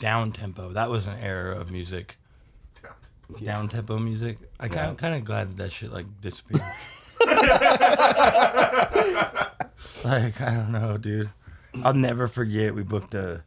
[0.00, 0.70] Down tempo.
[0.70, 2.16] That was an era of music.
[3.42, 4.38] Down tempo music.
[4.60, 6.62] I kind of, kind of glad that that shit like disappeared.
[10.04, 11.30] like I don't know, dude.
[11.82, 12.74] I'll never forget.
[12.74, 13.42] We booked a.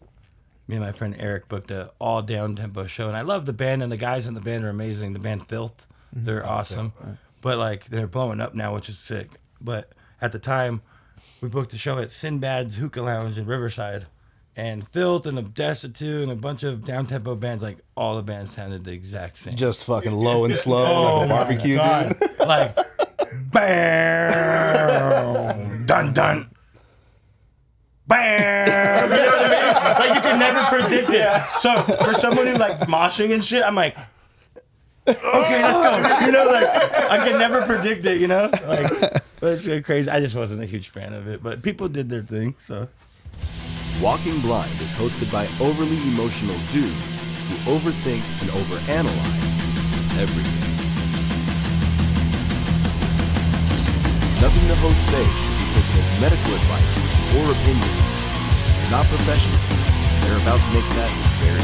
[0.68, 3.54] Me and my friend Eric booked a all down tempo show, and I love the
[3.54, 5.14] band, and the guys in the band are amazing.
[5.14, 6.26] The band Filth, mm-hmm.
[6.26, 6.94] they're awesome,
[7.42, 9.30] but like they're blowing up now, which is sick.
[9.62, 10.82] But at the time,
[11.42, 14.06] we booked a show at Sinbad's Hookah Lounge in Riverside,
[14.60, 17.64] and Filth and Destitute and a bunch of down tempo bands.
[17.64, 19.54] Like all the bands sounded the exact same.
[19.54, 22.20] Just fucking low and slow, Oh like a barbecue, God.
[22.20, 22.40] dude.
[22.40, 22.78] like
[23.54, 26.50] bam, dun dun,
[28.06, 29.10] bam.
[29.10, 29.60] You know what I mean?
[30.00, 31.42] Like you can never predict it.
[31.62, 33.96] So for someone who like moshing and shit, I'm like,
[35.08, 35.80] okay, let's
[36.20, 36.26] go.
[36.26, 38.20] You know, like I can never predict it.
[38.20, 38.92] You know, like
[39.40, 40.10] but it's crazy.
[40.10, 42.56] I just wasn't a huge fan of it, but people did their thing.
[42.68, 42.90] So
[44.02, 49.60] Walking Blind is hosted by overly emotional dudes who overthink and overanalyze
[50.18, 50.64] everything.
[54.40, 56.96] Nothing the hosts say should be taken as medical advice
[57.36, 57.92] or opinion.
[58.80, 59.68] They're not professionals.
[60.24, 61.12] They're about to make that
[61.44, 61.60] very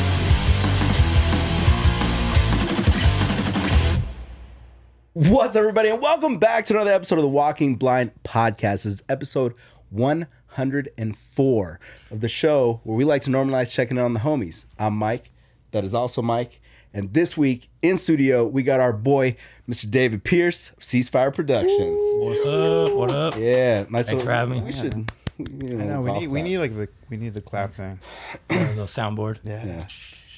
[5.14, 5.32] clear.
[5.32, 8.84] What's up, everybody, and welcome back to another episode of the Walking Blind Podcast.
[8.84, 9.54] This is episode
[10.56, 11.80] 104
[12.12, 14.66] of the show where we like to normalize checking in on the homies.
[14.80, 15.30] I'm Mike.
[15.72, 16.62] That is also Mike.
[16.94, 19.36] And this week in studio, we got our boy,
[19.68, 19.90] Mr.
[19.90, 22.00] David Pierce of Ceasefire Productions.
[22.20, 22.94] what's up?
[22.94, 23.36] What up?
[23.38, 24.08] Yeah, nice.
[24.08, 24.72] Thanks for having me.
[24.72, 25.12] We should.
[25.38, 26.44] You I know we need we clap.
[26.46, 28.00] need like the we need the clap thing.
[28.50, 29.40] A little soundboard.
[29.44, 29.66] Yeah.
[29.66, 29.88] yeah.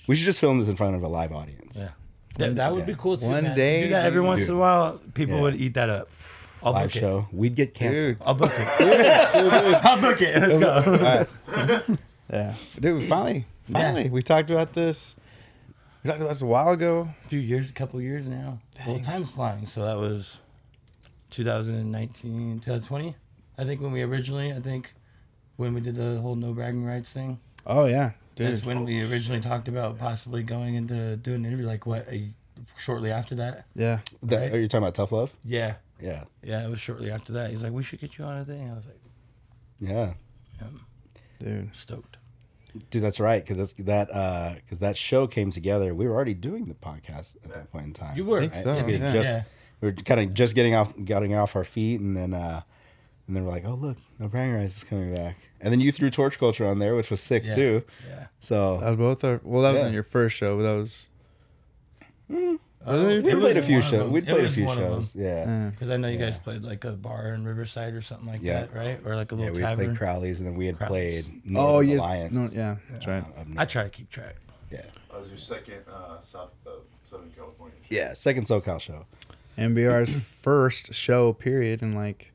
[0.08, 1.78] We should just film this in front of a live audience.
[1.78, 1.90] Yeah.
[2.38, 3.28] That, that would be cool too.
[3.28, 3.56] One man.
[3.56, 4.28] day, do that every dude.
[4.28, 5.00] once in a while.
[5.14, 5.42] People Yeah.
[5.42, 6.10] would eat that up.
[6.64, 7.00] I'll Live book it.
[7.00, 7.28] show.
[7.32, 8.18] We'd get canceled.
[8.18, 8.80] Dude, I'll book it.
[9.34, 10.60] dude I'll book it.
[10.60, 11.30] Let's
[11.88, 11.98] go.
[12.32, 13.08] yeah, dude.
[13.10, 15.16] Finally, finally, we talked about this.
[16.04, 17.10] We talked about this a while ago.
[17.26, 18.60] A few years, a couple years now.
[18.86, 19.66] Well, time's flying.
[19.66, 20.40] So that was
[21.32, 23.16] 2019, 2020.
[23.58, 24.94] I think when we originally, I think
[25.58, 27.40] when we did the whole no bragging rights thing.
[27.66, 28.48] Oh yeah, dude.
[28.48, 28.68] That's dude.
[28.68, 31.66] when we originally talked about possibly going into doing an interview.
[31.68, 32.08] Like what?
[32.10, 32.30] A,
[32.78, 33.66] shortly after that.
[33.76, 34.54] Yeah, That, Right.
[34.54, 35.34] Are you talking about Tough Love?
[35.44, 35.76] Yeah.
[36.02, 36.24] Yeah.
[36.44, 36.66] Yeah.
[36.66, 37.50] It was shortly after that.
[37.52, 38.70] He's like, we should get you on a thing.
[38.70, 39.00] I was like,
[39.80, 40.14] Yeah.
[40.62, 40.68] yeah,
[41.40, 41.76] dude.
[41.76, 42.18] stoked.
[42.92, 43.44] Dude, that's right.
[43.46, 45.96] Because that uh, cause that show came together.
[45.96, 48.16] We were already doing the podcast at that point in time.
[48.16, 48.38] You were.
[48.40, 49.14] I think so, We had yeah.
[49.14, 49.44] just- Yeah.
[49.82, 52.62] We were kind of just getting off, getting off our feet, and then, uh,
[53.28, 55.92] and then we're like, oh look, No Bragging Rights is coming back, and then you
[55.92, 57.56] threw Torture Culture on there, which was sick Yeah.
[57.56, 57.84] too.
[58.08, 58.28] Yeah.
[58.40, 59.40] So That was both our.
[59.44, 59.88] Well, that was Yeah.
[59.88, 61.10] on your first show, but that was.
[62.90, 64.10] Oh, we played a few shows.
[64.10, 65.02] We played a few one of them.
[65.02, 65.16] shows.
[65.16, 65.70] Yeah.
[65.72, 68.62] Because I know you guys played like a bar in Riverside or something like Yeah.
[68.62, 69.00] that, right?
[69.06, 69.86] Or like a little Yeah, little we had tavern.
[69.88, 71.26] played Crowley's, and then we had Crowley's.
[71.26, 71.52] played Oh
[71.82, 72.34] Northern yes, Alliance.
[72.34, 73.24] no, yeah, that's right.
[73.38, 74.36] uh, I try to keep track.
[74.72, 74.82] Yeah,
[75.12, 76.72] That was your second uh, South uh,
[77.10, 77.76] Southern California.
[77.82, 77.96] show.
[77.96, 79.06] yeah, second SoCal show.
[79.58, 82.32] NBR's first show, period, in like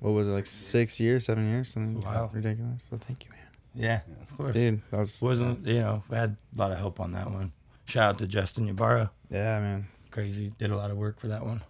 [0.00, 2.30] what was it, like six years, seven years, something Wow.
[2.32, 2.84] ridiculous.
[2.88, 3.38] So thank you, man.
[3.74, 4.54] Yeah, of course.
[4.54, 6.02] Dude, that was Wasn't you know?
[6.10, 7.52] I had a lot of help on that one.
[7.88, 9.10] Shout out to Justin Ybarra.
[9.30, 9.86] yeah, man.
[10.10, 11.62] Crazy, did a lot of work for that one.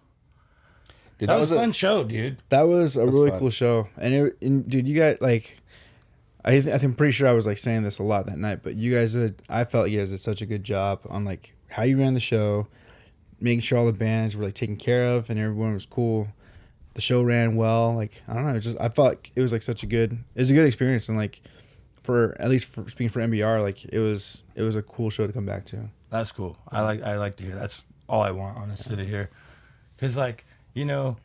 [1.17, 2.37] Dude, That, was, a a- fun show, dude.
[2.49, 3.39] That was a That's really fun.
[3.39, 5.57] cool show, and, it, and dude, you got like
[6.45, 8.75] I th- I'm pretty sure I was like saying this a lot that night, but
[8.75, 9.41] you guys did.
[9.49, 12.19] I felt you guys did such a good job on like how you ran the
[12.21, 12.67] show,
[13.41, 16.29] making sure all the bands were like taken care of and everyone was cool.
[16.93, 17.93] The show ran well.
[17.93, 20.13] Like I don't know, it just I felt like it was like such a good.
[20.35, 21.41] It was a good experience and like
[22.03, 25.27] for at least for speaking for NBR, like it was it was a cool show
[25.27, 25.89] to come back to.
[26.09, 26.57] That's cool.
[26.71, 27.55] I like I like to hear.
[27.55, 29.29] That's all I want honestly to hear,
[29.95, 31.17] because like you know,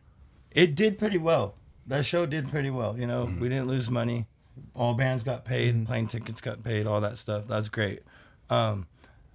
[0.50, 1.54] it did pretty well.
[1.86, 2.98] That show did pretty well.
[2.98, 4.26] You know, we didn't lose money.
[4.74, 5.86] All bands got paid.
[5.86, 6.86] Plane tickets got paid.
[6.86, 7.46] All that stuff.
[7.46, 8.02] That's great.
[8.50, 8.86] Um,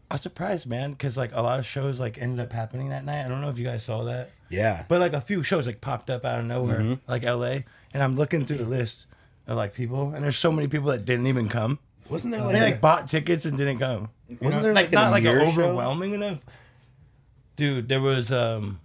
[0.10, 3.06] I was surprised, man, because like a lot of shows like ended up happening that
[3.06, 3.25] night.
[3.25, 4.31] I don't know if you guys saw that.
[4.50, 4.86] Yeah.
[4.88, 7.00] But like a few shows like popped up out of nowhere, Mhm.
[7.07, 7.63] like LA,
[7.94, 9.06] and I'm looking through the list
[9.46, 11.78] of like people, and there's so many people that didn't even come.
[12.10, 14.10] Wasn't there they like like a- bot tickets and didn't come?
[14.30, 14.62] Wasn't know?
[14.62, 15.48] there, like, like, not like Amir show?
[15.48, 16.40] overwhelming enough?
[17.56, 18.80] Dude, there was um,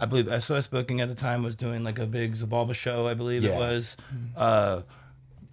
[0.00, 3.06] I believe SOS Booking at the time was doing like a big Xibalba show.
[3.06, 3.96] I believe it was.
[4.36, 4.82] Uh,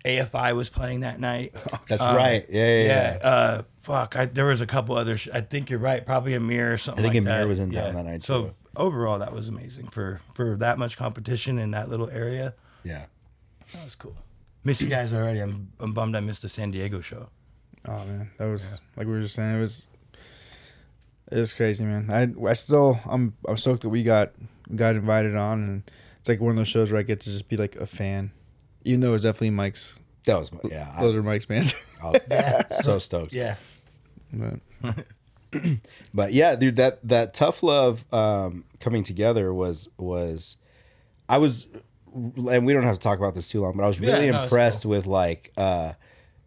[0.05, 1.53] AFI was playing that night.
[1.87, 2.45] That's Um, right.
[2.49, 2.83] Yeah, yeah,
[3.21, 3.27] yeah.
[3.27, 5.17] Uh, fuck, I, there was a couple other.
[5.17, 6.05] Sh- I think you're right.
[6.05, 7.05] Probably Amir or something.
[7.05, 7.47] I think like Amir that.
[7.47, 7.91] was in town Yeah.
[7.91, 8.51] that night, So too.
[8.75, 12.53] overall, that was amazing for for that much competition in that little area.
[12.83, 13.05] Yeah,
[13.73, 14.15] that was cool.
[14.63, 15.39] Miss you guys already.
[15.39, 17.29] I'm, I'm bummed I missed the San Diego show.
[17.87, 19.57] Oh man, that was like we were just saying.
[19.57, 19.89] It was
[21.31, 22.09] it was crazy, man.
[22.11, 24.31] I I still I'm I'm stoked that we got
[24.73, 27.49] got invited on, and it's like one of those shows where I get to just
[27.49, 28.31] be like a fan,
[28.85, 29.95] even though it was definitely Mike's.
[30.25, 30.93] That was yeah.
[30.97, 31.75] I Those are Mike's bands.
[32.03, 32.11] I
[32.69, 33.33] was so stoked.
[33.33, 33.55] Yeah.
[34.31, 34.59] But
[36.13, 40.57] but yeah, dude, that that tough love um, coming together was was,
[41.27, 41.67] I was,
[42.13, 44.29] and we don't have to talk about this too long, but I was Yeah, really
[44.31, 45.93] no, it's impressed with like uh,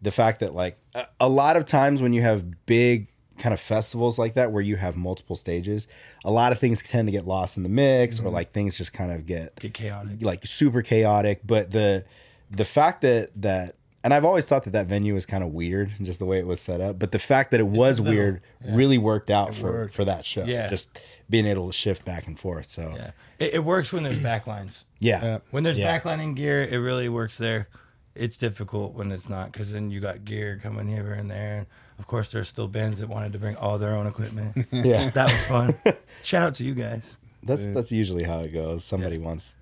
[0.01, 3.59] the fact that like a, a lot of times when you have big kind of
[3.59, 5.87] festivals like that where you have multiple stages,
[6.25, 8.93] a lot of things tend to get lost in the mix or like things just
[8.93, 10.21] kind of get Get chaotic.
[10.21, 11.41] like super chaotic.
[11.45, 12.05] But the
[12.49, 15.91] the fact that that and I've always thought that that venue was kind of weird,
[16.01, 16.97] just the way it was set up.
[16.97, 18.75] But the fact that it was weird yeah.
[18.75, 19.95] really worked out for worked.
[19.95, 20.45] for that show.
[20.45, 20.67] Yeah.
[20.69, 20.97] just
[21.29, 22.67] being able to shift back and forth.
[22.67, 24.83] So Yeah, it, it works when there's backlines.
[24.99, 25.39] Yeah.
[25.51, 25.99] when there's Yeah.
[25.99, 27.67] backlining gear, it really works there.
[28.15, 31.67] It's difficult when it's not because then you got gear coming here and there, and
[31.99, 34.65] of course there's still bands that wanted to bring all their own equipment.
[34.71, 35.11] Yeah.
[35.11, 35.95] that was fun.
[36.23, 37.17] Shout out to you guys.
[37.43, 38.83] that's that's usually how it goes.
[38.83, 39.55] Somebody wants.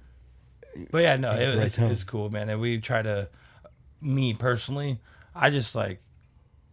[0.92, 2.50] But yeah, no, it was right it's, it's cool, man.
[2.50, 3.28] And we try to,
[4.02, 5.00] me personally,
[5.34, 6.02] I just like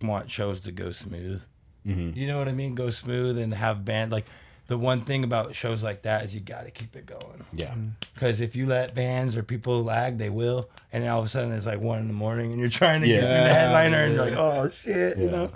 [0.03, 1.43] want shows to go smooth.
[1.87, 2.15] Mhm.
[2.17, 2.75] You know what I mean?
[2.77, 4.27] Go smooth and have band like.
[4.69, 7.45] The one thing about shows like that is you got to keep it going.
[7.53, 7.75] Yeah.
[8.15, 11.29] Because if you let bands or people lag, they will, and then all of a
[11.29, 13.53] sudden it's like one in the morning, and you're trying to get through the Yeah.
[13.53, 15.51] headliner, and you're like, oh shit, you know.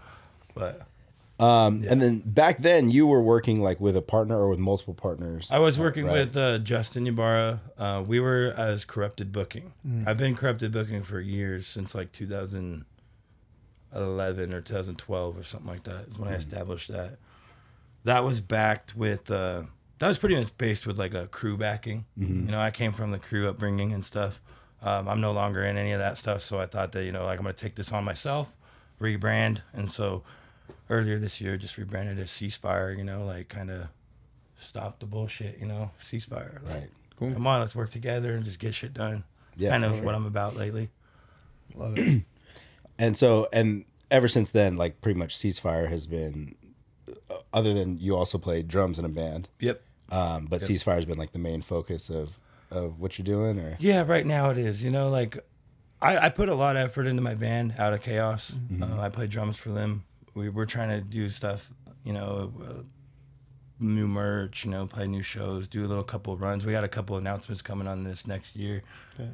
[0.55, 0.83] But
[1.39, 4.95] Um, and then back then you were working like with a partner or with multiple
[4.95, 5.49] partners.
[5.53, 6.13] I was working Right.
[6.27, 7.61] with uh, Justin Ybarra.
[7.79, 9.73] Uh, we were as Corrupted Booking.
[9.87, 10.09] Mm.
[10.09, 12.85] I've been Corrupted Booking for years since like 2011
[14.55, 16.09] or 2012 or something like that.
[16.09, 16.39] Is when I Mm.
[16.39, 17.19] established that.
[18.07, 19.31] That was backed with.
[19.31, 19.65] Uh,
[19.99, 22.05] that was pretty much based with like a crew backing.
[22.19, 22.47] Mhm.
[22.47, 24.41] You know, I came from the crew upbringing and stuff.
[24.83, 27.25] Um, I'm no longer in any of that stuff, so I thought that you know,
[27.25, 28.55] like I'm gonna take this on myself,
[29.01, 30.23] rebrand, and so
[30.89, 32.97] earlier this year just rebranded as ceasefire.
[32.97, 33.89] You know, like kind of
[34.59, 35.59] stop the bullshit.
[35.59, 36.63] You know, ceasefire.
[36.65, 36.91] Like, Right.
[37.19, 37.33] Cool.
[37.33, 39.25] Come on, let's work together and just get shit done.
[39.57, 40.15] Yeah, kind of for what.
[40.15, 40.91] I'm about lately.
[41.75, 42.23] Love it.
[42.99, 46.55] And so, and ever since then, like pretty much ceasefire has been,
[47.53, 49.49] other than you also play drums in a band.
[49.61, 49.83] Yep.
[50.11, 50.71] Um, but Yep.
[50.71, 52.39] ceasefire has been like the main focus of
[52.71, 54.83] of what you're doing, or Yeah, right now it is.
[54.83, 55.39] You know, like
[56.03, 58.51] I, I put a lot of effort into my band, Out of Chaos.
[58.53, 58.83] Mm-hmm.
[58.83, 60.05] Uh, I play drums for them.
[60.35, 61.71] We, we're trying to do stuff,
[62.05, 62.83] you know, uh,
[63.79, 66.67] new merch, you know, play new shows, do a little couple of runs.
[66.67, 68.83] We got a couple announcements coming on this next year.
[69.15, 69.31] Okay.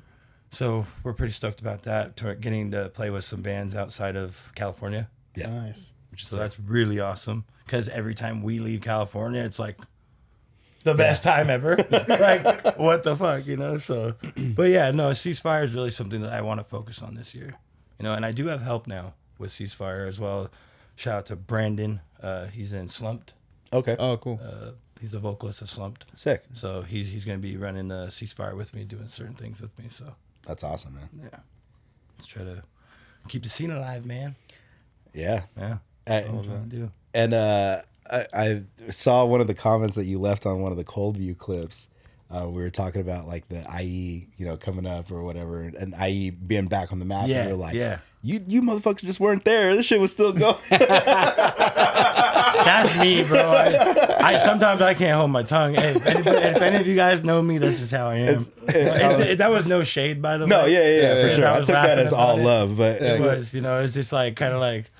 [0.50, 2.16] So we're pretty stoked about that.
[2.19, 5.09] To getting to play with some bands outside of California.
[5.35, 5.92] yeah, Nice.
[6.16, 9.78] So that's really awesome because every time we leave California, it's like
[10.85, 11.76] the best time ever.
[11.90, 13.78] like, what the fuck, you know?
[13.78, 17.35] So, but yeah, no, ceasefire is really something that I want to focus on this
[17.35, 17.54] year,
[17.99, 18.14] you know.
[18.14, 20.50] And I do have help now with ceasefire as well.
[20.97, 22.00] Shout out to Brandon.
[22.23, 23.33] Uh, he's in Slumped.
[23.73, 24.38] okay, Oh, cool.
[24.45, 26.04] Uh, he's the vocalist of Slumped.
[26.14, 26.45] sick.
[26.54, 29.87] So he's he's gonna be running the ceasefire with me, doing certain things with me.
[29.88, 30.14] So
[30.47, 31.09] That's awesome, man.
[31.16, 31.38] yeah,
[32.19, 32.62] let's try to
[33.28, 34.35] keep the scene alive, man.
[35.14, 36.90] Yeah, Yeah, I- that's what we're trying to do.
[37.14, 37.80] and uh,
[38.11, 41.16] I, I saw one of the comments that you left on one of the Cold
[41.16, 41.88] View clips.
[42.30, 45.94] Uh, we were talking about like the IE, you know, coming up or whatever, and
[46.02, 47.28] IE being back on the map.
[47.28, 47.99] Yeah, and you're like, yeah.
[48.23, 49.76] you you motherfuckers just weren't there.
[49.76, 50.56] This shit was still going.
[50.71, 50.88] That's
[53.00, 53.50] me, bro.
[53.50, 55.75] I, I sometimes I can't hold my tongue.
[55.75, 58.47] Hey, if, anybody, if any of you guys know me, that's just how I am.
[58.68, 60.73] It- it- that was no shade, by the No, way.
[60.73, 61.47] yeah, yeah, yeah, for sure.
[61.47, 62.42] I was took that as all it.
[62.44, 64.90] love, but it was, you know, it's just like kind of like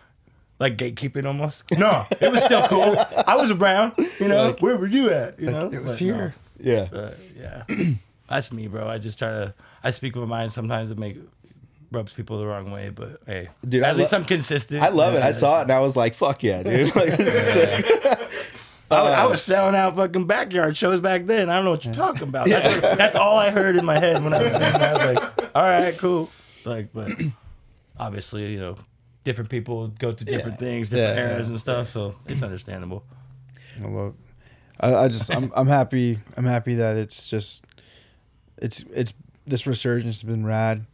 [0.62, 1.64] like gatekeeping almost.
[1.76, 2.97] No, it was still cool.
[3.26, 3.92] I was around.
[4.19, 5.38] You know, where were you at?
[5.38, 6.14] You know, it was But no.
[6.14, 6.35] here.
[6.59, 6.88] yeah.
[6.90, 7.64] But yeah,
[8.31, 8.88] that's me, bro.
[8.88, 9.54] I just try to.
[9.85, 11.19] I speak my mind sometimes to make
[11.90, 14.83] rubs people the wrong way, but hey, Dude, at I least lo- I'm consistent.
[14.83, 15.23] I love it.
[15.23, 18.31] I saw it and I was like, "Fuck yeah, dude!" Like, this is sick.
[18.90, 21.49] I, I uh, was selling out fucking backyard shows back then.
[21.50, 22.47] I don't know what you're talking about.
[22.49, 25.14] That's, what- that's all I heard in my head when I was, when I was
[25.14, 26.31] like, all right, cool.
[26.64, 27.11] Like, but
[27.99, 28.76] obviously, you know,
[29.24, 33.04] different people go through different things, different Yeah, eras yeah, and stuff, so it's understandable.
[33.82, 34.14] I love.
[34.80, 37.64] I, I just I'm I'm happy I'm happy that it's just
[38.58, 39.12] it's it's
[39.46, 40.86] this resurgence has been rad,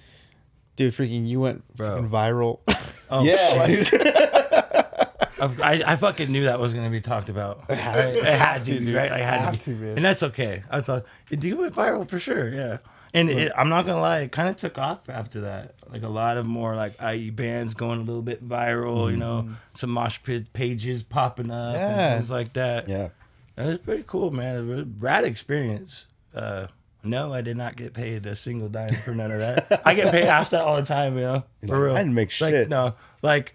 [0.76, 0.92] dude.
[0.92, 2.60] Freaking you went freaking viral.
[3.10, 3.90] Oh, yeah, shit.
[3.90, 4.02] dude.
[5.62, 7.64] I, I fucking knew that was going to be talked about.
[7.70, 9.10] It had, it had to, be, right?
[9.10, 9.88] I had to, to, be.
[9.92, 10.64] And that's okay.
[10.70, 12.78] I thought, it did went viral for sure, yeah.
[13.14, 15.74] And it, I'm not going to lie, it kind of took off after that.
[15.90, 19.48] Like a lot of more like IE bands going a little bit viral, you know,
[19.72, 21.88] some mosh pit pages popping up Yeah.
[22.12, 22.88] and things like that.
[22.88, 23.08] yeah.
[23.56, 24.56] It was pretty cool, man.
[24.56, 26.06] It was a rad experience.
[26.34, 26.66] Uh,
[27.02, 29.82] no, I did not get paid a single dime for none of that.
[29.84, 31.94] I get paid asked that all the time, you know, for like, real.
[31.94, 32.68] I didn't make Like, shit.
[32.68, 33.54] no, like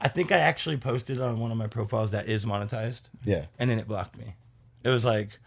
[0.00, 3.44] I think I actually posted on one of my profiles that is monetized, Yeah.
[3.58, 4.34] and then it blocked me.
[4.82, 5.38] It was like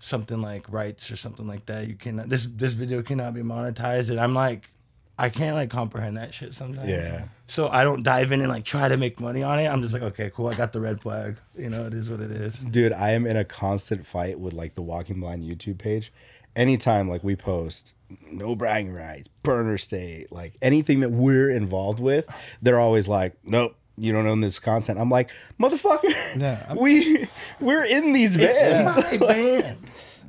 [0.00, 1.88] something like rights or something like that.
[1.88, 4.70] You cannot this this video cannot be monetized, and I'm like,
[5.18, 6.88] I can't like comprehend that shit sometimes.
[6.88, 7.24] Yeah.
[7.48, 9.66] So I don't dive in and like try to make money on it.
[9.66, 10.48] I'm just like, okay, cool.
[10.48, 11.38] I got the red flag.
[11.56, 12.58] You know, it is what it is.
[12.58, 16.12] Dude, I am in a constant fight with like the Walking Blind YouTube page.
[16.54, 17.94] Anytime like we post
[18.30, 22.26] no bragging rights, burner state, like anything that we're involved with,
[22.62, 24.98] they're always like, Nope, you don't own this content.
[24.98, 27.26] I'm like, motherfucker, Yeah, I'm- we
[27.60, 28.96] we're in these bands.
[28.98, 29.78] It's my band.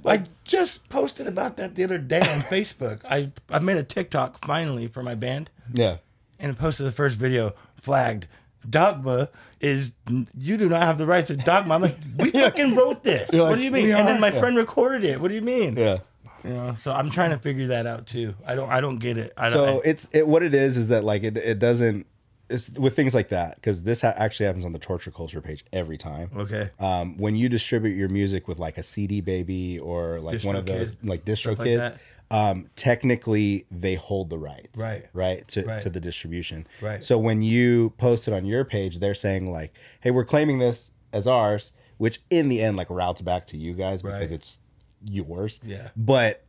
[0.06, 3.02] I just posted about that the other day on Facebook.
[3.10, 5.98] I, I made a TikTok finally for my band yeah.
[6.40, 8.28] and posted the first video flagged.
[8.70, 9.92] Dogma is
[10.38, 11.76] you do not have the rights of Dogma.
[11.76, 13.30] I'm like, we fucking wrote this.
[13.34, 13.92] You're what do you mean?
[13.92, 14.40] And then my Yeah.
[14.40, 15.20] friend recorded it.
[15.20, 15.76] What do you mean?
[15.76, 16.00] Yeah.
[16.46, 18.34] You know, so I'm trying to figure that out too.
[18.46, 19.34] I don't I don't get it.
[19.36, 22.06] I So don't, I, it's it, what it is is that like it, it doesn't
[22.50, 25.64] it's with things like that because this ha- actually happens on the torture culture page
[25.72, 26.32] every time.
[26.36, 26.70] okay.
[26.80, 30.66] Um, when you distribute your music with like a CD baby or like one of
[30.66, 31.98] those like distro like kids, that.
[32.32, 35.06] um, technically they hold the rights, Right.
[35.14, 35.82] Right to, Right.
[35.82, 37.04] to the distribution, Right.
[37.04, 40.92] So when you post it on your page, they're saying like, "Hey, we're claiming this
[41.14, 44.32] as ours," which in the end like routes back to you guys because Right.
[44.32, 44.58] it's
[45.06, 45.60] yours.
[45.64, 45.90] Yeah.
[45.96, 46.44] but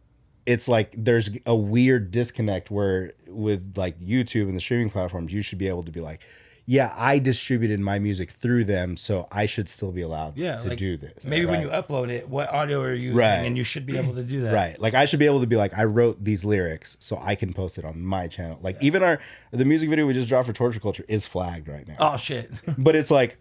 [0.50, 5.42] it's like there's a weird disconnect where with like YouTube and the streaming platforms, you
[5.42, 6.20] should be able to be like,
[6.66, 10.68] yeah, I distributed my music through them, so I should still be allowed Yeah, to
[10.68, 11.24] like, do this.
[11.24, 13.16] Maybe when you upload it, what audio are you using?
[13.16, 13.44] Right.
[13.46, 14.52] And you should be able to do that.
[14.54, 14.78] Right.
[14.78, 17.52] Like I should be able to be like, I wrote these lyrics, so I can
[17.52, 18.58] post it on my channel.
[18.62, 19.18] Like even our
[19.52, 21.96] the music video we just dropped for Torture Culture is flagged right now.
[21.98, 22.50] Oh shit.
[22.78, 23.38] But it's like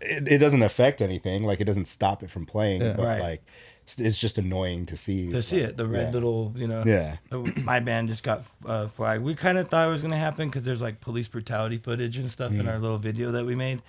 [0.00, 1.42] it, it doesn't affect anything.
[1.42, 2.82] Like it doesn't stop it from playing.
[2.82, 2.94] Yeah.
[2.94, 3.20] But Right.
[3.20, 3.42] like
[3.98, 5.30] it's- just annoying to see.
[5.30, 5.76] to see like, it.
[5.78, 6.10] The red yeah.
[6.12, 6.84] little, you know.
[6.86, 7.16] Yeah.
[7.32, 9.24] uh, My band just got uh, flagged.
[9.24, 12.30] We kind of thought it was gonna happen because there's like police brutality footage and
[12.30, 12.60] stuff Mm.
[12.60, 13.82] in our little video that we made,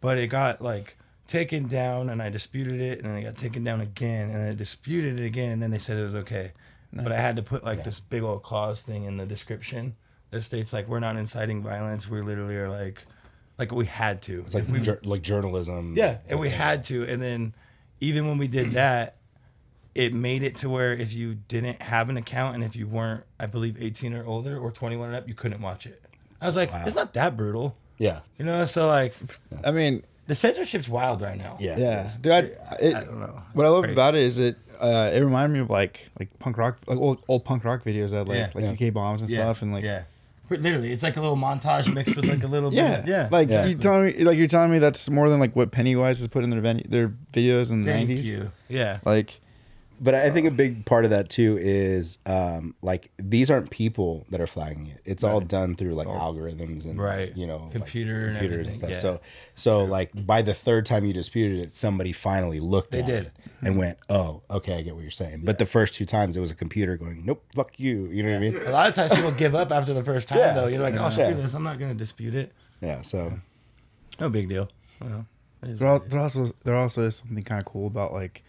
[0.00, 3.64] but it got like taken down, and I disputed it, and then it got taken
[3.64, 6.52] down again, and I disputed it again, and then they said it was okay,
[6.92, 9.96] but I had to put like this big old clause thing in the description
[10.30, 12.08] that states like we're not inciting violence.
[12.08, 13.04] We literally are like,
[13.58, 14.40] like we had to.
[14.40, 15.94] It's like we, jour- like journalism.
[15.96, 17.04] yeah, and we had to.
[17.04, 17.54] And then
[18.00, 19.16] even when we did that,
[19.96, 23.24] it made it to where if you didn't have an account and if you weren't,
[23.40, 26.02] I believe, 18 or older or 21 and up, you couldn't watch it.
[26.40, 27.76] I was like, it's not that brutal.
[27.98, 28.20] Yeah.
[28.38, 29.14] You know, so like
[29.64, 31.56] I mean, the censorship's wild right now.
[31.60, 31.78] Yeah.
[31.78, 32.14] yeah, is.
[32.16, 32.32] dude.
[32.32, 32.38] I,
[32.80, 33.40] it, I don't know.
[33.54, 33.92] What I love Crazy.
[33.94, 37.22] about it is it uh, it reminded me of like like punk rock like old
[37.28, 38.50] old punk rock videos that like Yeah.
[38.54, 39.38] like UK bombs and Yeah.
[39.38, 40.02] stuff and like yeah.
[40.50, 43.08] Literally, it's like a little montage mixed with like a little yeah bit.
[43.08, 43.28] Yeah.
[43.32, 43.64] like Yeah.
[43.64, 46.44] you telling me like you're telling me that's more than like what Pennywise has put
[46.44, 48.52] in their ven- their videos in the Thank 90s you.
[48.68, 48.98] Yeah.
[49.04, 49.40] like
[49.98, 54.26] But I think a big part of that too is um, like these aren't people
[54.30, 55.00] that are flagging it.
[55.06, 57.34] It's all done through like algorithms and Right.
[57.34, 58.90] you know, Computer and computers and, everything, stuff.
[58.90, 58.96] yeah.
[59.00, 59.20] So
[59.54, 63.24] so like by the third time you disputed it, somebody finally looked They at did.
[63.26, 66.36] it and went, "Oh, okay, I get what you're saying." But the first two times
[66.36, 68.56] it was a computer going, "Nope, fuck you." You know what I mean?
[68.66, 70.52] A lot of times people give up after the first time, Yeah.
[70.52, 70.66] though.
[70.66, 71.30] You're like, oh, screw Yeah.
[71.32, 71.54] this.
[71.54, 72.52] I'm not going to dispute it.
[72.82, 73.00] Yeah.
[73.00, 73.32] So
[74.20, 74.68] No big deal.
[75.02, 75.26] You know,
[75.62, 76.10] it is there, what al- it is.
[76.12, 78.44] there also there also is something kind of cool about like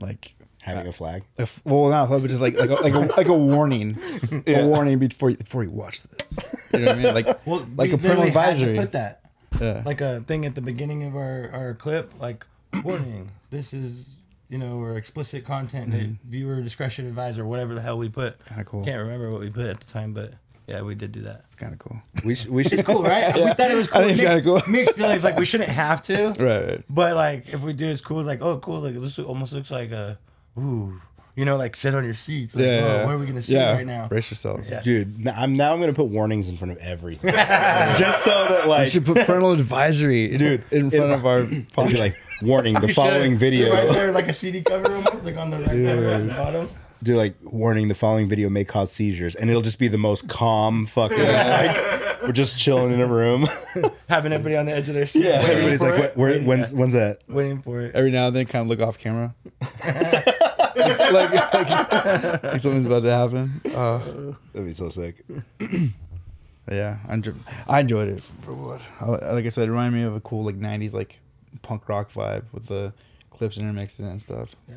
[0.00, 1.24] like having a flag.
[1.38, 3.98] if, well not a flag, but just like like a, like a, like a warning
[4.46, 6.38] a warning before you, before you watch this
[6.72, 9.20] you know what I mean like Well, like we a parental literally advisory Put that.
[9.60, 9.82] Yeah.
[9.84, 12.46] like a thing at the beginning of our our clip, like
[12.82, 14.08] warning, this is
[14.48, 16.30] you know or explicit content, Mm-hmm.
[16.30, 18.42] viewer discretion advised, or whatever the hell we put.
[18.46, 18.84] Kinda cool.
[18.84, 20.32] Can't remember what we put at the time, but
[20.66, 21.42] yeah, we did do that.
[21.48, 22.00] It's kind of cool.
[22.24, 22.48] We should.
[22.50, 22.74] We should.
[22.78, 23.34] It's cool, right?
[23.44, 24.00] We thought it was cool.
[24.00, 24.62] I think it's kinda cool.
[24.72, 26.28] Mixed feelings, like we shouldn't have to.
[26.38, 26.84] Right, right.
[26.88, 28.22] But like, if we do, it's cool.
[28.22, 28.80] Like, oh, cool.
[28.80, 30.18] Like this almost looks like a,
[30.58, 31.00] ooh,
[31.34, 32.54] you know, like sit on your seats.
[32.54, 33.06] Like, Yeah, yeah.
[33.06, 33.72] where are we gonna sit yeah.
[33.72, 34.08] right now?
[34.08, 34.70] Brace yourselves.
[34.82, 37.32] Dude, n- I'm now I'm gonna put warnings in front of everything,
[37.96, 41.38] just so that We like, should put parental advisory, Dude, in front if- of our
[41.40, 41.88] I'd podcast.
[41.92, 43.40] be like, warning: the following should.
[43.40, 43.72] video.
[43.72, 46.70] right there, like a CD cover, almost like on the right cover at the bottom.
[47.02, 50.28] Do like warning the following video may cause seizures and it'll just be the most
[50.28, 53.46] calm fucking like we're just chilling in a room
[54.08, 55.24] Having everybody on the edge of their seat.
[55.24, 57.94] yeah everybody's like what, where, Waiting- when's when's that waiting for it.
[57.94, 59.34] Every now and then, kind of look off camera,
[59.84, 60.26] like,
[61.12, 63.60] like, like something's about to happen.
[63.74, 63.98] Uh,
[64.52, 65.24] that'd be so sick
[66.70, 67.32] yeah, I, enjoy,
[67.68, 68.80] I enjoyed it for what.
[69.00, 71.18] I- Like I said, it reminded me of a cool like '90s like
[71.62, 72.92] punk rock vibe with the
[73.30, 74.54] clips intermixed in and stuff.
[74.68, 74.76] Yeah.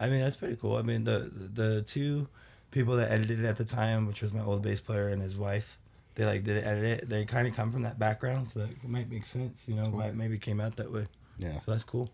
[0.00, 0.76] I mean, that's pretty cool.
[0.76, 2.26] I mean, the the two
[2.70, 5.36] people that edited it at the time, which was my old bass player and his
[5.36, 5.78] wife,
[6.14, 7.08] they like did edit it.
[7.08, 9.64] They kind of come from that background, so it might make sense.
[9.66, 11.06] You know, why it maybe came out that way.
[11.38, 12.10] yeah So that's cool.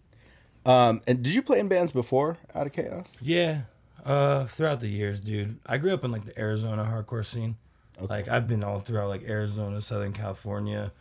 [0.67, 3.63] um and did you play in bands before out of chaos Yeah.
[4.05, 5.59] Uh, throughout the years, dude.
[5.67, 7.57] I grew up in like the Arizona hardcore scene.
[8.01, 10.93] Like I've been all throughout like Arizona, Southern California,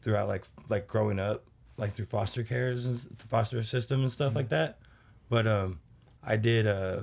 [0.00, 1.44] throughout like like growing up,
[1.76, 4.78] like through foster cares and the foster system and stuff like that.
[5.28, 5.80] But um,
[6.22, 7.00] I did uh,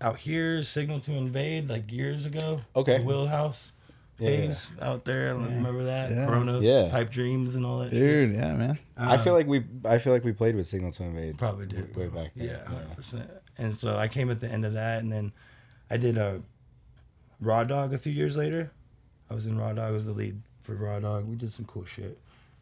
[0.00, 2.60] out here Signal to Invade like years ago.
[2.74, 2.98] Okay.
[2.98, 3.72] The Wheelhouse
[4.18, 4.28] Yeah.
[4.28, 5.30] days out there.
[5.30, 6.10] I don't Remember that?
[6.10, 6.26] Yeah.
[6.26, 6.88] Corona, Yeah.
[6.90, 7.90] Pipe Dreams and all that.
[7.90, 7.98] shit.
[7.98, 8.78] Dude, yeah, man.
[8.96, 11.94] i feel like we i feel like we played with signal to invade Probably did.
[11.96, 12.22] way bro.
[12.22, 12.48] back then.
[12.48, 13.30] Yeah, hundred percent.
[13.58, 15.32] And so I came at the end of that, and then
[15.90, 16.40] I did a
[17.40, 18.70] Raw Dog a few years later.
[19.30, 19.88] I was in Raw Dog.
[19.88, 21.26] I was the lead for Raw Dog.
[21.26, 22.18] We did some cool shit,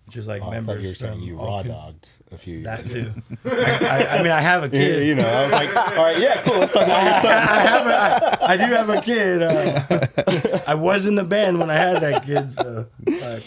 [0.06, 0.76] which is like Oh, members.
[0.76, 2.92] thought you were saying from you raw dogged a few years That ago.
[2.94, 3.12] too.
[3.50, 5.06] I, I, I mean, I have a Yeah, kid.
[5.08, 7.60] you know i was like all right yeah cool let's talk about your son I
[7.60, 9.42] have a, I, I do have a kid.
[9.42, 12.52] Uh, I was in the band when I had that kid.
[12.52, 12.86] So,
[13.20, 13.42] like,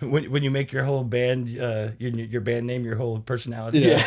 [0.00, 3.78] when when you make your whole band, uh, your your band name, your whole personality.
[3.80, 4.02] Yeah.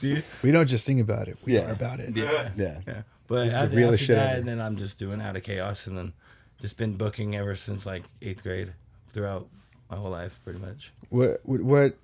[0.00, 0.24] Dude.
[0.42, 1.68] We don't just sing about it; we Yeah.
[1.68, 2.16] are about it.
[2.16, 2.50] Yeah.
[2.56, 3.02] yeah Yeah.
[3.26, 5.42] But It's the after, realest after shit that, and then I'm just doing out of
[5.42, 6.12] chaos, and then
[6.60, 8.72] just been booking ever since like eighth grade,
[9.12, 9.48] throughout
[9.90, 10.92] my whole life, pretty much.
[11.08, 11.96] What, what?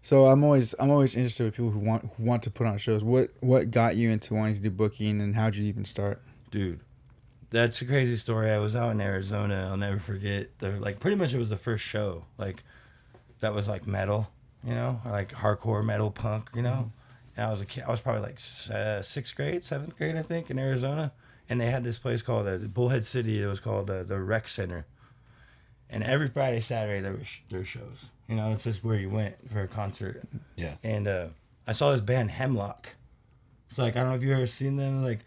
[0.00, 2.78] So I'm always, I'm always interested with people who want, who want to put on
[2.78, 3.02] shows.
[3.02, 6.20] What, what got you into wanting to do booking, and how'd you even start?
[6.50, 6.80] Dude,
[7.50, 8.50] that's a crazy story.
[8.50, 9.68] I was out in Arizona.
[9.70, 10.58] I'll never forget.
[10.58, 12.62] The like pretty much it was the first show like
[13.40, 14.28] that was like metal,
[14.64, 16.90] you know, or like hardcore metal punk, you know.
[17.36, 17.84] And I was a kid.
[17.86, 18.40] I was probably like
[18.72, 21.12] uh, sixth grade, seventh grade, I think, in Arizona.
[21.48, 23.42] And they had this place called uh, Bullhead City.
[23.42, 24.86] It was called uh, the Rec Center.
[25.90, 28.06] And every Friday, Saturday, there was there were shows.
[28.28, 30.22] You know, it's just where you went for a concert.
[30.56, 31.26] yeah And uh,
[31.66, 32.88] I saw this band Hemlock.
[33.68, 35.04] It's like I don't know if you've ever seen them.
[35.04, 35.20] Like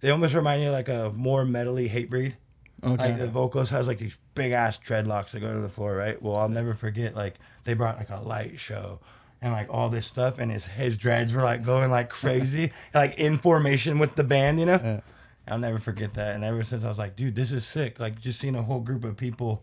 [0.00, 2.34] they almost remind you of like a more metally Hatebreed.
[2.82, 3.10] Okay.
[3.10, 6.20] Like the vocalist has like these big ass dreadlocks that go to the floor, right?
[6.20, 7.14] Well, I'll never forget.
[7.14, 9.00] Like they brought like a light show
[9.40, 13.18] and like all this stuff, and his his dreads were like going like crazy, like
[13.18, 14.80] in formation with the band, you know.
[14.82, 15.00] Yeah.
[15.46, 16.34] I'll never forget that.
[16.34, 18.00] And ever since I was like, dude, this is sick.
[18.00, 19.62] Like just seeing a whole group of people,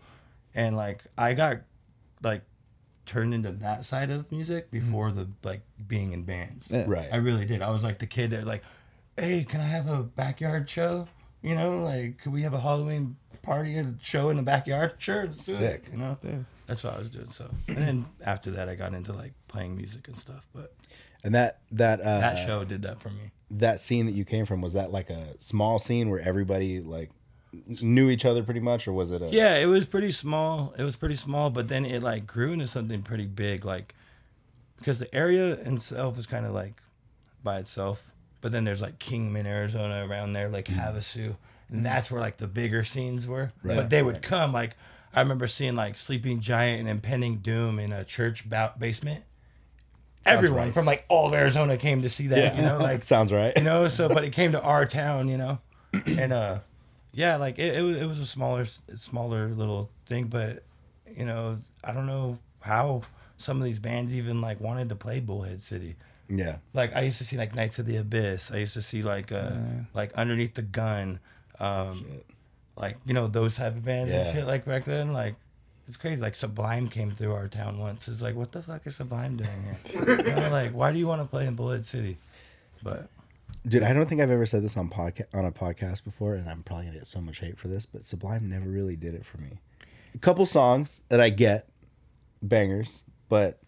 [0.55, 1.59] and like I got
[2.23, 2.43] like
[3.05, 6.67] turned into that side of music before the like being in bands.
[6.69, 6.85] Yeah.
[6.87, 7.09] Right.
[7.11, 7.61] I really did.
[7.61, 8.63] I was like the kid that like,
[9.17, 11.07] hey, can I have a backyard show?
[11.41, 14.93] You know, like could we have a Halloween party and show in the backyard?
[14.99, 15.85] Sure, let's do Sick.
[15.87, 16.17] It, you know,
[16.67, 17.29] that's what I was doing.
[17.29, 20.47] So, and then after that, I got into like playing music and stuff.
[20.53, 20.73] But
[21.23, 23.31] and that that uh that show did that for me.
[23.51, 27.09] that scene that you came from was that like a small scene where everybody like
[27.81, 30.73] knew each other pretty much or was it a Yeah, it was pretty small.
[30.77, 33.93] It was pretty small, but then it like grew into something pretty big, like
[34.77, 36.81] because the area itself is kind of like
[37.43, 38.03] by itself.
[38.39, 41.35] But then there's like Kingman, Arizona, around there, like Havasu,
[41.69, 43.51] and that's where like the bigger scenes were.
[43.63, 44.23] Right, but they would right.
[44.23, 44.75] come like
[45.13, 49.23] I remember seeing like Sleeping Giant and Impending Doom in a church ba- basement.
[50.25, 50.73] Everyone right.
[50.73, 52.55] from like all of Arizona came to see that.
[52.55, 55.37] You know, like sounds right you know so but it came to our town you
[55.37, 55.59] know
[56.05, 56.59] and uh
[57.13, 60.63] yeah like it, it was it was a smaller smaller little thing but
[61.15, 63.01] you know i don't know how
[63.37, 65.95] some of these bands even like wanted to play bullhead city
[66.29, 69.03] yeah like i used to see like knights of the abyss i used to see
[69.03, 69.51] like uh
[69.93, 71.19] like underneath the gun
[71.59, 72.05] um
[72.77, 74.21] like you know those type of bands Yeah.
[74.21, 75.35] and shit like back then like
[75.87, 76.21] it's crazy.
[76.21, 78.07] Like Sublime came through our town once.
[78.07, 80.17] It's like, what the fuck is Sublime doing here?
[80.19, 82.17] You know, like, why do you want to play in Bullhead City?
[82.81, 83.09] But
[83.67, 86.49] dude i don't think i've ever said this on podcast on a podcast before and
[86.49, 89.25] i'm probably gonna get so much hate for this but sublime never really did it
[89.25, 89.59] for me
[90.13, 91.69] a couple songs that I get
[92.41, 93.59] bangers, but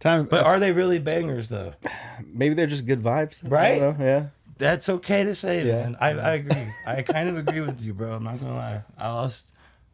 [0.00, 1.74] Time, But uh, are they really bangers though?
[2.24, 3.44] maybe they're just good vibes.
[3.44, 3.78] I Right?
[3.78, 4.26] don't know, Yeah.
[4.56, 5.82] That's okay to say, Yeah.
[5.82, 5.96] man.
[6.00, 6.66] I, I agree.
[6.86, 8.12] I kind of agree with you, bro.
[8.12, 8.82] I'm not gonna lie.
[8.96, 9.30] I'll,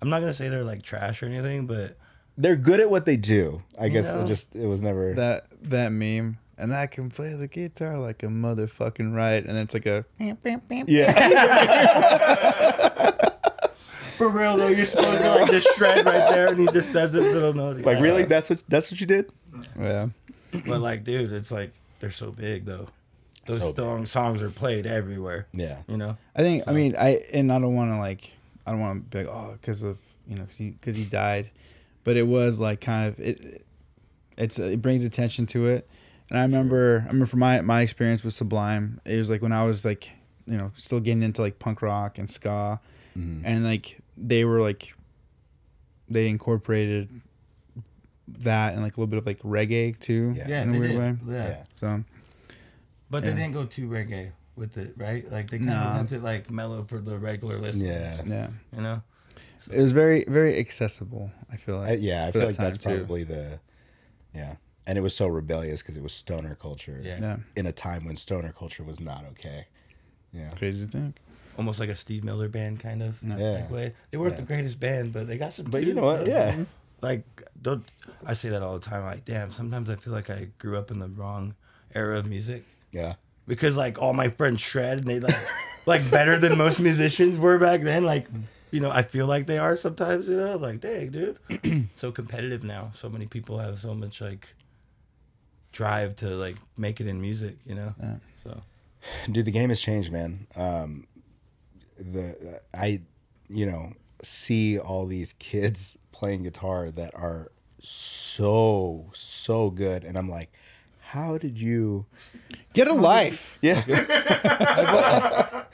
[0.01, 1.97] i'm not gonna say they're like trash or anything, but
[2.38, 3.61] They're good at what they do.
[3.77, 4.23] I guess know?
[4.25, 5.14] it just it was never.
[5.14, 9.64] that that meme, and I can play the guitar like a motherfucking right, and then
[9.64, 10.05] it's like a
[10.87, 11.12] yeah.
[14.17, 17.12] for real though, you're supposed to like just shred right there, and he just does
[17.12, 17.85] this little note.
[17.85, 19.33] like really, that's what that's what you did.
[19.79, 20.09] yeah.
[20.67, 22.88] But like, dude, it's like they're so big though.
[23.47, 24.07] Those So big.
[24.07, 25.47] songs are played everywhere.
[25.53, 25.83] Yeah.
[25.88, 26.17] You know.
[26.35, 26.64] I think.
[26.67, 28.33] I mean, I and I don't want to like.
[28.67, 31.05] I don't want to be like, oh, because of you know, because he because he
[31.05, 31.51] died,
[32.05, 33.67] but it was like kind of it.
[34.38, 35.88] It's it brings attention to it,
[36.31, 39.53] and I remember I remember from my my experience with Sublime, it was like when
[39.53, 40.11] I was like
[40.47, 42.81] you know still getting into like punk rock and ska,
[43.17, 43.45] mm-hmm.
[43.45, 44.95] and like they were like
[46.09, 47.09] they incorporated
[48.29, 50.63] that and like a little bit of like reggae too Yeah.
[50.63, 50.99] in a weird did.
[50.99, 51.35] way.
[51.35, 51.49] Yeah.
[51.49, 51.63] Yeah.
[51.75, 52.05] So
[53.11, 53.31] But Yeah.
[53.31, 55.31] they didn't go too reggae with it, right?
[55.31, 55.91] Like they kind Nah.
[55.93, 57.89] of left it like mellow for the regular listeners.
[57.89, 58.23] Yeah.
[58.27, 59.03] yeah, You know.
[59.71, 61.31] it was very very accessible.
[61.51, 62.97] I feel like I, yeah, I feel like that's too.
[62.99, 63.59] probably the,
[64.35, 67.01] yeah, and it was so rebellious because it was stoner culture.
[67.03, 67.18] Yeah.
[67.20, 69.66] yeah In a time when stoner culture was not okay.
[70.33, 70.49] Yeah.
[70.51, 71.16] crazy to think.
[71.57, 73.35] almost like a Steve Miller band kind of Yeah.
[73.35, 73.94] like way.
[74.11, 74.40] They weren't Yeah.
[74.40, 75.66] the greatest band, but they got some.
[75.66, 76.25] But you know what?
[76.25, 76.31] though.
[76.31, 76.64] Yeah.
[77.01, 77.25] Like
[77.62, 77.85] don't
[78.27, 79.05] I say that all the time?
[79.05, 79.51] Like, damn.
[79.51, 81.55] Sometimes I feel like I grew up in the wrong
[81.94, 83.14] era of music Yeah.
[83.47, 85.37] because like all my friends shred and they like
[85.87, 88.05] like better than most musicians were back then.
[88.05, 88.27] Like,
[88.70, 90.29] you know, I feel like they are sometimes.
[90.29, 91.38] You know, like, dang, dude,
[91.94, 92.90] so competitive now.
[92.94, 94.49] So many people have so much like
[95.75, 97.57] drive to like make it in music.
[97.67, 98.17] You know, Yeah.
[98.43, 98.63] so.
[99.31, 100.47] Dude, the game has changed, man.
[100.57, 101.07] Um,
[101.99, 103.03] the I,
[103.51, 110.29] you know, see all these kids playing guitar that are so so good, and I'm
[110.31, 110.51] like,
[111.01, 112.07] how did you?
[112.73, 113.59] Get a life.
[113.61, 113.81] Yeah.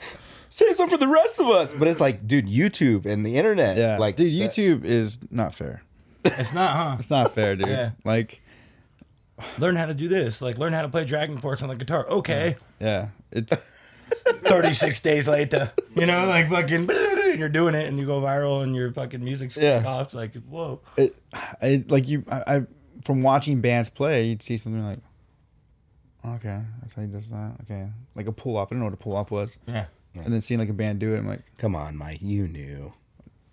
[0.52, 1.72] Say something for the rest of us.
[1.72, 3.76] But it's like, dude, YouTube and the internet.
[3.76, 5.82] Yeah, Like, dude, YouTube is not fair.
[6.24, 6.96] It's not, huh?
[6.98, 7.68] It's not fair, dude.
[7.68, 7.90] Yeah.
[8.04, 8.42] Like,
[9.58, 10.40] learn how to do this.
[10.42, 12.06] Like, learn how to play DragonForce on the guitar.
[12.08, 12.56] Okay.
[12.80, 13.52] yeah, it's
[14.44, 15.72] 36 days later.
[15.96, 16.88] You know, like fucking,
[17.38, 19.84] you're doing it and you go viral and your fucking music's Yeah.
[19.86, 20.14] off.
[20.14, 20.80] Like, whoa.
[20.96, 22.24] it, I like you.
[22.30, 22.60] I, I
[23.04, 24.98] from watching bands play, you'd see something like,
[26.26, 27.52] okay, that's how he does that.
[27.62, 28.68] Okay, like a pull off.
[28.70, 29.58] I don't know what a pull off was.
[29.66, 29.86] Yeah.
[30.14, 32.92] And then seeing like a band do it, I'm like, Come on, Mike, you knew.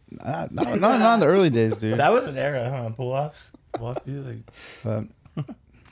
[0.09, 1.97] not, not, not, not in the early days, dude.
[1.99, 2.89] That was an era, huh?
[2.89, 3.51] Pull offs.
[3.73, 4.39] Pull off music.
[4.83, 5.03] But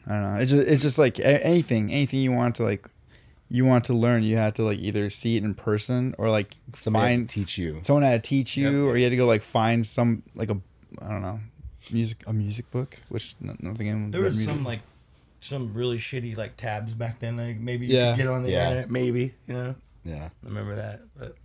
[0.07, 0.35] I don't know.
[0.39, 2.87] It's just it's just like anything, anything you want to like,
[3.49, 6.55] you want to learn, you had to like either see it in person or like
[6.77, 7.79] Somebody had find to teach you.
[7.83, 10.57] someone had to teach you, or you had to go like find some like a
[11.01, 11.39] I don't know
[11.91, 13.89] music a music book, which n- nothing.
[13.89, 14.53] anyone There read was music.
[14.55, 14.79] some like,
[15.41, 17.37] some really shitty like tabs back then.
[17.37, 18.11] Like maybe you Yeah.
[18.15, 18.63] could get on the Yeah.
[18.69, 18.91] internet.
[18.91, 19.75] Maybe, you know?
[20.03, 20.25] Yeah.
[20.43, 21.01] I remember that.
[21.15, 21.35] But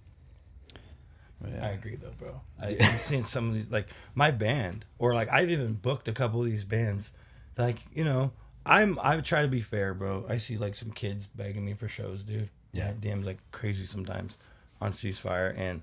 [1.44, 1.66] oh, yeah.
[1.66, 2.40] I agree though, bro.
[2.60, 6.12] I, I've seen some of these like my band, or like I've even booked a
[6.12, 7.12] couple of these bands.
[7.58, 8.32] Like you know,
[8.66, 10.24] I'm I try to be fair, bro.
[10.28, 12.50] I see like some kids begging me for shows, dude.
[12.72, 12.88] Yeah.
[12.88, 14.38] My DMs like crazy sometimes
[14.80, 15.82] on Ceasefire, and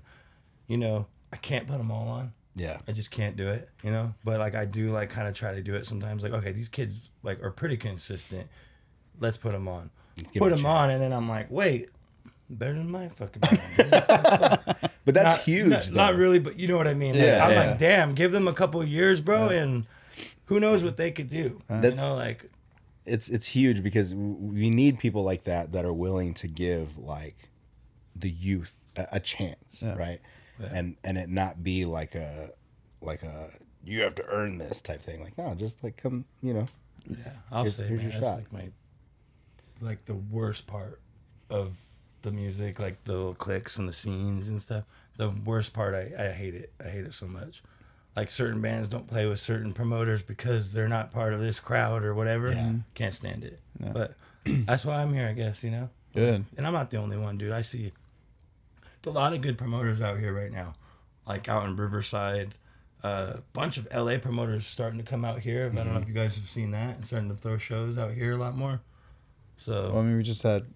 [0.66, 2.32] you know I can't put them all on.
[2.54, 2.78] Yeah.
[2.88, 4.14] I just can't do it, you know.
[4.24, 6.22] But like I do, like kind of try to do it sometimes.
[6.22, 8.48] Like okay, these kids like are pretty consistent.
[9.20, 9.90] Let's put them on.
[10.36, 11.90] Put them on, and then I'm like, wait,
[12.50, 13.40] better than my fucking.
[13.76, 14.64] band.
[15.04, 15.68] But that's not, huge.
[15.68, 17.14] Not, not really, but you know what I mean.
[17.14, 17.70] Like, Yeah, I'm yeah.
[17.70, 19.86] like, damn, give them a couple years, bro, and
[20.46, 21.36] who knows what they could do.
[21.36, 22.50] You That's- know, like
[23.08, 27.36] it's it's huge because we need people like that that are willing to give like
[28.16, 30.20] the youth a, a chance, right?
[30.72, 32.50] And and it not be like a
[33.00, 33.50] like a
[33.84, 35.22] you have to earn this type thing.
[35.22, 36.66] Like no, just like come, you know.
[37.08, 37.16] yeah,
[37.52, 38.36] I'll Here's- say, here's man, your that's shot.
[38.38, 38.68] like my
[39.80, 41.00] like the worst part
[41.50, 41.76] of
[42.22, 44.84] the music, like the little clicks and the scenes and stuff.
[45.16, 46.72] The worst part, I, I hate it.
[46.84, 47.62] I hate it so much.
[48.18, 52.02] Like certain bands don't play with certain promoters because they're not part of this crowd
[52.02, 52.50] or whatever.
[52.50, 52.78] Mm-hmm.
[52.94, 53.60] Can't stand it.
[53.78, 55.62] But that's why I'm here, I guess.
[55.62, 55.88] You know.
[56.12, 56.44] Good.
[56.56, 57.52] And I'm not the only one, dude.
[57.52, 57.92] I see
[59.06, 60.74] a lot of good promoters out here right now,
[61.28, 62.56] like out in Riverside.
[63.04, 65.66] A bunch of LA promoters starting to come out here.
[65.66, 66.02] I don't know mm-hmm.
[66.02, 68.56] if you guys have seen that and starting to throw shows out here a lot
[68.56, 68.80] more.
[69.58, 70.66] So Well, I mean, we just had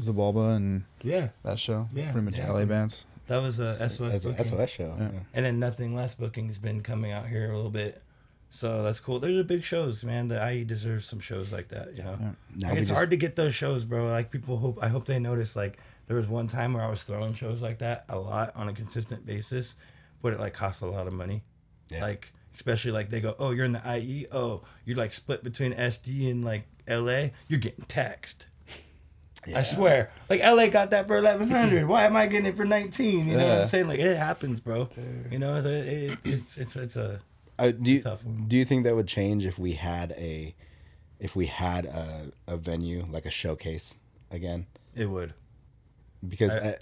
[0.00, 1.88] Xibalba and yeah, that show.
[1.94, 2.10] Yeah.
[2.10, 2.50] Pretty much Yeah.
[2.50, 3.04] LA bands.
[3.28, 4.24] That was a SOS.
[4.24, 4.44] A booking.
[4.44, 4.94] SOS show.
[4.98, 5.10] Yeah.
[5.12, 5.20] yeah.
[5.34, 8.02] And then nothing less booking's been coming out here a little bit.
[8.50, 9.18] So that's cool.
[9.20, 10.28] There's a big shows, man.
[10.28, 12.16] The IE deserves some shows like that, you know.
[12.56, 14.06] Now Like, it's just- hard to get those shows, bro.
[14.08, 17.02] Like people hope I hope they notice like there was one time where I was
[17.02, 19.76] throwing shows like that a lot on a consistent basis,
[20.22, 21.42] but it like cost a lot of money.
[21.90, 22.02] Yeah.
[22.02, 24.26] Like especially like they go, oh, you're in the IE.
[24.32, 27.28] Oh, you're like split between SD and like LA.
[27.48, 28.46] You're getting taxed.
[29.54, 31.86] I swear, like LA got that for eleven hundred.
[31.88, 33.28] Why am I getting it for nineteen?
[33.28, 33.88] You know what I'm saying?
[33.88, 34.88] Like it happens, bro.
[35.30, 37.20] You know, it, it, it's it's it's a
[37.58, 38.44] Uh, do you Tough one.
[38.48, 40.54] do you think that would change if we had a
[41.18, 43.94] if we had a, a venue like a showcase
[44.30, 44.66] again?
[44.94, 45.34] it would.
[46.26, 46.76] Because I,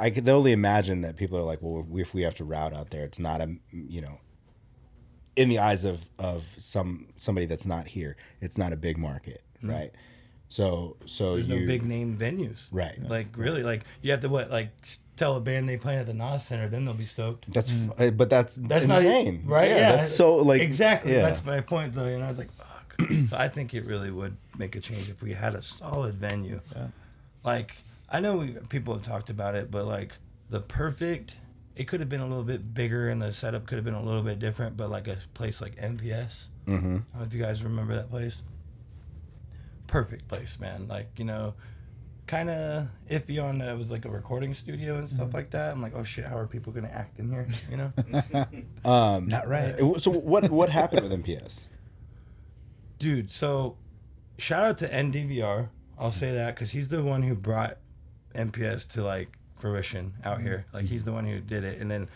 [0.00, 2.90] I, can only imagine that people are like, well, if we have to route out
[2.90, 4.18] there, it's not a you know,
[5.36, 9.42] in the eyes of of some somebody that's not here, it's not a big market,
[9.62, 9.92] right?
[10.50, 11.34] So so Mm-hmm.
[11.36, 13.00] There's you no big name venues, Right.
[13.02, 14.68] Like really, like you have to what like
[15.16, 17.50] tell a band they play at the Nas Center, then they'll be stoked.
[17.52, 19.68] That's f- uh, but that's That's insane, not right.
[19.68, 21.12] Yeah, that's so like exactly.
[21.12, 21.22] yeah.
[21.22, 22.06] That's my point, though.
[22.08, 22.94] You know, I was like, fuck.
[23.30, 26.60] so I think it really would make a change if we had a solid venue.
[27.44, 27.76] Like
[28.08, 30.12] I know we people have talked about it, but like
[30.50, 31.36] the perfect,
[31.76, 34.02] it could have been a little bit bigger and the setup could have been a
[34.02, 34.76] little bit different.
[34.76, 36.74] But like a place like MPS, Mhm.
[36.74, 38.42] I don't know if you guys remember that place.
[39.90, 40.86] Perfect place, man.
[40.88, 41.54] Like you know,
[42.26, 45.72] kind of iffy on uh, it was like a recording studio and stuff like that.
[45.72, 47.48] I'm like, oh shit, how are people gonna act in here?
[47.70, 48.46] You know.
[48.90, 49.76] um, Not right.
[49.98, 51.66] So what what happened with MPS?
[53.00, 53.76] dude so
[54.36, 57.78] shout out to ndvr i'll say that because he's the one who brought
[58.34, 62.06] mps to like fruition out here like he's the one who did it and then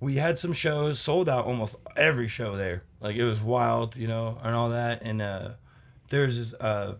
[0.00, 4.08] we had some shows sold out almost every show there like it was wild you
[4.08, 5.50] know and all that and uh
[6.10, 6.94] there's this uh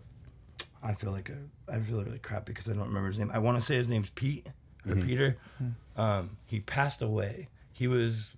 [0.83, 1.37] i feel like a,
[1.71, 3.87] i feel really crap because i don't remember his name i want to say his
[3.89, 4.47] name's pete
[4.87, 5.05] or Mhm.
[5.05, 5.37] peter
[5.97, 8.29] um he passed away he was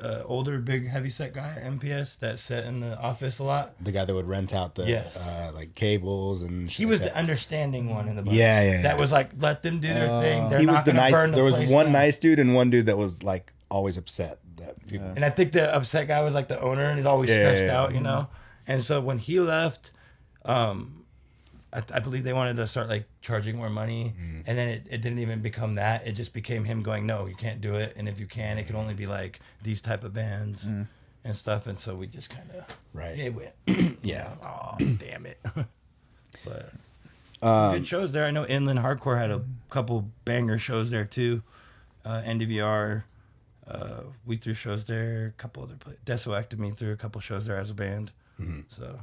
[0.00, 3.74] uh, older, big, heavy set guy at MPS that sat in the office a lot.
[3.82, 5.16] The guy that would rent out the Yes.
[5.16, 7.18] uh, like cables and He was like the that.
[7.18, 8.36] understanding one in the bunch.
[8.36, 8.82] Yeah, yeah, yeah.
[8.82, 10.50] That was like, let them do their thing.
[10.50, 11.10] They're he was the nice.
[11.12, 11.92] burn the There was place one down.
[11.94, 15.08] nice dude and one dude that was like always upset that people.
[15.16, 17.62] And I think the upset guy was like the owner, and he's always Yeah, stressed
[17.62, 17.80] yeah, yeah.
[17.80, 18.28] out, you know.
[18.68, 19.90] And so when he left,
[20.44, 21.04] um,
[21.72, 24.42] I, I believe they wanted to start like charging more money, Mm.
[24.46, 26.06] and then it, it didn't even become that.
[26.06, 28.66] It just became him going, "No, you can't do it," and if you can, it
[28.66, 30.86] can only be like these type of bands Mm.
[31.24, 31.66] and stuff.
[31.66, 33.18] And so we just kind of Right.
[33.18, 33.98] It went.
[34.02, 34.34] Yeah.
[34.42, 35.38] Oh damn it.
[36.44, 36.72] but
[37.42, 38.24] Um, good shows there.
[38.26, 41.42] I know Inland Hardcore had a couple banger shows there too.
[42.04, 43.04] Uh, NDVR,
[43.66, 45.26] uh, we threw shows there.
[45.26, 46.58] A couple other places.
[46.58, 48.10] me threw a couple shows there as a band.
[48.40, 48.64] Mhm.
[48.68, 49.00] So,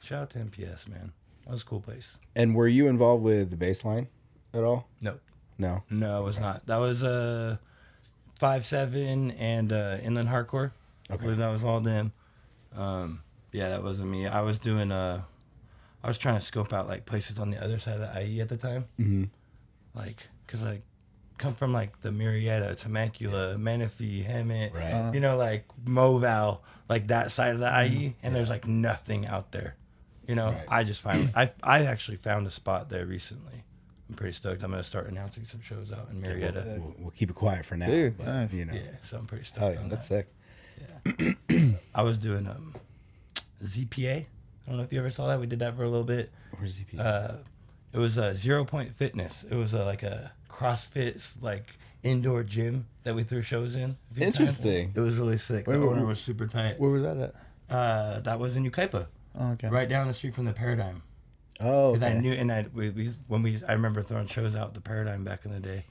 [0.00, 1.12] shout out to MPS, man.
[1.44, 2.18] That was a cool place.
[2.36, 4.08] And were you involved with the baseline
[4.54, 4.88] at all?
[5.00, 5.18] No,
[5.58, 5.82] No.
[5.90, 6.66] no, it was not.
[6.66, 7.56] That was uh,
[8.36, 10.72] five seven and uh, Inland Hardcore.
[11.10, 11.22] I Okay.
[11.24, 12.12] believe that was all them.
[12.76, 14.26] Um, yeah, that wasn't me.
[14.26, 15.22] I was doing uh,
[16.04, 18.40] I was trying to scope out like places on the other side of the IE
[18.40, 18.84] at the time.
[19.00, 19.24] Mm-hmm.
[19.94, 20.82] like because I
[21.38, 24.84] come from like the Murrieta, Temecula, Menifee, Hemet, Right.
[24.92, 25.10] Uh-huh.
[25.14, 29.52] you know, like Moval, like that side of the IE, and there's like nothing out
[29.52, 29.74] there.
[30.26, 30.64] You know, Right.
[30.68, 33.64] I just find I I actually found a spot there recently.
[34.10, 34.62] I'm pretty stoked.
[34.62, 36.78] I'm gonna start announcing some shows out in Murrieta.
[36.78, 37.86] We'll, we'll keep it quiet for now.
[37.86, 38.52] Dude, but, nice.
[38.54, 38.72] You know.
[38.74, 40.26] Yeah, so I'm pretty stoked Oh yeah, on that's that.
[41.18, 41.34] sick.
[41.50, 41.70] Yeah.
[41.94, 42.74] I was doing um
[43.62, 44.24] ZPA.
[44.24, 44.26] I
[44.70, 45.40] don't know if you ever saw that.
[45.40, 46.30] We did that for a little bit.
[46.56, 46.98] Where's ZP?
[46.98, 47.36] Uh,
[47.98, 49.44] it was a zero point fitness.
[49.50, 51.64] It was a, like a CrossFit like
[52.04, 53.96] indoor gym that we threw shows in.
[54.12, 54.38] few times.
[54.38, 54.92] Interesting.
[54.94, 55.66] It was really sick.
[55.66, 56.08] Wait, the wait, owner wait.
[56.08, 56.78] was super tight.
[56.78, 57.34] Where was that at?
[57.74, 59.06] Uh, that was in Yucaipa,
[59.38, 59.68] Oh, okay.
[59.68, 61.02] right down the street from the Paradigm.
[61.60, 62.16] oh, Because okay.
[62.16, 65.24] I knew, and I we, we when we I remember throwing shows out the Paradigm
[65.24, 65.84] back in the day,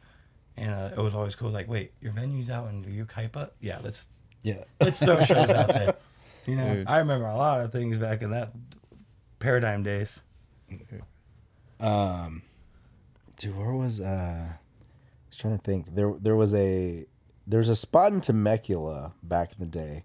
[0.55, 1.49] and uh, it was always cool.
[1.49, 3.49] Like, wait, your venue's out in Yucaipa?
[3.59, 4.05] Yeah, let's
[4.43, 4.63] yeah.
[4.79, 5.95] let's throw shows out there.
[6.47, 6.87] You know, Dude.
[6.87, 8.53] I remember a lot of things back in that
[9.39, 10.21] Paradigm days.
[11.79, 12.41] Um,
[13.37, 14.49] dude, where was uh?
[14.49, 14.57] I
[15.29, 15.93] was trying to think.
[15.95, 17.05] There, there was a
[17.45, 20.03] there was a spot in Temecula back in the day.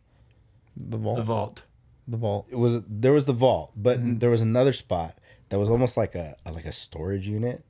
[0.77, 1.17] The vault.
[1.19, 1.63] The vault.
[2.09, 2.47] The vault.
[2.51, 4.19] It was there was the vault, but Mm-hmm.
[4.19, 5.17] there was another spot
[5.49, 7.65] that was almost like a, a like a storage unit.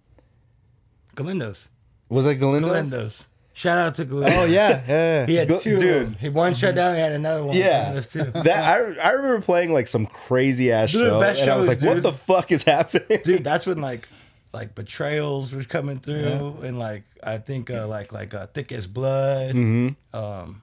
[1.17, 1.69] Galindo's.
[2.09, 2.91] Was it Galindo's?
[2.91, 3.23] Galindo's.
[3.55, 4.35] Shout out to Galindo's.
[4.35, 5.27] Oh yeah, yeah.
[5.27, 5.79] He had Go- two.
[5.79, 6.17] dude.
[6.17, 6.95] He one shut down.
[6.95, 7.57] He had another one.
[7.57, 8.77] Yeah, that I,
[9.09, 12.03] I remember playing like some crazy ass Dude, show, and I was shows, like, "What
[12.03, 14.09] the fuck is happening?" dude that's when like
[14.55, 18.87] like betrayals was coming through and like i think uh like like uh thick as
[18.87, 20.15] blood Mm-hmm.
[20.15, 20.61] um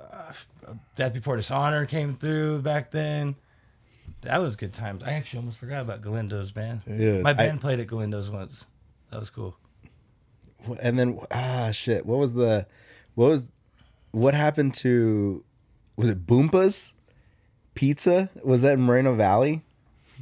[0.00, 0.32] uh,
[0.96, 3.36] death before dishonor came through back then
[4.22, 7.60] that was good times i actually almost forgot about galindo's band Dude, my I- band
[7.60, 8.64] played at galindo's once
[9.10, 9.54] that was cool
[10.80, 12.66] and then ah shit, what was the
[13.14, 13.50] what was
[14.12, 15.44] what happened to
[15.96, 16.92] was it Boompas
[17.74, 18.30] Pizza?
[18.42, 19.64] Was that in Moreno Valley?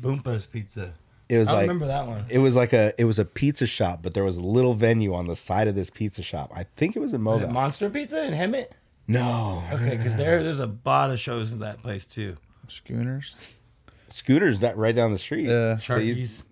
[0.00, 0.92] boompa's pizza
[1.26, 3.66] It was i like remember that one it was like a it was a pizza
[3.66, 6.52] shop, but there was a little venue on the side of this pizza shop.
[6.54, 7.54] I think it was in Was it Mobile.
[7.54, 8.66] monster pizza in hemet
[9.08, 9.62] No.
[9.72, 12.36] Okay, because there there's a lot of shows in that place too.
[12.68, 13.34] Schooners.
[14.08, 15.46] Scooter's that right down the street.
[15.46, 15.78] Yeah.
[15.88, 16.44] They used-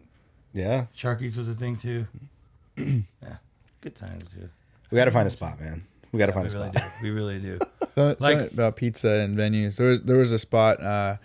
[0.55, 0.87] Yeah.
[0.97, 2.07] Sharkies was a thing too.
[2.77, 3.37] yeah,
[3.85, 4.51] good times, dude.
[4.91, 5.85] We got to find a spot, man.
[6.13, 6.93] We got to Yeah, find we a really spot.
[7.01, 7.03] do.
[7.05, 7.59] We really do.
[7.95, 9.77] So, Like- like about pizza and venues.
[9.77, 11.17] There was there was a spot uh,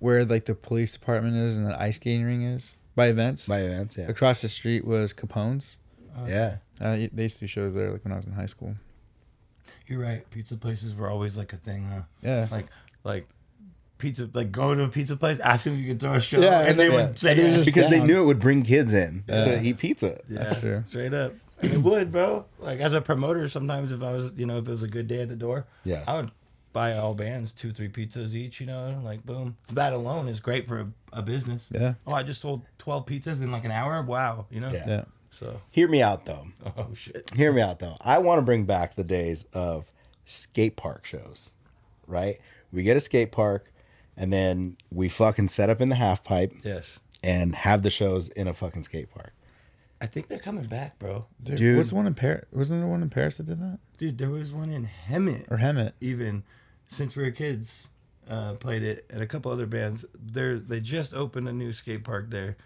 [0.00, 3.46] where like the police department is and the ice skating ring is by events.
[3.48, 4.04] By events, yeah.
[4.06, 5.78] Across the street was Capone's.
[6.28, 6.56] Yeah.
[6.78, 8.74] Uh, they used to do shows there like when I was in high school.
[9.86, 10.28] You're right.
[10.30, 12.02] Pizza places were always like a thing, huh?
[12.22, 12.46] Yeah.
[12.50, 12.66] Like,
[13.02, 13.26] like
[13.96, 16.40] pizza, like go to a pizza place, ask them if you could throw a show,
[16.40, 17.06] Yeah, and they yeah.
[17.08, 17.64] would say And it was yes.
[17.64, 19.44] just because they knew it would bring kids in Yeah.
[19.46, 20.20] to eat pizza.
[20.28, 20.84] Yeah, That's true.
[20.88, 21.32] straight up.
[21.62, 22.44] And it would, bro.
[22.58, 25.08] Like as a promoter, sometimes if I was, you know, if it was a good
[25.08, 26.04] day at the door, Yeah.
[26.06, 26.30] I would
[26.72, 28.60] buy all bands two, three pizzas each.
[28.60, 29.56] You know, like boom.
[29.72, 31.66] That alone is great for a, a business.
[31.70, 31.94] Yeah.
[32.06, 34.00] Oh, I just sold twelve pizzas in like an hour.
[34.02, 34.46] Wow.
[34.50, 34.72] You know.
[34.72, 34.84] Yeah.
[34.86, 35.04] Yeah.
[35.30, 35.60] So.
[35.70, 36.46] Hear me out though.
[36.76, 37.30] Oh shit.
[37.34, 37.96] Hear me out though.
[38.00, 39.90] I want to bring back the days of
[40.24, 41.50] skate park shows.
[42.06, 42.40] Right?
[42.72, 43.70] We get a skate park
[44.16, 46.98] and then we fucking set up in the half pipe Yes.
[47.22, 49.32] and have the shows in a fucking skate park.
[50.00, 51.26] I think they're coming back, bro.
[51.42, 51.76] Dude, Dude.
[51.76, 52.46] what's the one in Paris?
[52.52, 53.78] Wasn't there one in Paris that did that?
[53.98, 55.50] Dude, there was one in Hemet.
[55.50, 55.92] Or Hemet?
[56.00, 56.42] Even
[56.88, 57.88] since we were kids,
[58.28, 60.04] uh, played it, and a couple other bands.
[60.14, 62.56] There, they just opened a new skate park there,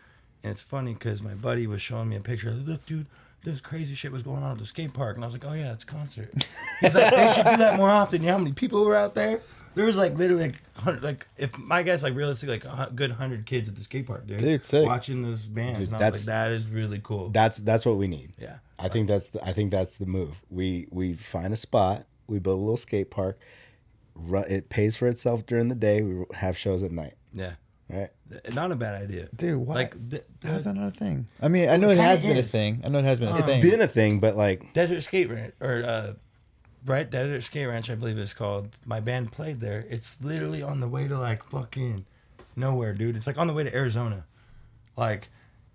[0.45, 2.51] and it's funny because my buddy was showing me a picture.
[2.51, 3.07] Look, dude,
[3.43, 5.55] this crazy shit was going on at the skate park, and I was like, oh
[5.55, 6.33] yeah, it's a concert.
[6.81, 8.23] He's like, they should do that more often.
[8.23, 9.41] You know how many people were out there?
[9.75, 13.11] There was like literally like, 100 like if my guess like realistically like a good
[13.13, 14.39] hundred kids at the skate park, dude.
[14.39, 14.87] Dude, sick.
[14.87, 17.31] Watching those bands, Dude, and I was that's- like, that is really cool.
[17.31, 18.33] That's that's what we need.
[18.39, 18.57] yeah.
[18.79, 20.41] I think that's the, I think that's the move.
[20.51, 23.39] We we find a spot, we build a little skate park.
[24.17, 26.03] Run, it pays for itself during the day.
[26.03, 27.55] We have shows at night, Yeah.
[27.89, 28.11] right?
[28.53, 29.29] Not a bad idea.
[29.35, 29.75] Dude, why?
[29.75, 31.27] Like, th- How's that not a thing?
[31.43, 32.51] I mean, I know it kinda has been a is.
[32.51, 32.81] thing.
[32.85, 33.63] I know it has been a It's thing.
[33.63, 36.13] been a thing, but like Desert Skate Ranch, or uh,
[36.85, 38.69] right, Desert Skate Ranch, I believe it's called.
[38.85, 39.85] My band played there.
[39.89, 42.05] It's literally on the way to like fucking
[42.57, 43.17] nowhere, dude.
[43.17, 44.25] It's like on the way to Arizona,
[44.97, 45.29] like,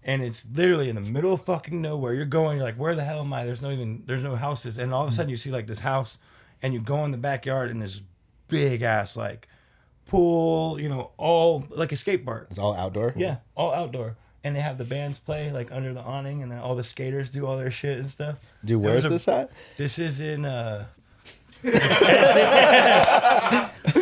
[0.04, 2.14] and it's literally in the middle of fucking nowhere.
[2.14, 3.46] You're going, you're like, where the hell am I?
[3.46, 5.80] There's no even, there's no houses, and all of a sudden you see like this
[5.80, 6.18] house,
[6.62, 8.02] and you go in the backyard and this
[8.48, 9.48] big ass like
[10.06, 12.48] pool, you know, all like a skate park.
[12.50, 13.14] it's all outdoor.
[13.16, 14.16] Yeah, all outdoor.
[14.44, 17.28] And they have the bands play like under the awning, and then all the skaters
[17.30, 18.38] do all their shit and stuff.
[18.64, 19.52] Dude, There where's was a- this at?
[19.78, 20.46] This is in.
[20.46, 20.86] uh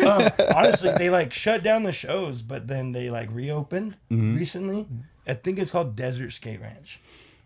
[0.07, 4.35] um, Honestly, they like shut down the shows, but then they like reopened Mm-hmm.
[4.37, 4.85] recently.
[5.27, 6.99] I think it's called Desert Skate Ranch.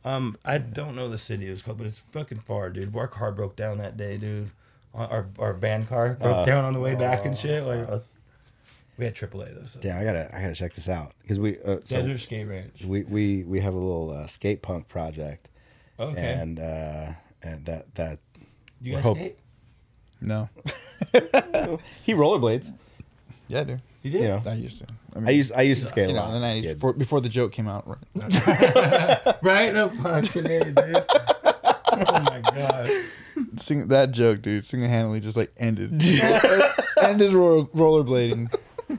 [0.04, 2.95] Um, I don't know the city it was called, but it's fucking far, dude.
[2.95, 4.50] Our car broke down that day, dude.
[4.93, 7.63] Our our, band car broke Uh, down on the way back and shit.
[7.63, 8.08] Like, us-
[8.97, 9.63] we had AAA though.
[9.65, 9.80] So.
[9.80, 12.84] Damn, I gotta I gotta check this out because we uh, so Desert Skate Ranch.
[12.86, 15.50] we we we have a little uh, skate punk project,
[16.00, 16.21] Okay.
[16.21, 18.19] and uh, and that that
[18.82, 19.38] you guys hope- skate?
[20.22, 20.50] No.
[22.04, 22.72] he rollerblades.
[23.48, 23.82] Yeah, dude.
[24.04, 24.22] You did?
[24.22, 24.86] You know, I used to.
[25.16, 26.36] I, I used I used to skate you a know, lot.
[26.36, 26.74] in the 90s, Yeah.
[26.74, 27.86] before, before the joke came out.
[27.88, 29.36] Right?
[29.44, 29.74] Right?
[29.74, 31.06] No fucking A, dude.
[31.14, 32.90] oh my god.
[33.58, 35.92] Sing, that joke, dude, single handedly just like ended.
[37.02, 38.54] ended roller, rollerblading.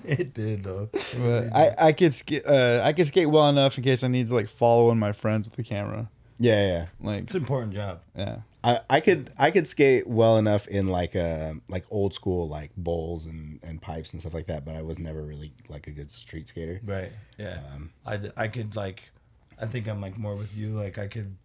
[0.04, 0.88] It did though.
[1.18, 2.44] But I, I could skate.
[2.46, 5.12] Uh, I could skate well enough in case I need to like follow in my
[5.12, 6.08] friends with the camera.
[6.38, 6.86] yeah, yeah.
[7.00, 8.00] Like, It's an important job.
[8.16, 8.38] yeah.
[8.64, 12.70] I, I could I could skate well enough in like uh like old school like
[12.76, 15.90] bowls and, and pipes and stuff like that, but I was never really like a
[15.90, 16.80] good street skater.
[16.84, 17.10] Right.
[17.38, 17.58] Yeah.
[18.06, 19.10] I, d- I could like,
[19.60, 20.68] I think I'm like more with you.
[20.70, 21.36] Like I could,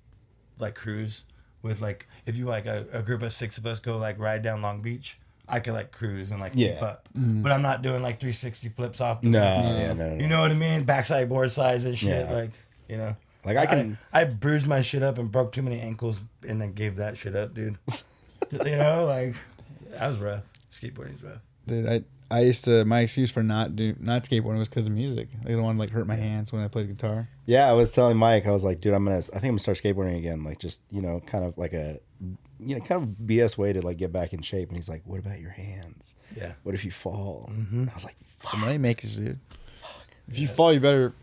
[0.59, 1.23] like cruise
[1.63, 4.41] with like if you like a, a group of six of us go like ride
[4.43, 5.17] down Long Beach.
[5.49, 6.83] I could like cruise and like keep Yeah.
[6.85, 9.21] up, but I'm not doing like 360 flips off.
[9.21, 10.83] The No, yeah, no, no, You know what I mean?
[10.83, 12.27] Backside board slides and shit.
[12.27, 12.33] Yeah.
[12.33, 12.51] Like
[12.89, 13.15] you know,
[13.47, 16.73] Like, I can- I, bruised my shit up and broke too many ankles and then
[16.73, 17.77] gave that shit up, dude.
[18.51, 19.35] you know, like
[19.91, 20.43] that was rough.
[20.71, 21.41] Skateboarding's rough.
[21.65, 24.91] Dude, I I used to my excuse for not do not skateboarding was because of
[24.91, 25.29] music.
[25.41, 27.23] I didn't want to like hurt my hands when I played guitar.
[27.45, 29.59] Yeah, I was telling Mike, I was like, dude, I'm gonna I think I'm gonna
[29.59, 31.99] start skateboarding again, like just you know, kind of like a
[32.59, 34.67] you know, kind of BS way to like get back in shape.
[34.69, 36.15] And he's like, What about your hands?
[36.35, 36.53] Yeah.
[36.63, 37.49] What if you fall?
[37.53, 37.85] Mm-hmm.
[37.89, 38.59] I was like, The Fuck.
[38.59, 39.39] money makers, dude.
[40.27, 41.13] If you fall, you better,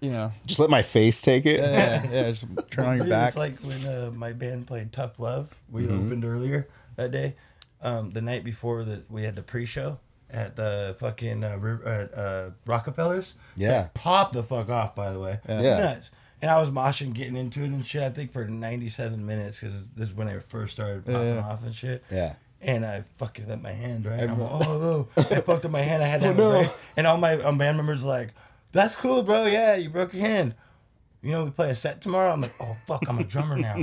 [0.00, 1.60] you know, Just let my face take it.
[1.60, 3.28] yeah, yeah, just turn on your back.
[3.28, 5.54] It's like when uh, my band played Tough Love.
[5.70, 6.06] We Mm-hmm.
[6.06, 7.34] opened earlier that day.
[7.82, 9.98] Um, the night before that, we had the pre-show
[10.30, 13.34] at the fucking uh, Ri- uh, uh, Rockefellers.
[13.54, 13.88] Yeah.
[13.94, 14.94] pop the fuck off.
[14.94, 15.78] By the way, Yeah.
[15.78, 16.10] nuts.
[16.42, 18.02] And I was moshing, getting into it and shit.
[18.02, 21.40] I think for 97 minutes because this is when they first started popping Yeah.
[21.46, 22.04] off and shit.
[22.10, 22.34] Yeah.
[22.60, 24.28] And I fucking up my hand, right?
[24.28, 25.22] I'm like, oh, no.
[25.22, 26.02] I fucked up my hand.
[26.02, 26.50] I had to have no.
[26.52, 26.74] a brace.
[26.96, 28.30] And all my um, band members were like,
[28.76, 29.46] that's cool, bro.
[29.46, 30.54] Yeah, you broke your hand.
[31.22, 32.32] you know, we play a set tomorrow.
[32.32, 33.76] I'm like, oh fuck, I'm a drummer now.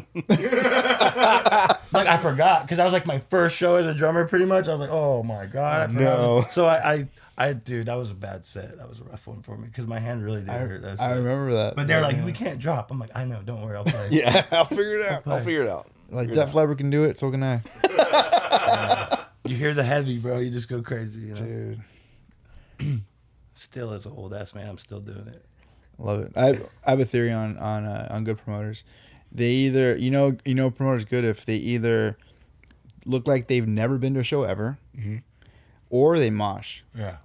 [1.91, 4.67] like I forgot because that was like my first show as a drummer, pretty much.
[4.67, 6.19] I was like, oh my god, I forgot.
[6.19, 6.45] No.
[6.51, 8.77] So I, I, I, dude, that was a bad set.
[8.77, 10.81] That was a rough one for me because my hand really did hurt.
[10.83, 11.17] That I set.
[11.17, 11.75] remember that.
[11.75, 12.91] But they're like, we can't drop.
[12.91, 14.09] I'm like, I know, don't worry, I'll play.
[14.11, 15.23] Yeah, I'll figure it out.
[15.25, 15.43] I'll play.
[15.43, 15.87] figure it out.
[16.11, 17.61] like Def Leppard can do it, so can I.
[19.45, 21.19] You hear the heavy, bro, you just go crazy.
[21.19, 21.75] You know?
[22.79, 23.01] Dude,
[23.53, 25.45] Still, as a old ass man, I'm still doing it.
[25.97, 26.31] love it.
[26.35, 28.83] I I have a theory on on uh, on good promoters.
[29.31, 32.17] They either you know you know promoters good if they either
[33.05, 34.77] look like they've never been to a show ever,
[35.89, 36.81] or they mosh.
[36.95, 37.17] Yeah,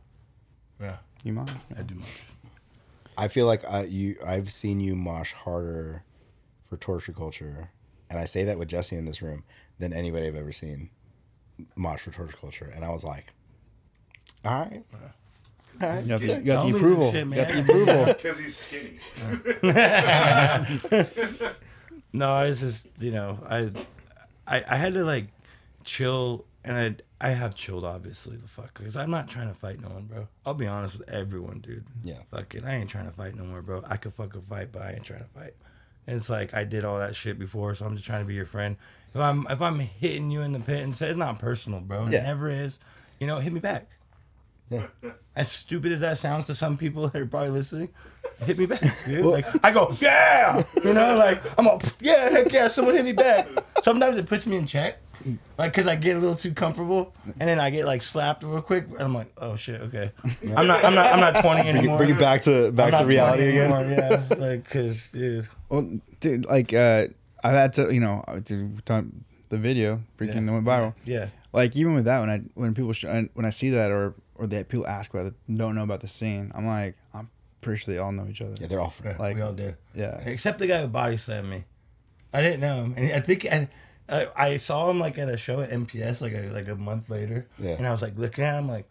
[0.81, 1.51] yeah, You mosh.
[1.77, 2.25] I do much.
[3.17, 6.05] I feel like I you I've seen you mosh harder
[6.69, 7.71] for torture culture,
[8.11, 9.45] and I say that with Jesse in this room
[9.79, 10.91] than anybody I've ever seen
[11.75, 13.33] mosh for torture culture, and I was like,
[14.45, 14.85] all right,
[15.81, 16.03] all right.
[16.03, 17.13] You got the, you I got don't the approval.
[17.13, 18.05] shit, got the approval.
[18.07, 18.99] Because he's skinny.
[22.13, 23.71] No, it's just you know, I,
[24.47, 25.27] I, I had to like
[25.85, 26.79] chill, and
[27.21, 30.05] I, I have chilled obviously the fuck because I'm not trying to fight no one,
[30.07, 30.27] bro.
[30.47, 31.85] I'll be honest with everyone, dude.
[32.03, 32.15] Yeah.
[32.31, 33.85] fuck it, I ain't trying to fight no more, bro.
[33.87, 35.53] I could fucking fight, but I ain't trying to fight.
[36.07, 38.35] And it's like I did all that shit before, so I'm just trying to be
[38.35, 38.77] your friend.
[39.15, 42.05] If I'm if I'm hitting you in the pit and say it's not personal, bro,
[42.05, 42.21] and Yeah.
[42.21, 42.79] it never is,
[43.21, 43.87] you know, hit me back.
[44.71, 44.87] Yeah.
[45.37, 47.89] As stupid as that sounds to some people that are probably listening,
[48.45, 49.25] hit me back, dude.
[49.25, 53.13] like I go, yeah, you know, like I'm all, yeah, heck yeah, someone hit me
[53.13, 53.49] back.
[53.83, 54.99] Sometimes it puts me in check,
[55.57, 58.61] like because I get a little too comfortable, and then I get like slapped real
[58.61, 60.11] quick, and I'm like, oh shit, okay,
[60.57, 61.99] I'm not, I'm not, I'm not 20 Bring anymore.
[61.99, 63.73] bring it back to back to reality again.
[63.73, 67.07] anymore, Yeah, like because dude, Well, dude, like uh,
[67.45, 70.95] I've had to, you know, uh, dude, the video freaking that went viral.
[71.05, 73.05] yeah, Like even with that, when I when people sh-
[73.35, 76.09] when I see that or or that people ask about it, don't know about the
[76.09, 77.29] scene, I'm like, I'm
[77.61, 78.55] pretty sure they all know each other.
[78.61, 79.19] Yeah, they're all friends.
[79.19, 79.77] Like- we all did.
[79.95, 80.19] Yeah.
[80.21, 81.65] except the guy who body slammed me.
[82.33, 83.69] I didn't know him, and I think I,
[84.09, 86.77] I, uh, I saw him like at a show at MPS like a like a
[86.77, 87.71] month later, Yeah.
[87.73, 88.87] and I was like looking at him like,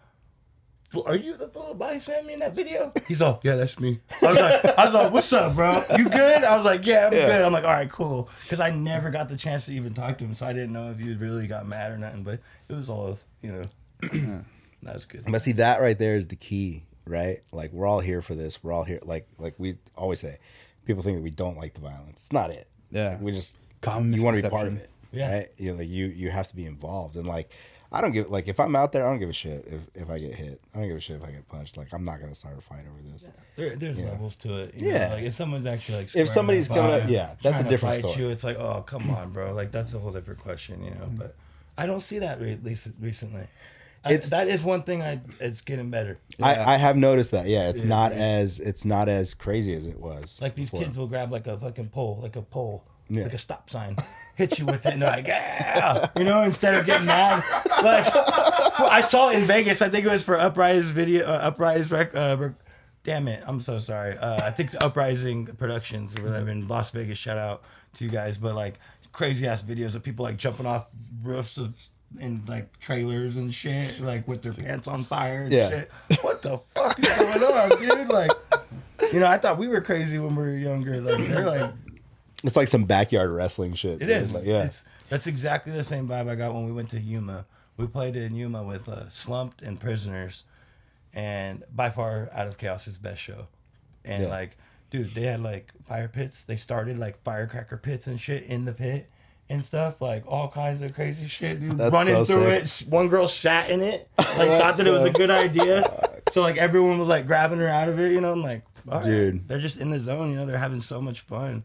[1.06, 3.78] "Are you the fool who body slammed me in that video?" He's all, "Yeah, that's
[3.80, 5.84] me." I was like, "I was like, what's up, bro?
[5.98, 7.28] You good?" I was like, "Yeah, I'm Yeah.
[7.28, 10.18] good." I'm like, "All right, cool," because I never got the chance to even talk
[10.18, 12.24] to him, so I didn't know if he really got mad or nothing.
[12.24, 12.40] But
[12.70, 14.44] it was all, you know,
[14.84, 15.24] that was good.
[15.28, 17.42] But see, that right there is the key, right?
[17.52, 18.64] Like we're all here for this.
[18.64, 19.00] We're all here.
[19.04, 20.38] Like like we always say,
[20.86, 22.22] people think that we don't like the violence.
[22.26, 22.68] It's not it.
[22.92, 23.10] Yeah.
[23.10, 24.90] Like, we just Common you want to be part of it.
[25.12, 25.32] Yeah.
[25.32, 25.52] Right.
[25.58, 27.50] You know, like you you have to be involved and like.
[27.90, 30.10] I don't give like if I'm out there, I don't give a shit if, if
[30.10, 30.60] I get hit.
[30.76, 31.78] I don't give a shit if I get punched.
[31.78, 33.32] Like I'm not gonna start a fight over this.
[33.56, 34.76] There, there's levels to it.
[34.76, 35.08] You Yeah.
[35.08, 35.14] Know?
[35.16, 37.96] Like if someone's actually like If somebody's coming up- yeah, that's a trying to different
[37.96, 38.26] fight story.
[38.26, 39.54] You, it's like, oh come on, bro.
[39.54, 41.06] Like that's a whole different question, you know.
[41.06, 41.16] Mm-hmm.
[41.16, 41.36] But
[41.78, 43.48] I don't see that re- least recently.
[44.12, 45.22] It's- that is one thing I.
[45.40, 46.18] It's getting better.
[46.42, 47.48] I, I have noticed that.
[47.48, 47.88] Yeah, it's Yeah.
[47.90, 50.40] not as it's not as crazy as it was.
[50.42, 50.86] Like these before.
[50.86, 53.24] kids will grab like a fucking pole, like a pole, Yeah.
[53.24, 53.96] like a stop sign,
[54.36, 57.44] hit you with it, and they're like, yeah, you know, instead of getting mad.
[57.84, 58.06] Like
[58.80, 59.82] I saw it in Vegas.
[59.82, 62.16] I think it was for Uprise video, uh, Uprise rec.
[62.16, 62.54] Uh, rec-
[63.04, 64.18] Damn it, I'm so sorry.
[64.18, 67.18] Uh, I think Uprising Productions or whatever in Las Vegas.
[67.18, 68.80] Shout out to you guys, but like
[69.14, 70.88] crazy ass videos of people like jumping off
[71.24, 71.76] roofs of
[72.20, 75.70] in like trailers and shit, like with their pants on fire and Yeah.
[75.70, 75.92] shit.
[76.22, 78.10] What the fuck is going on, dude?
[78.10, 78.32] Like,
[79.14, 81.02] you know, I thought we were crazy when we were younger.
[81.02, 81.72] Like they're like,
[82.44, 84.02] It's like some backyard wrestling shit.
[84.02, 84.10] it dude.
[84.10, 84.34] is.
[84.34, 84.64] Like, yeah.
[84.64, 87.46] It's, that's exactly the same vibe I got when we went to Yuma.
[87.78, 90.44] We played in Yuma with uh, Slumped and Prisoners,
[91.14, 93.48] and by far out of Chaos's best show.
[94.04, 94.30] And Yeah.
[94.30, 94.58] like,
[94.92, 96.44] dude, they had like fire pits.
[96.44, 99.10] They started like firecracker pits and shit in the pit
[99.50, 101.78] and stuff, like all kinds of crazy shit, dude.
[101.78, 102.88] That's Running so through sick.
[102.88, 102.92] it.
[102.92, 106.10] One girl sat in it, like thought that it was a good idea.
[106.32, 108.34] So like everyone was like grabbing her out of it, you know.
[108.34, 109.06] I'm like, all right.
[109.06, 109.48] Dude.
[109.48, 110.46] they're just in the zone, you know.
[110.46, 111.64] They're having so much fun.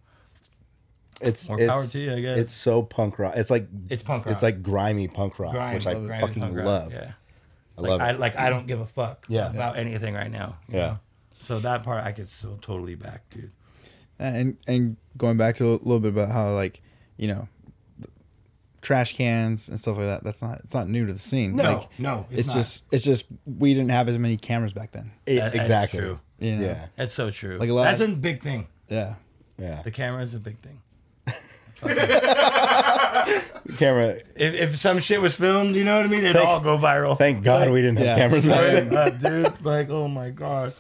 [1.21, 2.39] It's More it's, power to you, I guess.
[2.39, 3.35] It's so punk rock.
[3.37, 4.35] It's like It's punk rock.
[4.35, 6.93] It's like grimy punk rock, Grime, which I grime fucking punk rock, love.
[6.93, 7.13] Yeah.
[7.79, 8.21] I like, love I, it.
[8.21, 9.51] like I don't give a fuck Yeah.
[9.51, 10.59] about anything right now.
[10.69, 10.87] you Yeah.
[10.87, 10.99] know?
[11.41, 13.51] So that part I could still totally back, dude.
[14.19, 16.81] And and going back to a little bit about how like
[17.17, 17.49] you know
[18.83, 20.25] trash cans and stuff like that.
[20.25, 21.57] That's not it's not new to the scene.
[21.57, 22.55] No, like, no, it's it's, not.
[22.57, 25.13] just it's just we didn't have as many cameras back then.
[25.25, 26.01] It- That- that's exactly.
[26.01, 26.21] true.
[26.39, 26.67] You know?
[26.67, 26.87] Yeah.
[26.97, 27.57] That's so true.
[27.59, 28.67] Like a lot That's of- a big thing.
[28.89, 29.15] Yeah.
[29.59, 29.81] Yeah.
[29.83, 30.81] The camera is a big thing.
[33.79, 34.17] Camera.
[34.37, 36.25] If, if some shit was filmed, you know what I mean?
[36.25, 37.17] It'd Thank- all go viral.
[37.17, 38.17] Thank God Like, we didn't have yeah.
[38.17, 39.37] cameras back Like, then.
[39.37, 40.75] uh, dude, like, oh my god,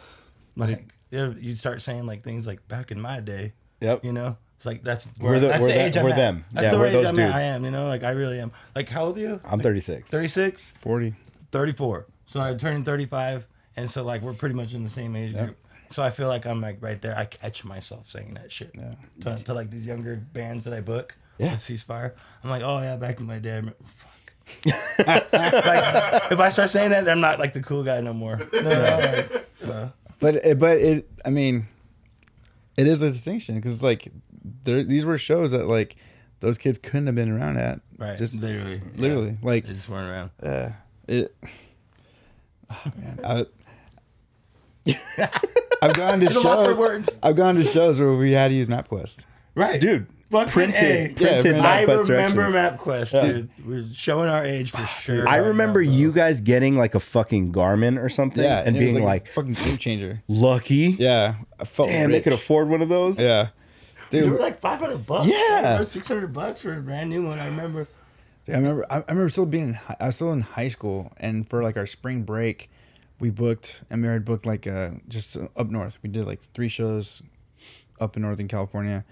[0.56, 3.52] like yeah, you start saying like things like back in my day.
[3.80, 4.04] Yep.
[4.04, 6.16] You know, it's like that's We're the- that's we're the that- age I'm we're at.
[6.16, 6.44] them.
[6.52, 7.24] That's Yeah, the we're age those I'm at.
[7.24, 7.34] dudes.
[7.34, 7.64] I am.
[7.64, 8.52] You know, like I really am.
[8.76, 9.40] Like how old are you?
[9.44, 10.08] I'm 36.
[10.08, 11.14] 36, 40.
[11.50, 12.06] 34.
[12.26, 13.44] So I'm turning 35,
[13.76, 15.44] and so like we're pretty much in the same age Yep.
[15.46, 15.58] group.
[15.90, 17.18] So I feel like I'm like right there.
[17.18, 18.92] I catch myself saying that shit Yeah.
[19.36, 21.16] to, to like these younger bands that I book.
[21.38, 21.54] Yeah.
[21.56, 22.12] Ceasefire.
[22.44, 23.54] I'm like, oh yeah, back in my day.
[23.54, 24.08] I remember- Fuck.
[25.06, 28.36] like, if I start saying that, I'm not like the cool guy no more.
[28.52, 29.88] No, no, like, uh,
[30.20, 31.66] But it, but it, I mean,
[32.76, 34.08] it is a distinction because it's like,
[34.64, 35.96] there these were shows that like
[36.40, 37.80] those kids couldn't have been around at.
[37.98, 39.36] right, Just literally, literally, yeah.
[39.48, 40.30] like they just weren't around.
[40.42, 40.70] uh,
[41.08, 41.34] it.
[42.70, 43.46] Oh, man, I,
[45.82, 46.78] I've gone to At a loss for shows.
[46.78, 47.10] words.
[47.22, 49.26] I've gone to shows where we had to use MapQuest.
[49.54, 51.14] Right, Dude, Fucking printed, A.
[51.14, 52.80] printed Yeah, I MapQuest remember directions.
[52.80, 53.32] MapQuest, Yeah.
[53.32, 53.50] dude.
[53.66, 55.28] We're showing our age for sure.
[55.28, 58.74] I right remember now, you guys getting like a fucking Garmin or something Yeah, and
[58.76, 60.22] it was being a like, fucking game changer.
[60.28, 60.96] lucky.
[60.98, 63.20] Yeah, I felt Damn, they could afford one of those.
[63.20, 63.48] Yeah,
[64.12, 65.26] They were like 500 bucks.
[65.26, 65.80] Yeah.
[65.80, 67.38] or 600 bucks for a brand new one.
[67.38, 67.88] I remember.
[68.46, 68.86] I remember.
[68.90, 69.70] I, I remember still being.
[69.70, 72.70] In, I was still in high school, and for like our spring break,
[73.18, 73.82] we booked.
[73.90, 75.98] And married booked like uh just up north.
[76.02, 77.22] We did like three shows
[78.00, 79.04] up in Northern California,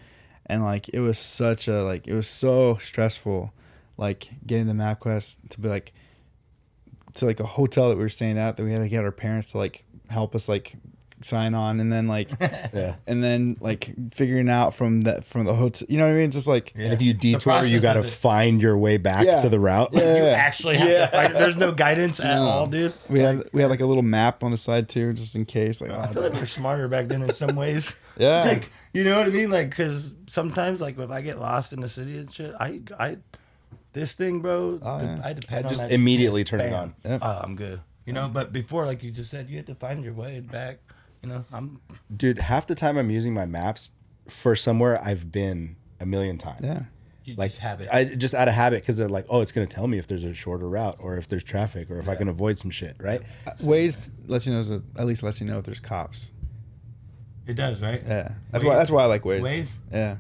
[0.46, 3.53] and like it was such a like it was so stressful,
[3.96, 5.92] like getting the MapQuest to be like
[7.14, 9.12] to like a hotel that we were staying at that we had to get our
[9.12, 10.74] parents to like help us like
[11.23, 12.97] sign on and then like Yeah.
[13.07, 16.31] and then like figuring out from that from the hotel you know what I mean
[16.31, 19.41] just like And if you detour, you got to find your way back Yeah.
[19.41, 19.91] to the route.
[19.93, 20.16] Yeah.
[20.16, 21.35] You actually have to find.
[21.37, 22.43] There's no guidance at No.
[22.45, 22.95] all, dude.
[23.09, 25.81] We had we had like a little map on the side too, just in case.
[25.81, 27.93] Like, I oh, feel like we're smarter back then in some ways.
[28.18, 28.45] Yeah.
[28.49, 29.49] Like, you know what I mean?
[29.51, 33.16] Like, because sometimes, like, if I get lost in the city and shit, I, I,
[33.95, 35.21] this thing, bro, Oh, de- yeah.
[35.25, 36.49] I depend on just that immediately GPS.
[36.49, 36.95] turn it on.
[37.05, 37.21] Yep.
[37.23, 37.81] Oh, I'm good.
[38.05, 40.81] You know, but before, like you just said, you had to find your way back.
[41.23, 41.81] You know, I'm
[42.14, 43.91] Dude, half the time I'm using my maps
[44.29, 46.61] for somewhere I've been a million times.
[46.64, 46.85] yeah.
[47.25, 47.89] you Like just have it.
[47.93, 50.25] I just out of habit because they're like, oh, it's gonna tell me if there's
[50.25, 53.21] a shorter route or if there's traffic or if I can avoid some shit, right?
[53.47, 56.31] Uh, Waze lets you know at least lets you know if there's cops.
[57.47, 58.03] it does, right?
[58.07, 59.41] Yeah, that's Waze- why that's why I like Waze.
[59.43, 59.71] Waze?
[59.93, 60.16] Yeah,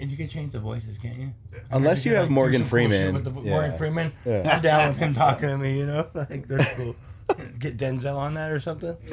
[0.00, 1.32] And you can change the voices, can't you?
[1.70, 3.14] I Unless heard you have do Morgan some cool shit Freeman.
[3.14, 3.50] with the- Yeah.
[3.50, 4.12] Morgan Freeman.
[4.24, 4.54] Yeah.
[4.54, 5.78] I'm down with him talking to me.
[5.78, 6.96] You know, like that's cool.
[7.58, 8.96] Get Denzel on that or something.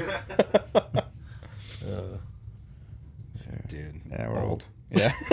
[1.88, 2.17] Uh,
[3.67, 4.49] Dude, yeah, we're old.
[4.49, 4.63] old.
[4.89, 5.11] Yeah,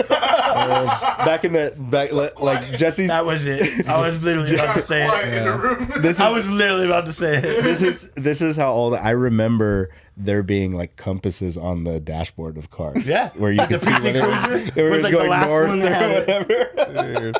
[1.25, 3.07] back in the back, li- like Jesse's.
[3.07, 3.87] that was it.
[3.87, 5.33] I was literally about to say it.
[5.33, 5.91] in the room.
[6.01, 7.63] This is I was literally about to say it.
[7.63, 12.57] this is this is how old I remember there being like compasses on the dashboard
[12.57, 13.05] of cars.
[13.05, 13.29] Yeah.
[13.31, 15.47] where you could see PC whether, Cruiser if it was was like the going last
[15.47, 17.19] north one that had or whatever.
[17.21, 17.37] dude.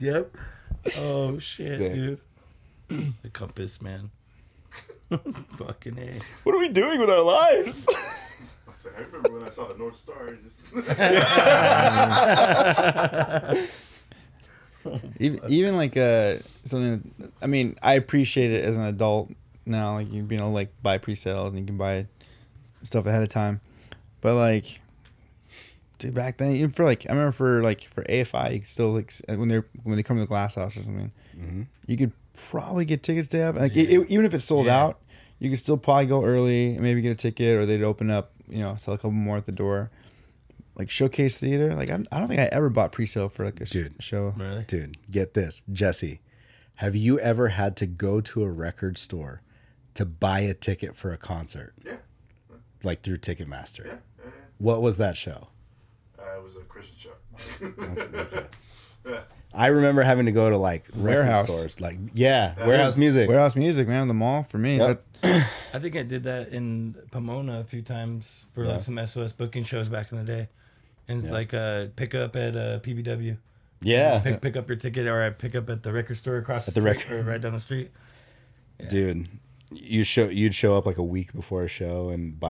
[0.00, 0.36] Yep.
[0.98, 1.94] Oh shit, Sick.
[1.94, 2.20] dude.
[3.22, 4.10] The compass, man.
[5.58, 6.20] Fucking a.
[6.44, 7.86] What are we doing with our lives?
[8.82, 10.28] It's like, I remember when I saw the North Star.
[10.28, 10.72] it Just
[15.20, 17.12] even even like uh something.
[17.42, 19.30] I mean, I appreciate it as an adult
[19.66, 19.94] now.
[19.94, 22.06] Like you being able to like buy pre-sales and you can buy
[22.82, 23.60] stuff ahead of time,
[24.20, 24.80] but like.
[25.98, 28.92] Dude, back then, even for like, I remember for like for AFI, you could still
[28.92, 31.12] like when they're when they come to the glass house or something,
[31.86, 32.12] you could
[32.48, 34.82] probably get tickets to have like it- it- even if it's sold Yeah.
[34.82, 34.98] out,
[35.40, 38.32] you could still probably go early and maybe get a ticket, or they'd open up,
[38.50, 39.90] you know, sell a couple more at the door.
[40.76, 43.66] Like showcase theater, like I'm, I don't think I ever bought pre-sale for like a
[43.66, 43.94] sh- Dude.
[43.98, 44.34] show.
[44.36, 44.64] Really?
[44.66, 46.20] Dude, get this, Jesse.
[46.76, 49.42] Have you ever had to go to a record store
[49.94, 51.96] to buy a ticket for a concert, yeah.
[52.82, 53.84] like through Ticketmaster?
[53.86, 53.92] Yeah.
[54.24, 55.48] yeah, What was that show?
[56.18, 58.44] Uh, it was a Christian show.
[59.06, 59.20] yeah.
[59.52, 61.48] I remember having to go to like Warehouse.
[61.48, 63.28] stores, like yeah, warehouse music.
[63.28, 64.78] Warehouse music, man, the mall for me.
[64.78, 65.02] Yep.
[65.22, 68.74] That, I think I did that in Pomona a few times for Yeah.
[68.74, 70.48] like some SOS booking shows back in the day.
[71.08, 73.36] And it's like uh, pick up at uh, PBW.
[73.82, 76.68] Yeah, Pick, pick up your ticket or I pick up at the record store across
[76.68, 77.90] At the, the record- right down the street.
[78.88, 79.26] dude.
[79.72, 82.49] You show you'd show up like a week before a show and buy.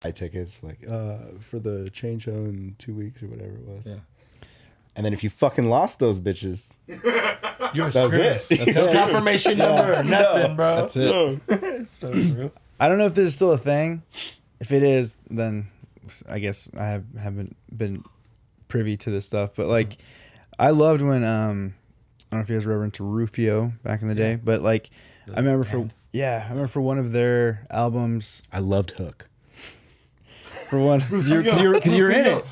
[0.00, 3.86] Buy tickets like uh for the chain show in two weeks or whatever it was.
[3.86, 3.96] Yeah.
[4.96, 6.70] And then if you fucking lost those bitches,
[7.74, 8.20] You're That's screwed.
[8.20, 8.48] it.
[8.48, 8.84] That's Yeah.
[8.84, 10.76] no confirmation number or nothing, bro.
[10.76, 11.40] That's it.
[11.48, 12.50] It's so true.
[12.80, 14.02] I don't know if this is still a thing.
[14.60, 15.68] If it is, then
[16.28, 18.04] I guess I have haven't been
[18.68, 19.52] privy to this stuff.
[19.56, 19.98] But like,
[20.58, 21.74] I loved when um,
[22.32, 24.62] I don't know if you guys were ever into Rufio back in the day, but
[24.62, 24.90] like,
[25.32, 28.42] I remember for yeah, I remember for one of their albums.
[28.52, 29.28] I loved Hook.
[30.70, 32.44] For one, because you, cause you, were- 'cause you were in it.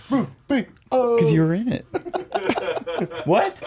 [0.48, 1.84] Because you were in it.
[3.26, 3.62] What?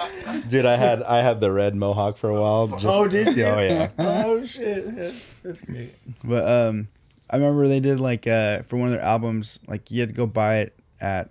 [0.47, 2.67] Dude, I had I had the red mohawk for a while.
[2.67, 3.45] Just, oh, did you?
[3.45, 3.89] Oh yeah.
[3.99, 4.95] Oh shit.
[4.95, 5.93] That's, that's great.
[6.23, 6.87] But um,
[7.29, 10.15] I remember they did like uh for one of their albums, like you had to
[10.15, 11.29] go buy it at.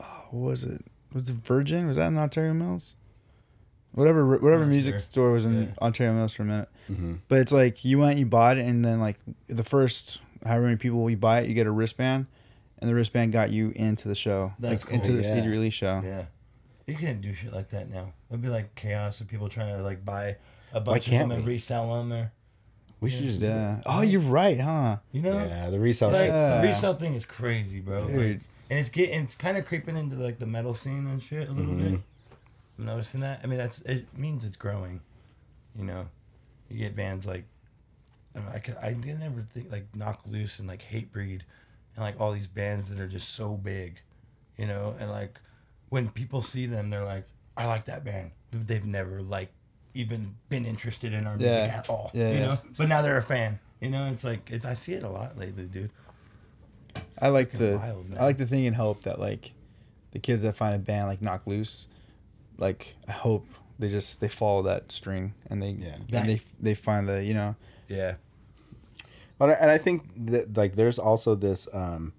[0.00, 0.84] Oh, what was it?
[1.12, 1.86] Was it Virgin?
[1.86, 2.94] Was that in Ontario Mills?
[3.92, 4.98] Whatever, whatever Not music sure.
[5.00, 5.68] store was in Yeah.
[5.80, 6.68] Ontario Mills for a minute.
[7.28, 9.16] But it's like you went, you bought it, and then like
[9.48, 12.26] the first however many people you buy it, you get a wristband,
[12.78, 15.74] and the wristband got you into the show, That's like into cool, the CD release
[15.74, 16.00] show.
[16.04, 16.24] Yeah.
[16.86, 18.12] You can't do shit like that now.
[18.30, 20.36] It'd be like chaos of people trying to like buy
[20.72, 22.32] a bunch of can't them and resell them or
[23.00, 23.82] We should just Yeah.
[23.86, 24.98] Oh, you're right, huh?
[25.12, 25.32] you know?
[25.44, 26.60] Yeah, the resale Like Yeah.
[26.60, 28.02] the resale thing is crazy, bro.
[28.02, 28.40] Like,
[28.70, 31.52] and it's getting it's kind of creeping into like the metal scene and shit a
[31.52, 31.90] little Mm-hmm.
[31.94, 32.00] bit.
[32.78, 33.40] I'm noticing that.
[33.42, 35.00] I mean, that's it means it's growing.
[35.76, 36.06] You know,
[36.68, 37.44] you get bands like
[38.36, 41.42] I, I could I did never think like Knocked Loose and like Hatebreed
[41.94, 44.00] and like all these bands that are just so big,
[44.56, 45.38] you know, and like
[45.88, 47.24] when people see them, they're like,
[47.56, 48.32] I like that band.
[48.52, 49.50] They've never like
[49.94, 51.78] even been interested in our music Yeah.
[51.78, 52.46] at all, Yeah, you yeah.
[52.46, 52.58] know.
[52.76, 53.58] But now they're a fan.
[53.80, 55.90] You know, it's like it's I see it a lot lately, dude.
[57.18, 58.06] I like to wild.
[58.18, 59.52] I like to think and hope that like
[60.12, 61.88] the kids that find a band like Knocked Loose,
[62.58, 63.46] like I hope
[63.78, 65.96] they just they follow that string and they Yeah.
[66.20, 67.54] and they they find the you know
[67.88, 68.14] Yeah.
[69.38, 72.12] But and I think that like there's also this um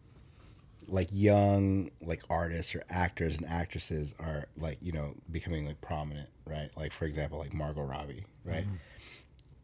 [0.88, 6.30] like young like artists or actors and actresses are like you know becoming like prominent
[6.46, 8.66] right like for example like Margot Robbie right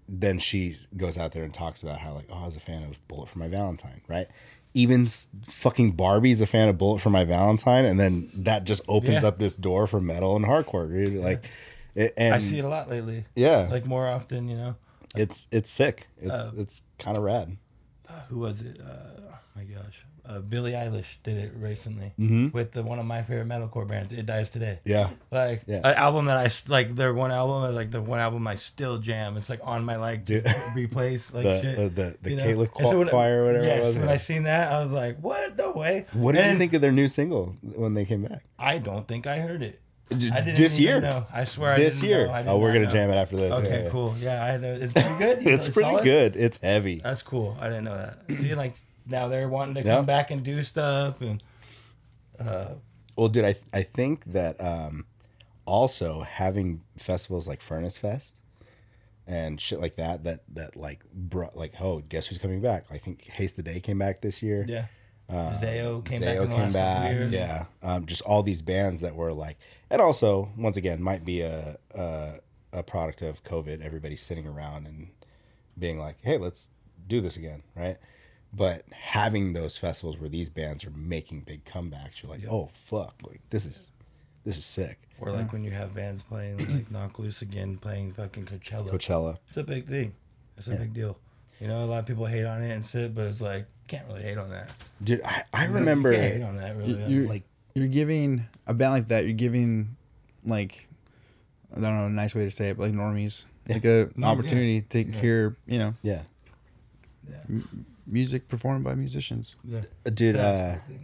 [0.09, 2.83] then she goes out there and talks about how like oh I was a fan
[2.83, 4.27] of Bullet for My Valentine right
[4.73, 5.07] even
[5.47, 9.27] fucking Barbie's a fan of Bullet for My Valentine and then that just opens Yeah.
[9.29, 11.23] up this door for metal and hardcore dude.
[11.23, 11.45] like
[11.95, 13.23] it, and I see it a lot lately.
[13.35, 14.75] yeah Like more often, you know.
[15.15, 17.57] It's it's sick it's Uh, it's kind of rad
[18.09, 18.79] Uh, who was it?
[18.79, 22.53] Uh, oh my gosh, uh, Billie Eilish did it recently Mhm.
[22.53, 24.13] with the one of my favorite metalcore bands.
[24.13, 24.79] It dies today.
[24.85, 25.77] yeah Like Yeah.
[25.83, 26.95] an album that I like.
[26.95, 29.35] Their one album, like the one album I still jam.
[29.37, 30.45] It's like on my like Dude.
[30.75, 31.77] replace like The- shit.
[31.79, 32.43] uh, the- the you know?
[32.43, 34.13] Caleb so when- Choir or whatever it Yes, was, when yeah.
[34.13, 35.57] I seen that, I was like, "What?
[35.57, 38.43] No way!" What did you think of their new single when they came back?
[38.59, 39.79] I don't think I heard it.
[40.09, 41.01] D- I didn't this year.
[41.01, 41.25] know.
[41.33, 42.27] I swear, I This didn't year.
[42.27, 42.33] know.
[42.33, 42.91] I did Oh, we're gonna know.
[42.91, 43.51] jam it after this.
[43.51, 43.89] Okay, Yeah, yeah.
[43.89, 44.15] cool.
[44.19, 44.73] Yeah, I know.
[44.73, 45.41] It's pretty good.
[45.43, 46.03] You it's saw pretty it?
[46.03, 46.35] good.
[46.35, 46.99] It's heavy.
[47.03, 47.57] That's cool.
[47.59, 48.19] I didn't know that.
[48.37, 48.73] See, like
[49.07, 49.95] now they're wanting to Yeah.
[49.95, 51.41] come back and do stuff, and
[52.39, 52.73] uh,
[53.17, 55.05] Well, dude, I I think that um,
[55.65, 58.39] also having festivals like Furnace Fest
[59.25, 62.85] and shit like that that that like brought like oh guess who's coming back?
[62.91, 64.65] I think Haste the Day came back this year.
[64.67, 64.85] yeah,
[65.29, 66.97] Uh, Zao came back in the came last back.
[67.03, 67.33] couple years.
[67.33, 69.57] Yeah, um, just all these bands that were like,
[69.89, 72.33] and also once again might be a, a
[72.71, 73.81] a product of COVID.
[73.81, 75.09] Everybody sitting around and
[75.77, 76.69] being like, hey, let's
[77.07, 77.97] do this again, right?
[78.55, 83.15] But having those festivals where these bands are making big comebacks, you're like, oh fuck,
[83.23, 83.91] like this is
[84.43, 84.99] this is sick.
[85.19, 88.89] Or like when you have bands playing like Knocked Loose again, playing fucking Coachella.
[88.89, 89.37] Coachella.
[89.47, 90.13] It's a big thing.
[90.57, 91.17] It's a big deal.
[91.59, 94.07] You know, a lot of people hate on it and shit, but it's like can't
[94.07, 94.69] really hate on that.
[95.03, 97.03] Dude, I, I You remember can't hate on that really.
[97.05, 97.43] you're like
[97.75, 99.95] you're giving a band like that you're giving
[100.45, 100.87] like
[101.75, 104.13] I don't know a nice way to say it but like normies like a an
[104.17, 105.19] Norm- opportunity to yeah.
[105.19, 106.21] hear you know yeah,
[107.49, 109.55] m- music performed by musicians.
[109.63, 109.81] Yeah.
[110.13, 110.35] dude.
[110.35, 110.95] That's Uh.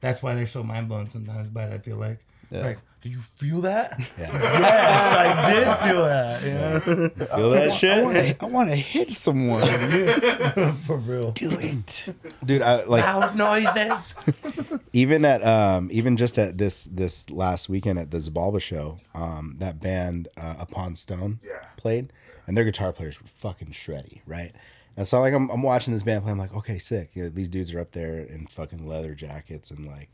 [0.00, 1.72] That's why they're so mind blown sometimes by it.
[1.72, 2.18] I feel like,
[2.50, 2.60] Yeah.
[2.60, 4.00] like, did you feel that?
[4.18, 4.32] Yeah.
[4.32, 6.42] yes, I did feel that.
[6.42, 7.26] You know?
[7.36, 9.66] feel that shit, I want to I want to hit someone.
[10.86, 11.32] For real.
[11.32, 12.14] Do it.
[12.44, 12.62] dude.
[12.62, 14.14] I like Loud noises.
[14.94, 19.56] even at um even just at this this last weekend at the Xibalba show, um
[19.58, 21.66] that band uh, Upon Stone yeah.
[21.76, 22.12] played,
[22.46, 24.52] and their guitar players were fucking shreddy, right?
[24.96, 26.32] And so like I'm, I'm watching this band play.
[26.32, 27.10] I'm like, okay, sick.
[27.14, 30.08] You know, these dudes are up there in fucking leather jackets and like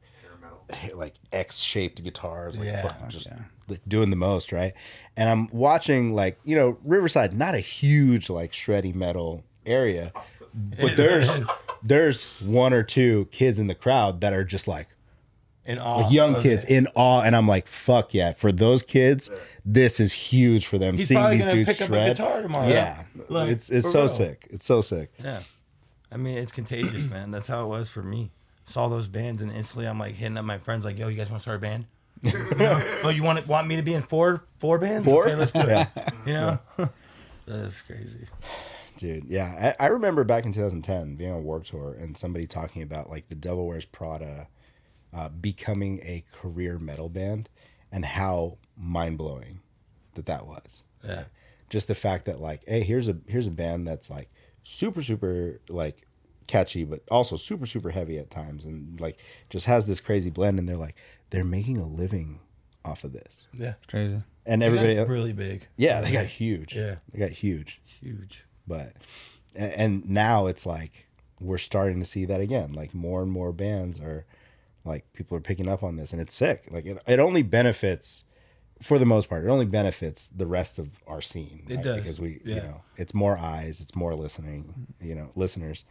[0.94, 2.82] like X shaped guitars, like Yeah.
[2.82, 3.28] fucking just
[3.68, 4.74] like, doing the most, right?
[5.16, 10.12] And I'm watching like you know Riverside, not a huge like shreddy metal area,
[10.80, 11.28] but there's
[11.82, 14.88] there's one or two kids in the crowd that are just like
[15.64, 18.32] In awe like young kids in awe, and I'm like, fuck yeah!
[18.32, 19.30] For those kids,
[19.64, 20.96] this is huge for them.
[20.96, 22.68] He's Seeing probably these gonna dudes pick up a shred, guitar tomorrow.
[22.68, 24.08] Yeah, Like, it's it's so real.
[24.08, 24.46] sick.
[24.50, 25.12] It's so sick.
[25.22, 25.40] Yeah.
[26.10, 27.30] I mean, it's contagious, man.
[27.30, 28.32] That's how it was for me.
[28.64, 31.30] Saw those bands and instantly I'm like hitting up my friends like, "Yo, you guys
[31.30, 31.86] want to start a band?"
[32.22, 33.00] you know?
[33.02, 35.04] Oh, you want want me to be in four four bands?
[35.04, 35.26] Four?
[35.26, 35.68] Okay, let's do it.
[35.68, 35.88] Yeah.
[36.24, 36.58] You know,
[37.46, 38.28] that's crazy.
[38.96, 42.82] Dude, yeah, I, I remember back in 2010 being on Warped Tour and somebody talking
[42.82, 44.46] about like the Devil Wears Prada
[45.12, 47.48] uh, becoming a career metal band
[47.90, 49.62] and how mind blowing
[50.14, 50.84] that that was.
[51.04, 51.24] Yeah.
[51.68, 54.30] Just the fact that like, hey, here's a here's a band that's like
[54.62, 56.06] super super like
[56.52, 59.18] catchy, but also super super heavy at times, and like
[59.50, 60.94] just has this crazy blend, and they're like
[61.30, 62.40] they're making a living
[62.84, 63.48] off of this.
[63.54, 63.74] Yeah.
[63.78, 64.22] It's crazy.
[64.44, 65.66] And They got everybody really big.
[65.76, 66.74] Yeah, they got huge.
[66.74, 66.96] Yeah.
[67.12, 68.44] they got huge Huge.
[68.66, 68.94] but
[69.54, 71.06] and, and now it's like
[71.40, 74.24] we're starting to see that again like more and more bands are
[74.84, 78.24] like people are picking up on this and it's sick like it, it only benefits
[78.80, 81.84] for the most part it only benefits the rest of our scene It right?
[81.84, 85.84] does, because we you know it's more eyes it's more listening you know listeners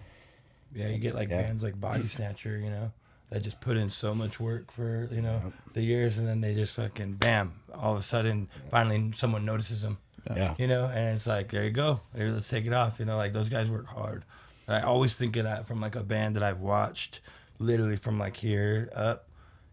[0.74, 1.42] Yeah, you get like Yeah.
[1.44, 2.92] bands like Body Snatcher, you know,
[3.30, 6.56] that just put in so much work for you know the years, and then they
[6.56, 9.98] just fucking bam, all of a sudden, finally someone notices them.
[10.36, 10.54] Yeah.
[10.60, 13.00] you know, and it's like there you go, Here, let's take it off.
[13.00, 14.24] You know, like those guys work hard.
[14.68, 17.22] And I always think of that from like a band that I've watched,
[17.60, 19.28] literally from like here up.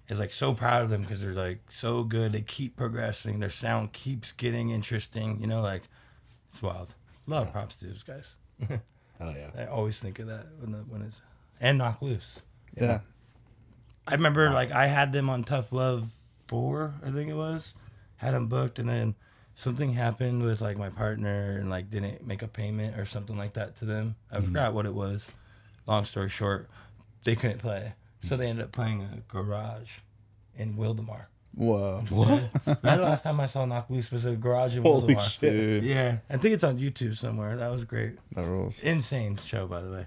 [0.09, 2.33] Is like so proud of them because they're like so good.
[2.33, 3.41] They keep progressing.
[3.41, 5.39] Their sound keeps getting interesting.
[5.39, 5.83] You know, like
[6.49, 6.95] it's wild.
[7.27, 8.35] A lot of props to those guys.
[9.21, 11.21] oh yeah I always think of that when the when it's
[11.61, 12.43] and Knocked Loose.
[12.77, 13.01] Yeah.
[14.07, 16.09] I remember like I had them on Tough Love
[16.47, 17.75] four, I think it was,
[18.17, 19.15] had them booked, and then
[19.55, 23.55] something happened with like my partner and like didn't make a payment or something like
[23.55, 24.17] that to them.
[24.31, 24.47] I mm-hmm.
[24.47, 25.31] forgot what it was.
[25.87, 26.69] Long story short,
[27.25, 29.99] they couldn't play, so they ended up playing a garage
[30.57, 31.27] in Wildomar.
[31.59, 32.01] Whoa.
[32.07, 35.29] That the last time I saw Knocked Loose was a garage in Holy Wildomar.
[35.29, 35.41] shit.
[35.41, 35.85] Dude.
[35.85, 37.57] Yeah, I think it's on YouTube somewhere.
[37.57, 38.13] That was great.
[38.33, 38.81] That rules.
[38.83, 40.07] Insane show, by the way.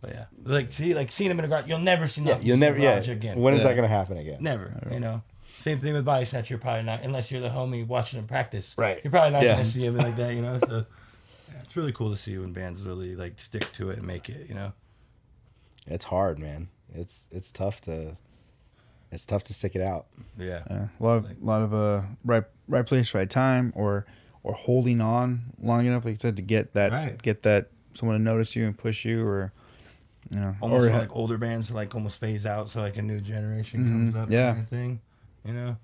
[0.00, 2.56] But yeah, like see, like seeing him in a garage, you'll never see yeah you'll
[2.56, 3.38] never in a yeah garage again.
[3.38, 3.68] when is Yeah.
[3.68, 5.22] that gonna happen again Never, you know.
[5.58, 6.48] Same thing with body snatch.
[6.48, 8.74] You're probably not, unless you're the homie watching him practice.
[8.78, 8.98] Right.
[9.04, 9.52] You're probably not Yeah.
[9.56, 10.58] gonna see him like that, you know.
[10.58, 10.86] So
[11.52, 14.28] yeah, it's really cool to see when bands really like stick to it and make
[14.30, 14.72] it, you know.
[15.86, 18.16] it's hard man it's it's tough to
[19.12, 20.06] it's tough to stick it out
[20.38, 20.62] Yeah.
[20.70, 24.06] Yeah, a lot of lot of uh right right place right time or
[24.42, 27.20] or holding on long enough like you said to get that Right.
[27.20, 29.52] get that someone to notice you and push you or
[30.30, 32.96] you know Almost or for, ha- like older bands like almost phase out, so like
[32.96, 34.22] a new generation comes up.
[34.24, 34.32] Mm-hmm.
[34.32, 34.50] yeah.
[34.52, 35.00] Kind of thing,
[35.44, 35.76] you know.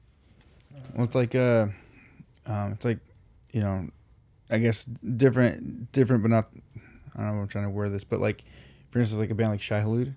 [0.95, 1.67] well, it's like uh
[2.47, 2.99] um it's like
[3.51, 3.89] you know
[4.51, 6.49] I guess different different but not
[7.17, 8.45] I don't know I'm trying to word this but like
[8.91, 10.15] for instance like a band like Shai Hulud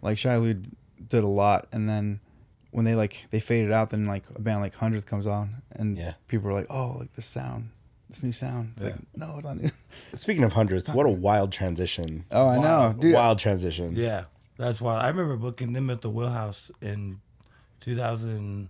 [0.00, 0.70] like Shai Hulud
[1.08, 2.20] did a lot and then
[2.78, 5.98] when they like they faded out then like a band like Hundredth comes on and
[5.98, 6.14] Yeah.
[6.28, 7.70] people are like oh like this sound
[8.08, 9.70] this new sound it's like no it's not new
[10.14, 13.12] speaking of hundredth what a wild transition Oh, I know, dude.
[13.14, 14.24] wild transition Yeah,
[14.56, 17.20] that's why I remember booking them at the Wheelhouse in
[17.80, 18.68] 2000.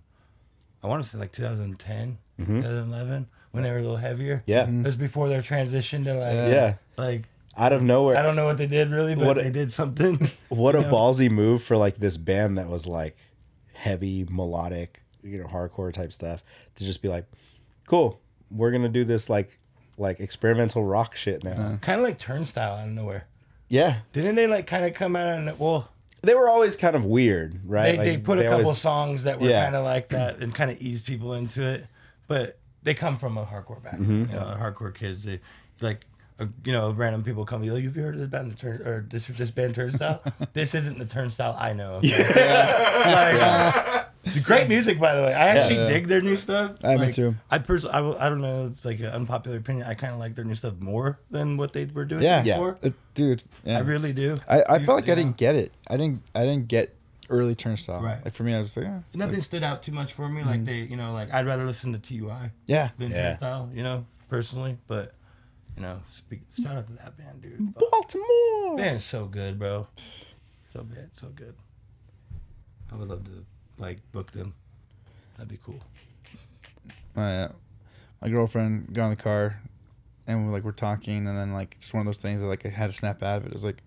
[0.83, 4.37] I want to say like 2010, 2011, when they were a little heavier.
[4.47, 4.51] Mm-hmm.
[4.51, 4.63] Yeah.
[4.81, 6.75] it was before their transition to like Yeah.
[6.97, 7.23] like
[7.57, 10.29] out of nowhere I don't know what they did really, but What- they did something.
[10.49, 10.91] What a know?
[10.91, 13.15] ballsy move for like this band that was like
[13.79, 16.43] heavy melodic, you know, hardcore type stuff
[16.75, 17.25] to just be like,
[17.87, 18.19] cool,
[18.51, 19.57] we're gonna do this like
[19.97, 21.77] like experimental rock shit now.
[21.81, 23.25] Kind of like Turnstile out of nowhere.
[23.67, 25.89] Yeah, Didn't they like kind of come out and well,
[26.21, 27.91] they were always kind of weird, right?
[27.91, 29.63] they, Like, they put a couple always- songs that were Yeah.
[29.63, 31.85] kind of like that and kind of eased people into it,
[32.27, 34.27] but they come from a hardcore background.
[34.27, 34.33] Mm-hmm.
[34.33, 35.23] You know, hardcore kids.
[35.23, 35.39] They
[35.81, 36.05] like.
[36.39, 37.61] Uh, You know, random people come.
[37.65, 40.21] Like, Have you heard of the band, the turn, or this this band Turnstile?
[40.53, 41.95] this isn't the Turnstile I know.
[41.95, 42.17] Okay?
[44.25, 45.33] like, great music, by the way.
[45.33, 45.87] I actually Yeah.
[45.89, 46.83] dig their new stuff.
[46.83, 47.35] I me too.
[47.49, 49.87] I personally, I, will- I don't know, it's like an unpopular opinion.
[49.87, 52.77] I kind of like their new stuff more than what they were doing Yeah, before.
[52.81, 53.43] It- dude.
[53.63, 53.77] Yeah.
[53.77, 54.37] I really do.
[54.47, 55.23] I, I You- felt like you I know?
[55.23, 55.71] didn't get it.
[55.87, 56.21] I didn't.
[56.35, 56.95] I didn't get
[57.29, 58.01] early turnstile.
[58.01, 58.23] Right.
[58.25, 60.43] Like for me, I was just like, yeah, Nothing stood out too much for me.
[60.43, 62.89] Like they, you know, like I'd rather listen to TUI yeah.
[62.97, 63.29] than Yeah.
[63.31, 64.77] Turnstile, you know, personally.
[64.87, 65.13] But
[65.79, 67.73] you know, speak, shout out to that band, dude.
[67.73, 68.75] Baltimore.
[68.75, 69.87] Man, so good, bro.
[70.73, 71.55] So bad, so good.
[72.91, 73.45] I would love to
[73.77, 74.53] like book them.
[75.37, 75.79] That'd be cool.
[77.15, 77.51] My uh,
[78.21, 79.61] my girlfriend got in the car
[80.29, 82.65] and we're like we're talking, and then like it's one of those things that like
[82.65, 83.47] I had to snap out of it.
[83.47, 83.81] It was like,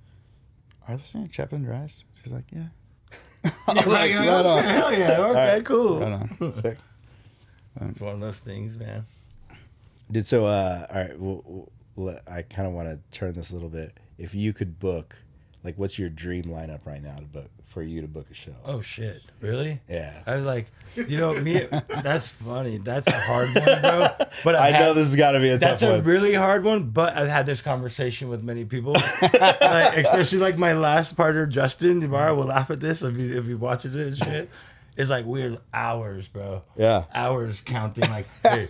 [0.88, 2.68] "Are they saying Chapel and Dries?" She's like, "Yeah."
[3.45, 4.64] I was like, right, right on.
[4.64, 5.20] Hell yeah.
[5.20, 5.64] Okay, right.
[5.64, 6.01] cool.
[6.01, 6.53] Right on.
[6.62, 6.78] Sick.
[7.80, 9.05] It's one of those things, man.
[10.11, 10.45] Did so?
[10.45, 11.18] Uh, all right.
[11.18, 11.68] Well,
[11.99, 13.97] I kind of want to turn this a little bit.
[14.18, 15.16] If you could book,
[15.64, 18.55] like, what's your dream lineup right now to book for you to book a show?
[18.64, 19.22] Oh shit!
[19.40, 19.80] Really?
[19.88, 20.22] Yeah.
[20.26, 20.66] I was like,
[20.97, 21.66] you know, me.
[22.03, 22.78] That's funny.
[22.78, 24.09] That's a hard one, bro.
[24.45, 26.05] But I I've know had- this has got to be a tough That's a one.
[26.05, 30.72] really hard one, but I've had this conversation with many people, like, especially like my
[30.74, 34.16] last partner Justin Ibarra will laugh at this if he if he watches it and
[34.16, 34.51] shit.
[34.97, 36.62] It's like weird hours, bro.
[36.76, 37.05] Yeah.
[37.14, 38.11] hours counting.
[38.11, 38.68] Like, hey,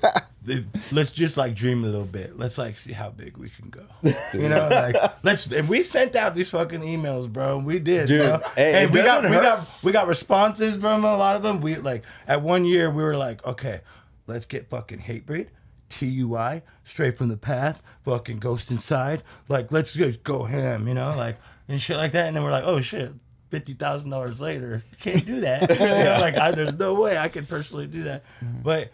[0.90, 2.38] let's just like dream a little bit.
[2.38, 3.84] Let's like see how big we can go.
[4.34, 5.46] You know, like let's.
[5.46, 7.58] And we sent out these fucking emails, bro.
[7.58, 8.50] We did, Dude, bro.
[8.56, 11.60] hey, and we got we got we got responses from a lot of them.
[11.60, 13.80] We like at one year we were like, okay,
[14.26, 15.48] let's get fucking Hatebreed.
[15.90, 19.22] TUI, straight from the path, fucking ghost inside.
[19.48, 21.36] Like, let's go, go ham, you know, like,
[21.68, 22.28] and shit like that.
[22.28, 23.12] And then we're like, oh shit,
[23.50, 25.68] $50,000 later, can't do that.
[25.70, 28.24] you know, like, I, there's no way I can personally do that.
[28.62, 28.90] But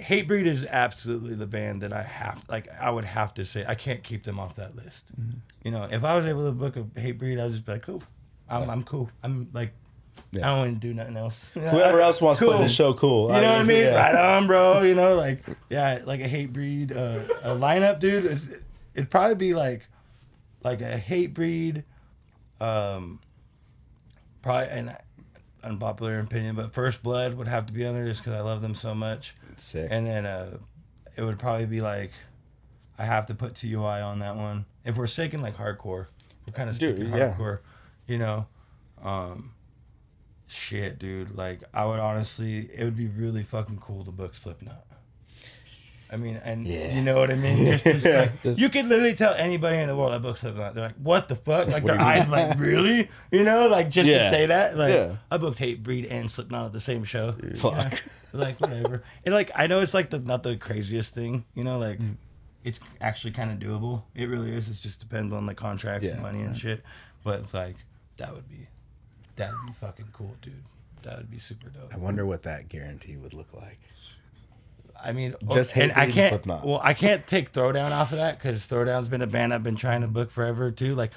[0.00, 3.74] Hatebreed is absolutely the band that I have, like, I would have to say, I
[3.74, 5.10] can't keep them off that list.
[5.64, 8.02] You know, if I was able to book a Hatebreed, I'd just be like, cool.
[8.48, 9.10] I'm, I'm cool.
[9.22, 9.72] I'm like,
[10.34, 11.46] I don't want to do nothing else.
[11.54, 13.34] Whoever else wants to put this show cool.
[13.34, 13.84] You know what I mean?
[13.84, 14.12] yeah.
[14.12, 14.82] Right on, bro.
[14.86, 18.24] You know, like yeah, like a Hatebreed, uh, a lineup, dude.
[18.26, 18.38] It,
[18.94, 19.82] it'd probably be like,
[20.62, 21.84] like a Hatebreed,
[22.60, 23.20] um,
[24.42, 24.96] probably an
[25.64, 28.62] unpopular opinion, but First Blood would have to be on there just because I love
[28.62, 29.34] them so much.
[29.58, 29.88] Sick.
[29.90, 30.58] And then uh,
[31.16, 32.12] it would probably be like,
[32.98, 34.64] I have to put TUI on that one.
[34.84, 36.06] If we're sticking like hardcore,
[36.46, 37.34] we're kind of Dude, sticking yeah.
[37.34, 37.60] hardcore,
[38.06, 38.46] you know.
[39.02, 39.52] Um,
[40.46, 41.36] shit, dude.
[41.36, 44.85] Like, I would honestly, it would be really fucking cool to book Slipknot.
[46.10, 46.94] I mean, and Yeah.
[46.94, 47.80] you know what I mean.
[47.84, 50.74] Like, you could literally tell anybody in the world that book Slipknot.
[50.74, 52.18] They're like, "What the fuck?" Like their do you mean?
[52.22, 53.08] eyes, like, really?
[53.32, 54.18] You know, like just Yeah.
[54.24, 54.76] to say that.
[54.76, 55.16] Like, Yeah.
[55.30, 57.32] I booked Hatebreed and Slipknot at the same show.
[57.58, 58.02] Fuck.
[58.32, 59.02] Like whatever.
[59.24, 61.44] And like I know it's like the not the craziest thing.
[61.54, 62.16] You know, like Mm.
[62.64, 64.02] it's actually kind of doable.
[64.14, 64.68] It really is.
[64.68, 66.82] It just depends on the contracts and money and shit.
[67.24, 67.76] But it's like
[68.18, 68.68] that would be
[69.36, 70.62] that would be fucking cool, dude.
[71.02, 71.94] That would be super dope.
[71.94, 73.78] I wonder what that guarantee would look like.
[75.06, 76.30] I mean, Just oh, and Hate I can't.
[76.32, 76.66] Slipknot.
[76.66, 79.76] Well, I can't take Throwdown off of that because Throwdown's been a band I've been
[79.76, 80.94] trying to book forever too.
[80.94, 81.12] Like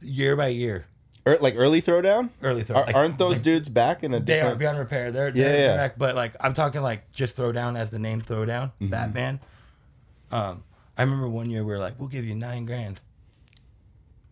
[0.00, 0.86] year by year,
[1.26, 2.30] Er, like early throwdown?
[2.42, 2.86] early Throwdown.
[2.86, 4.34] Like- aren't those like, dudes back in a day?
[4.34, 5.10] They are beyond repair.
[5.10, 5.66] They're, Yeah, they're, yeah.
[5.68, 8.72] they're back, but like I'm talking like just Throwdown as the name Throwdown.
[8.80, 8.90] Mm-hmm.
[8.90, 9.40] That band.
[10.30, 10.62] Um,
[10.96, 13.00] I remember one year we were like, we'll give you nine grand.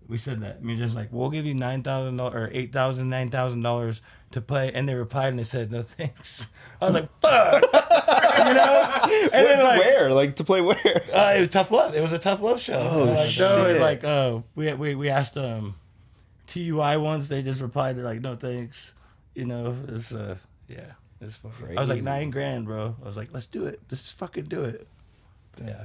[0.08, 0.56] We said that.
[0.56, 3.62] I mean, just like we'll give you nine thousand dollars or eight thousand, nine thousand
[3.62, 4.02] dollars
[4.32, 6.46] to play, and they replied and they said no thanks.
[6.80, 8.98] I was like, fuck, you know.
[9.04, 10.10] And Where, then like, where?
[10.10, 11.02] Like to play where?
[11.12, 11.94] uh, it was tough love.
[11.94, 12.78] It was a tough love show.
[12.78, 13.80] Oh, no, shit.
[13.80, 15.74] like uh, we we we asked um,
[16.46, 17.28] TUI once.
[17.28, 17.96] They just replied.
[17.96, 18.94] They're like, no thanks.
[19.34, 20.36] You know, it's uh,
[20.68, 21.78] yeah, it's fucking.
[21.78, 22.96] I was like nine grand, bro.
[23.02, 23.80] I was like, let's do it.
[23.90, 24.86] Let's just fucking do it.
[25.62, 25.84] Yeah,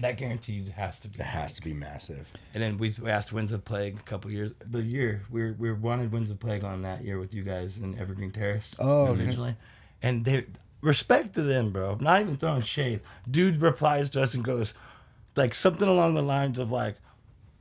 [0.00, 1.20] that guaranteed has to be.
[1.20, 2.26] It has to be massive.
[2.52, 4.52] And then we, we asked Winds of Plague a couple years.
[4.58, 7.98] The year we we wanted Winds of Plague on that year with you guys in
[7.98, 8.74] Evergreen Terrace.
[8.78, 9.22] Oh, okay.
[9.22, 9.56] originally,
[10.02, 10.46] and they
[10.80, 11.92] respect to them, bro.
[11.92, 13.00] I'm not even throwing shade.
[13.30, 14.74] Dude replies to us and goes,
[15.36, 16.96] like something along the lines of like,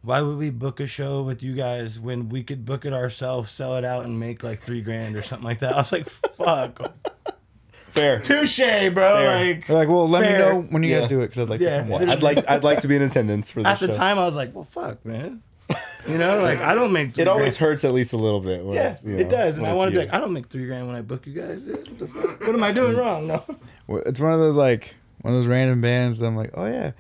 [0.02, 3.52] "Why would we book a show with you guys when we could book it ourselves,
[3.52, 6.10] sell it out, and make like three grand or something like that?" I was like,
[6.36, 6.94] "Fuck,
[7.94, 8.20] Fair.
[8.20, 8.58] touche,
[8.94, 9.46] bro." Fair.
[9.56, 10.32] Like They're like, well, let Fair.
[10.34, 11.00] me know when you Yeah.
[11.02, 11.78] guys do it because I'd like Yeah.
[11.78, 12.08] to come watch.
[12.10, 13.94] I'd like I'd like to be in attendance for this at the show.
[13.98, 15.42] time, I was like, "Well, fuck, man."
[16.08, 17.14] You know, like I don't make.
[17.16, 17.72] three It always grand.
[17.72, 18.66] hurts at least a little bit.
[18.66, 20.14] When Yeah, it's, you it know, does, and when I it's want to be like,
[20.14, 21.62] I don't make three grand when I book you guys.
[21.66, 22.40] What, the fuck?
[22.42, 23.28] What am I doing wrong?
[23.28, 23.44] No.
[23.88, 26.20] Well, It's one of those like one of those random bands.
[26.20, 26.92] That I'm like, oh yeah,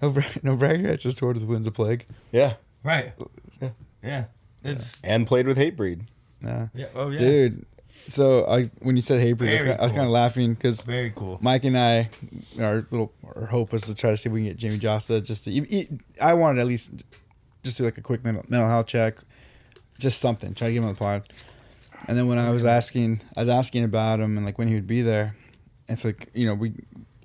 [0.00, 0.90] no, bra- no bragger.
[0.92, 2.06] I just toured with Winds of Plague.
[2.32, 3.12] Yeah, Right.
[4.02, 4.24] Yeah.
[4.64, 6.02] It's and played with Hatebreed.
[6.40, 6.66] Nah.
[6.74, 6.86] yeah.
[6.94, 7.18] Oh yeah.
[7.18, 7.66] dude.
[8.06, 9.88] So I when you said hey, Breed, I was, was cool.
[9.90, 11.38] kind of laughing because Very cool.
[11.40, 12.10] Mike and I,
[12.60, 15.22] our little our hope was to try to see if we can get Jamey Jasta
[15.24, 15.98] just to.
[16.20, 17.04] I wanted at least
[17.62, 19.18] just do like a quick mental, mental health check,
[19.98, 20.54] just something.
[20.54, 21.32] Try to get him on the pod.
[22.08, 24.74] And then when I was asking, I was asking about him and like when he
[24.74, 25.36] would be there.
[25.88, 26.72] It's like you know we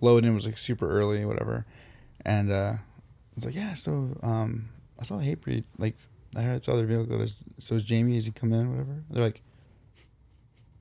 [0.02, 1.66] loaded in was like super early, whatever,
[2.26, 2.74] and uh
[3.36, 3.74] it's like yeah.
[3.74, 4.70] So um
[5.00, 5.64] I saw the Hatebreed.
[5.78, 5.96] Like
[6.36, 7.18] I heard saw their vehicle.
[7.18, 8.18] There's, so is Jamey?
[8.18, 8.70] Is he come in?
[8.70, 9.04] Whatever.
[9.10, 9.42] They're like,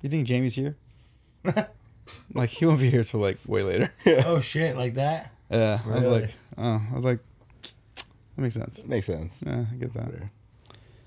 [0.03, 0.77] you think Jamey's here?
[2.35, 3.91] like he won't be here till like way later.
[4.27, 5.33] Oh shit, like that.
[5.51, 6.21] Yeah, I was Really?
[6.23, 7.19] like, oh, I was like,
[7.63, 8.85] that makes sense.
[8.85, 9.43] Makes sense.
[9.47, 10.11] Yeah, I get that.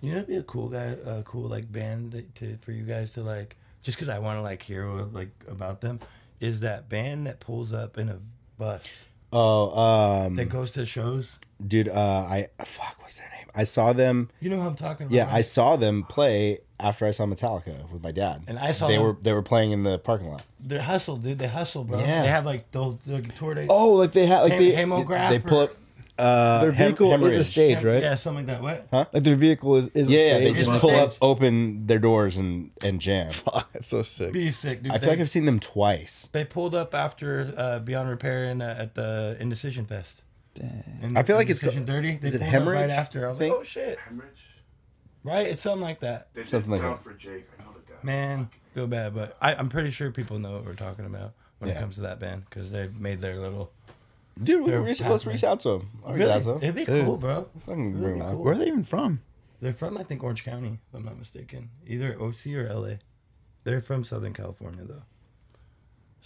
[0.02, 2.84] You know, it'd be a cool guy, a cool like band that- to for you
[2.84, 3.56] guys to like.
[3.82, 6.00] Just because I want to like hear what, like about them,
[6.40, 8.20] is that band that pulls up in a
[8.58, 9.80] bus Oh,
[10.26, 11.38] um, that goes to shows.
[11.66, 11.88] dude.
[11.90, 11.94] Uh,
[12.28, 12.96] I fuck.
[13.02, 13.48] What's their name?
[13.56, 14.30] I saw them.
[14.40, 15.16] You know who I'm talking about?
[15.16, 15.28] Yeah.
[15.32, 18.44] I saw them play after I saw Metallica with my dad.
[18.48, 20.44] And I saw they them- were they were playing in the parking lot.
[20.66, 21.40] They hustle, dude.
[21.40, 22.00] They hustle, bro.
[22.00, 22.22] Yeah.
[22.24, 23.68] They have like those like tour days.
[23.70, 25.76] Oh, like they had like they Hamograph they pull up.
[26.20, 28.02] Uh, Their hem- vehicle is a stage, right?
[28.02, 28.62] Yeah, something like that.
[28.64, 28.88] What?
[28.92, 29.06] Huh?
[29.14, 30.40] Like their vehicle is, is a Yeah, yeah.
[30.40, 33.32] They just pull up, open their doors, and and jam.
[33.74, 34.34] That's so sick.
[34.34, 34.92] Be sick, dude.
[34.92, 36.30] I they, feel like I've seen them twice.
[36.34, 40.24] they pulled up after uh, Beyond Repair in, uh, at the Indecision Fest.
[41.02, 42.18] In- I feel like it's Indecision co- Dirty.
[42.18, 43.26] They is it pulled up right after.
[43.26, 43.52] I was thing?
[43.52, 44.46] like, oh shit, Hemorrhage.
[45.24, 45.48] right?
[45.48, 46.34] It's something like that.
[46.34, 47.04] They did Something like sound that.
[47.04, 47.48] for Jake.
[47.60, 48.00] I know the guy.
[48.04, 51.70] Man, feel bad, but I, I'm pretty sure people know what we're talking about when
[51.72, 53.72] it comes to that band because they've made their little.
[54.42, 55.90] Dude, we They're reach, let's reach out to them.
[56.06, 56.32] I'll reach Really?
[56.32, 56.58] out to 'em.
[56.64, 57.06] It'd be Dude.
[57.06, 57.48] cool, bro.
[57.66, 58.34] Fucking It'd bring be 'em out.
[58.36, 58.44] cool.
[58.44, 59.22] Where are they even from?
[59.62, 61.70] They're from, I think, Orange County, if I'm not mistaken.
[61.86, 63.00] Either OC or LA.
[63.66, 65.04] They're from Southern California, though.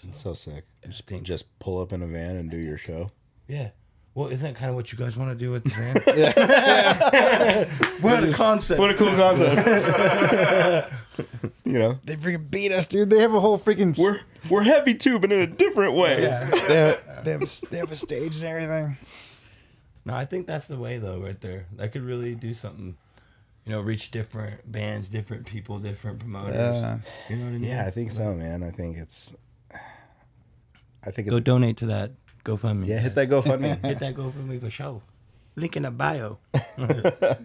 [0.07, 0.65] It's so sick.
[0.83, 3.09] I Just, think- just pull up in a van and do your show.
[3.47, 3.69] Yeah.
[4.15, 5.69] Well, isn't that kind of what you guys want to do with the
[6.05, 6.17] band?
[6.17, 7.69] Yeah.
[8.01, 8.79] What a concept.
[8.79, 10.91] What a cool concept.
[11.65, 13.09] you know, They freaking beat us, dude.
[13.09, 13.97] They have a whole freaking.
[13.97, 16.23] we're we're heavy too, but in a different way.
[16.23, 16.49] Yeah.
[16.67, 18.97] they, have, they, have a, they have a stage and everything.
[20.05, 21.67] No, I think that's the way, though, right there.
[21.77, 22.97] That could really do something.
[23.65, 26.55] You know, reach different bands, different people, different promoters.
[26.55, 26.97] Yeah.
[27.29, 27.63] You know what I mean?
[27.63, 28.61] Yeah, I think so, man.
[28.61, 29.33] I think it's.
[31.05, 31.45] I think Go it's.
[31.45, 32.11] donate to that
[32.43, 32.87] GoFundMe.
[32.87, 33.81] Yeah, hit that GoFundMe.
[33.85, 35.01] Hit that GoFundMe for show.
[35.55, 36.39] Link in the bio.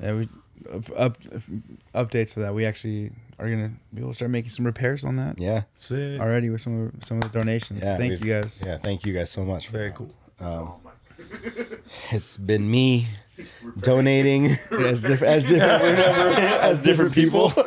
[0.00, 0.28] Yeah, we
[0.96, 1.16] up,
[1.94, 2.54] updates for that.
[2.54, 6.20] We actually are gonna be able to start making some repairs on that yeah, Sick.
[6.20, 7.80] already with some of some of the donations.
[7.82, 7.96] yeah.
[7.98, 8.62] Thank you guys.
[8.64, 9.68] Yeah, thank you guys so much.
[9.68, 10.10] Very cool.
[12.12, 13.08] It's been me
[13.80, 17.50] donating As, diff- as different as different people.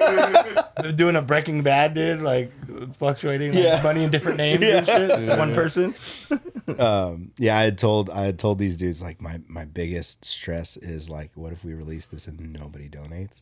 [0.82, 2.52] They're doing a Breaking Bad, dude, like
[2.96, 3.82] fluctuating like, Yeah.
[3.84, 5.10] money in different names and shit.
[5.12, 5.94] It's One person.
[6.80, 10.78] um, yeah, I had told I had told these dudes like my my biggest stress
[10.78, 13.42] is like, what if we release this and nobody donates?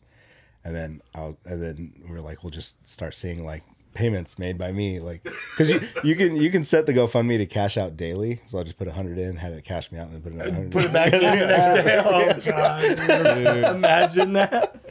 [0.64, 4.38] And then I was, and then we are like, we'll just start seeing like payments
[4.38, 7.76] made by me, like because you you can you can set the GoFundMe to cash
[7.76, 8.40] out daily.
[8.46, 10.32] So I just put a hundred in, had it cash me out, and then put
[10.32, 10.72] another hundred.
[10.72, 12.02] Put it back in the next day.
[12.04, 13.74] Oh, God.
[13.76, 14.84] Imagine that.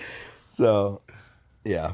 [0.49, 1.01] So,
[1.63, 1.93] yeah,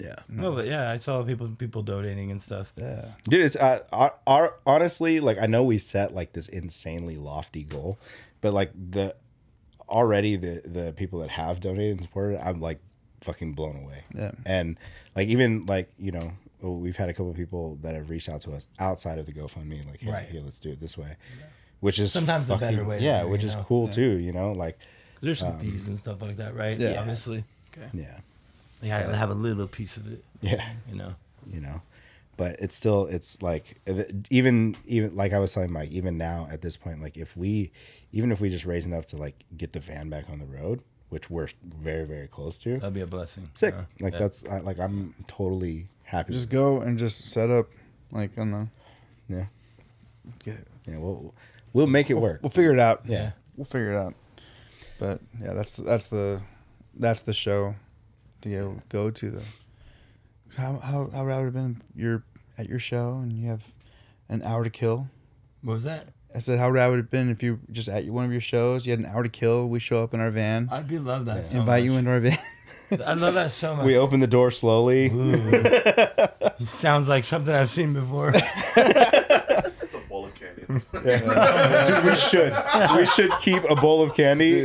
[0.00, 2.72] yeah, No, but yeah, I saw people people donating and stuff.
[2.76, 3.12] Yeah.
[3.28, 3.44] dude.
[3.44, 7.98] It's uh, our, our honestly like I know we set like this insanely lofty goal,
[8.40, 9.14] but like the
[9.90, 12.78] already the the people that have donated and supported, I'm like
[13.20, 14.04] fucking blown away.
[14.14, 14.32] Yeah.
[14.46, 14.78] and
[15.14, 16.32] like even like you know
[16.62, 19.32] we've had a couple of people that have reached out to us outside of the
[19.32, 20.28] GoFundMe, like hey, Right.
[20.28, 21.16] here let's do it this way,
[21.80, 23.64] which is Sometimes the better way Yeah, do which is know?
[23.66, 24.18] cool too.
[24.18, 24.78] You know, like
[25.22, 26.78] There's some um, fees and stuff like that, right?
[26.78, 27.00] Yeah.
[27.00, 27.44] Obviously.
[27.76, 27.88] Okay.
[27.94, 28.18] yeah,
[28.80, 30.68] They gotta have a little piece of it, yeah.
[30.88, 31.14] you know.
[31.50, 31.80] you know
[32.36, 33.76] but it's still it's like
[34.30, 37.70] even even like i was telling mike even now at this point like if we
[38.12, 40.80] even if we just raise enough to like get the van back on the road
[41.10, 43.50] which we're very very close to That'd be a blessing.
[43.54, 44.18] sick Uh, like yeah.
[44.20, 47.66] that's I, like i'm totally happy Just with go and just set up,
[48.12, 48.68] like, I don't know.
[49.28, 49.46] yeah
[50.44, 50.68] Get it.
[50.86, 51.34] yeah we'll
[51.72, 53.02] we'll make it work We'll figure it out.
[53.06, 53.32] Yeah.
[53.56, 54.14] We'll figure it out.
[54.98, 56.40] But yeah, that's the, that's the
[56.94, 57.74] that's the show
[58.42, 59.38] to go go to though.
[60.48, 61.80] 'Cause How how how would it have been?
[61.94, 62.22] You're
[62.58, 63.72] at your show and you have
[64.28, 65.08] an hour to kill.
[65.62, 66.08] What was that?
[66.34, 68.40] I said, how rad would it have been if you just at one of your
[68.40, 69.68] shows, you had an hour to kill.
[69.68, 71.46] We show up in our van, I'd be love that.
[71.46, 71.84] So invite much.
[71.90, 72.38] you into our van.
[73.06, 73.86] I love that so much.
[73.86, 78.32] we open the door slowly It sounds like something I've seen before.
[78.34, 80.62] It's a bowl of candy.
[80.66, 82.52] dude we should
[82.96, 84.60] we should keep a bowl of candy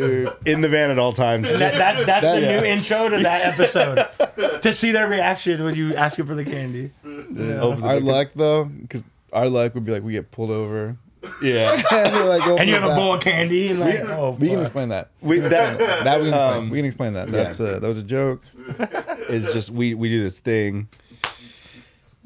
[0.45, 2.59] in the van at all times that, that, that's That- the yeah.
[2.59, 4.07] new intro to that episode.
[4.61, 6.91] to see their reaction when you ask them for the candy.
[7.03, 9.03] Open the our luck though, because
[9.33, 10.97] our luck would be like we get pulled over,
[11.41, 14.37] yeah and, you're like, And you the have a bowl of candy and like, oh,
[14.39, 15.09] We can explain that.
[15.21, 16.57] we that That we can explain.
[16.57, 17.31] Um, we can explain that.
[17.31, 18.43] That's uh, that was a joke.
[19.29, 20.87] it's just we we do this thing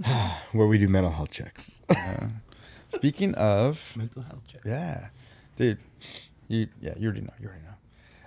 [0.52, 1.82] where we do mental health checks.
[2.90, 5.10] Speaking of, mental health checks, yeah,
[5.56, 5.78] dude,
[6.48, 7.34] you yeah you already know.
[7.40, 7.70] You already know.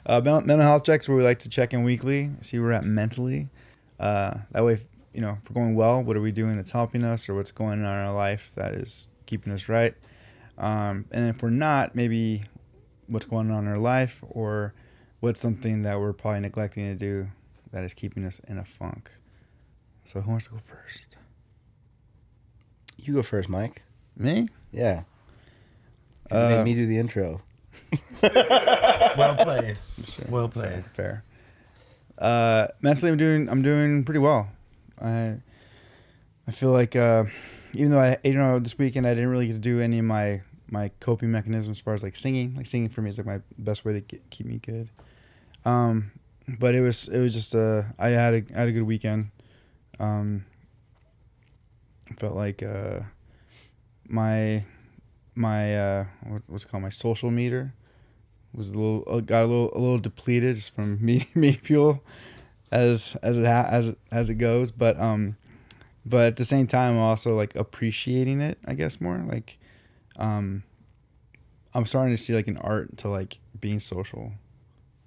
[0.05, 2.85] Uh, mental health checks where we like to check in weekly, see where we're at
[2.85, 3.49] mentally.
[4.01, 6.73] Uh, that way, if, you know, if we're going well, what are we doing that's
[6.73, 9.95] helping us, or what's going on in our life that is keeping us right.
[10.63, 12.45] Um, and if we're not, maybe
[13.09, 14.73] what's going on in our life, or
[15.21, 17.29] what's something that we're probably neglecting to do
[17.73, 19.11] that is keeping us in a funk.
[20.05, 21.17] So who wants to go first?
[22.97, 23.83] You go first, Mike.
[24.17, 24.49] Me?
[24.73, 25.03] Yeah.
[26.31, 27.43] Uh, Make me do the intro.
[28.23, 29.79] Well played.
[30.31, 30.85] Well played.
[30.95, 31.23] Fair.
[32.19, 34.49] Uh, mentally, I'm doing I'm doing pretty well.
[35.01, 35.37] I
[36.47, 37.25] I feel like uh,
[37.75, 40.05] even though I, you know, this weekend I didn't really get to do any of
[40.07, 40.41] my
[40.73, 42.55] my coping mechanism as far as like singing.
[42.57, 44.89] Like singing for me is like my best way to get, keep me good.
[45.65, 46.11] Um,
[46.49, 49.31] but it was it was just uh I had a I had a good weekend.
[50.01, 50.47] Um,
[52.19, 53.01] felt like uh
[54.09, 54.65] my
[55.35, 57.75] my uh what, what's called my social meter
[58.55, 62.03] was a little uh, got a little a little depleted just from me me fuel
[62.71, 65.37] as as it ha- as as it goes but um
[66.05, 69.59] but at the same time also like appreciating it I guess more like
[70.19, 70.63] um
[71.75, 74.33] I'm starting to see like an art to like being social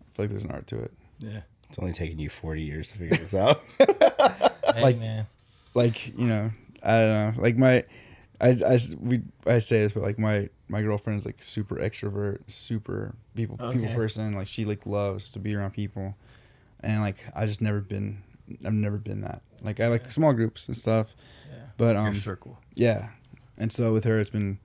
[0.01, 1.41] I feel like there's an art to it Yeah.
[1.69, 3.59] It's only taken you 40 years to figure this out.
[4.75, 5.25] Hey, like man.
[5.73, 6.51] like you know
[6.83, 7.85] I don't know like my
[8.41, 13.15] I, I we I say this but like my my girlfriend's like super extrovert super
[13.35, 16.17] people people person like she like loves to be around people
[16.81, 18.21] and like I just never been
[18.65, 21.15] I've never been that like I like small groups and stuff
[21.49, 21.59] Yeah.
[21.77, 22.57] but Your um circle.
[22.75, 23.09] yeah
[23.57, 24.59] and so with her it's been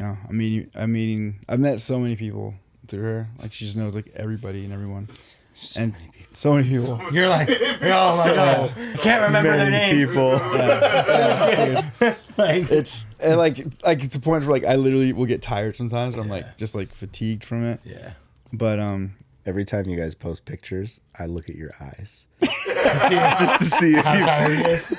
[0.00, 2.54] you know I mean, I'm meeting I've met so many people
[2.88, 5.08] through her like she just knows like everybody and everyone
[5.76, 5.94] and
[6.32, 10.08] so many people You're like, oh my god, I can't remember their Many name.
[10.08, 10.32] people.
[12.38, 15.76] like, it's and like like it's a point where like I literally will get tired
[15.76, 16.16] sometimes.
[16.16, 17.80] I'm like just like fatigued from it.
[17.84, 18.12] yeah.
[18.52, 19.14] But um,
[19.46, 24.04] Every time you guys post pictures, I look at your eyes just to see if
[24.04, 24.96] How tired he you is.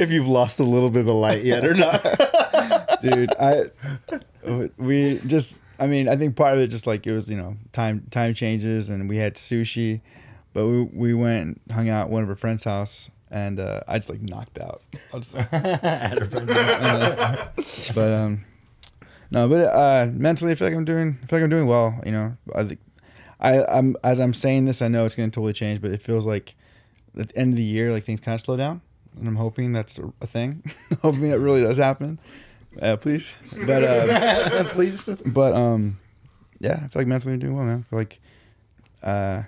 [0.00, 2.02] if you've lost a little bit of the light yet or not.
[3.10, 3.70] Dude, I
[4.76, 7.56] we just I mean I think part of it just like it was you know
[7.72, 10.00] time time changes and we had sushi,
[10.52, 13.80] but we we went and hung out at one of her friends' house and uh,
[13.88, 14.82] I just like knocked out.
[15.12, 17.48] I was just, At her friend's uh,
[17.94, 18.44] but um,
[19.30, 22.00] no, but uh, mentally I feel like I'm doing I feel like I'm doing well.
[22.06, 22.80] You know, I think
[23.40, 26.24] I I'm as I'm saying this I know it's gonna totally change, but it feels
[26.24, 26.54] like
[27.18, 28.80] at the end of the year like things kind of slow down,
[29.18, 30.62] and I'm hoping that's a, a thing.
[31.02, 32.20] hoping that really does happen.
[32.80, 33.32] Uh, please,
[33.66, 35.02] but uh, please.
[35.26, 35.98] but um,
[36.60, 37.84] yeah, I feel like mentally I'm doing well, man.
[37.86, 38.20] I feel like
[39.02, 39.42] uh.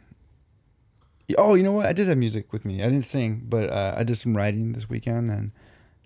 [1.37, 1.87] Oh, you know what?
[1.87, 2.81] I did have music with me.
[2.83, 5.51] I didn't sing, but uh, I did some writing this weekend, and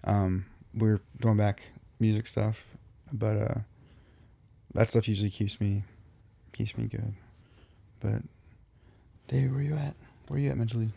[0.05, 1.62] um, we're throwing back
[1.99, 2.75] music stuff.
[3.12, 3.55] But uh,
[4.75, 5.85] that stuff usually keeps me
[6.53, 7.12] keeps me good.
[8.01, 8.23] But
[9.29, 9.95] Dave, where you at?
[10.29, 10.91] Where you at mentally?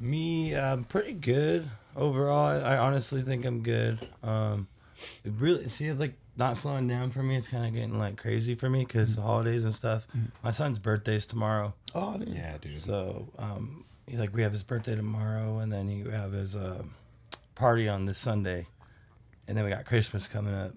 [0.00, 1.68] Me, I'm pretty good
[1.98, 2.46] overall.
[2.46, 3.98] I, I honestly think I'm good.
[4.22, 4.68] Um,
[5.24, 7.36] it really see it's like not slowing down for me.
[7.36, 10.06] It's kind of getting like crazy for me because the holidays and stuff.
[10.42, 12.80] My son's birthday's tomorrow, Oh, yeah, dude.
[12.80, 16.82] so um, he, like we have his birthday tomorrow, and then you have his uh,
[17.54, 18.66] party on this Sunday,
[19.46, 20.72] and then we got Christmas coming up.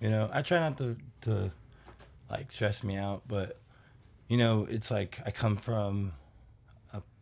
[0.00, 1.50] You know, I try not to to
[2.30, 3.58] like stress me out, but
[4.28, 6.25] you know, it's like I come from a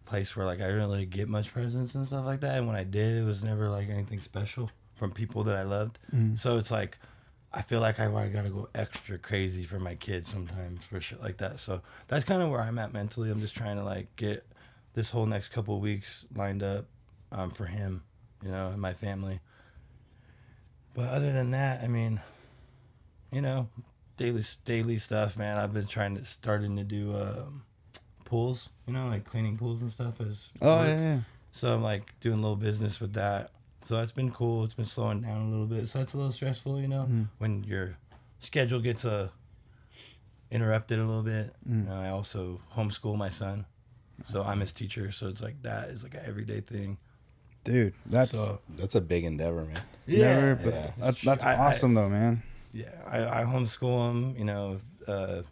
[0.05, 2.76] place where like I didn't really get much presents and stuff like that, and when
[2.76, 5.98] I did, it was never like anything special from people that I loved.
[6.36, 6.98] So it's like
[7.52, 11.22] I feel like I, I gotta go extra crazy for my kids sometimes for shit
[11.22, 11.61] like that.
[11.61, 13.30] So that's kind of where I'm at mentally.
[13.30, 14.44] I'm just trying to like get
[14.94, 16.86] this whole next couple weeks lined up
[17.32, 18.02] um, for him,
[18.44, 19.40] you know, and my family.
[20.94, 22.20] But other than that, I mean,
[23.32, 23.68] you know,
[24.16, 25.59] daily daily stuff, man.
[25.59, 27.64] I've been trying to starting to do um,
[28.24, 30.87] pools, you know, like cleaning pools and stuff as Oh work.
[30.89, 31.20] yeah, yeah.
[31.53, 33.51] So I'm like doing a little business with that.
[33.82, 34.64] So that's been cool.
[34.64, 35.87] It's been slowing down a little bit.
[35.89, 37.22] So that's a little stressful, you know, Mm-hmm.
[37.39, 37.97] when your
[38.41, 39.28] schedule gets uh,
[40.51, 41.55] interrupted a little bit.
[41.68, 41.85] Mm.
[41.85, 43.66] You know, I also homeschool my son.
[44.26, 45.11] So I'm his teacher.
[45.11, 46.99] So it's like that is like an everyday thing.
[47.64, 47.95] dude.
[48.07, 49.80] That's So That's a big endeavor, man.
[50.07, 50.55] never.
[50.57, 50.91] But yeah.
[50.99, 52.43] that, that's I- I- awesome though, man.
[52.72, 54.34] yeah, I, I homeschool him.
[54.38, 55.42] You know, uh,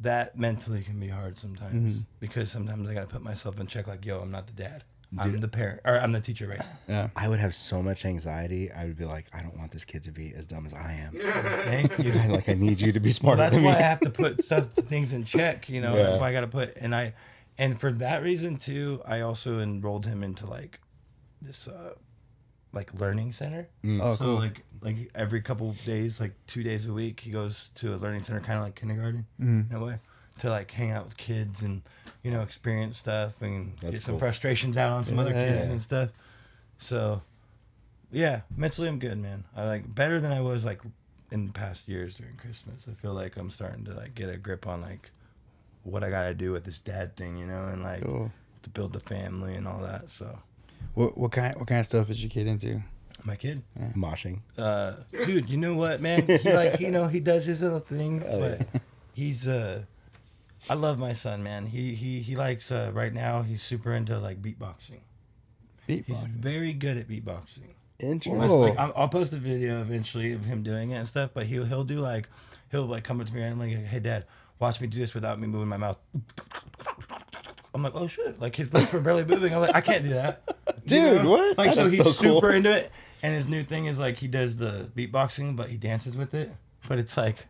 [0.00, 2.00] that mentally can be hard sometimes Mm-hmm.
[2.20, 3.86] because sometimes I got to put myself in check.
[3.86, 4.84] Like, yo, I'm not the dad.
[5.18, 6.60] I'm the parent, or I'm the teacher, right?
[6.88, 7.08] Yeah.
[7.16, 8.70] I would have so much anxiety.
[8.70, 10.92] I would be like, I don't want this kid to be as dumb as I
[10.92, 11.12] am.
[11.64, 12.12] Thank you.
[12.28, 13.78] like, I need you to be Well, smarter that's than why me.
[13.78, 15.68] I have to put stuff, things in check.
[15.68, 16.04] You know, Yeah.
[16.04, 17.14] that's why I got to put, and I,
[17.58, 20.80] and for that reason too, I also enrolled him into like
[21.42, 21.94] this, uh,
[22.72, 23.68] like learning center.
[23.84, 24.34] Oh, so cool.
[24.36, 28.22] like like every couple days, like two days a week, he goes to a learning
[28.22, 29.74] center, kind of like kindergarten Mm-hmm.
[29.74, 29.98] in a way,
[30.38, 31.82] to like hang out with kids and
[32.22, 34.18] you know experience stuff and That's get some cool.
[34.20, 35.56] frustrations out on some other Yeah.
[35.56, 36.10] kids and stuff.
[36.78, 37.22] So,
[38.10, 39.44] yeah, mentally I'm good, man.
[39.54, 40.80] I like better than I was like
[41.30, 42.88] in past years during Christmas.
[42.90, 45.10] I feel like I'm starting to like get a grip on like
[45.82, 48.30] what I gotta do with this dad thing, you know, and like Cool.
[48.62, 50.10] to build the family and all that.
[50.10, 50.38] So,
[50.94, 52.82] What what kind what kind of stuff is your kid into?
[53.24, 53.62] My kid,
[53.96, 54.40] Moshing.
[54.58, 56.26] uh, dude, you know what, man?
[56.26, 58.66] He like you know he does his little thing, but
[59.12, 59.82] he's uh,
[60.68, 61.66] I love my son, man.
[61.66, 63.42] He he he likes uh, right now.
[63.42, 65.00] He's super into like beatboxing.
[65.86, 67.74] He's very good at beatboxing.
[67.98, 68.48] Interesting.
[68.48, 71.30] Like, I'll, I'll post a video eventually of him doing it and stuff.
[71.34, 72.28] But he'll he'll do like
[72.70, 74.24] he'll like come up to me and like, hey dad,
[74.58, 75.98] watch me do this without me moving my mouth.
[77.74, 78.40] I'm like, oh shit!
[78.40, 79.54] Like his lips were barely moving.
[79.54, 80.42] I'm like, I can't do that,
[80.86, 81.56] Dude, what?
[81.58, 82.12] Like so he's so cool.
[82.14, 82.90] super into it.
[83.22, 86.50] And his new thing is like he does the beatboxing, but he dances with it.
[86.88, 87.46] But it's like,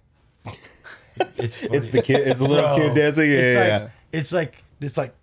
[1.37, 1.77] it's funny.
[1.77, 3.31] It's the kid- it's the little kid dancing?
[3.31, 3.89] Yeah, it's yeah, like, yeah.
[4.19, 5.15] It's like it's like.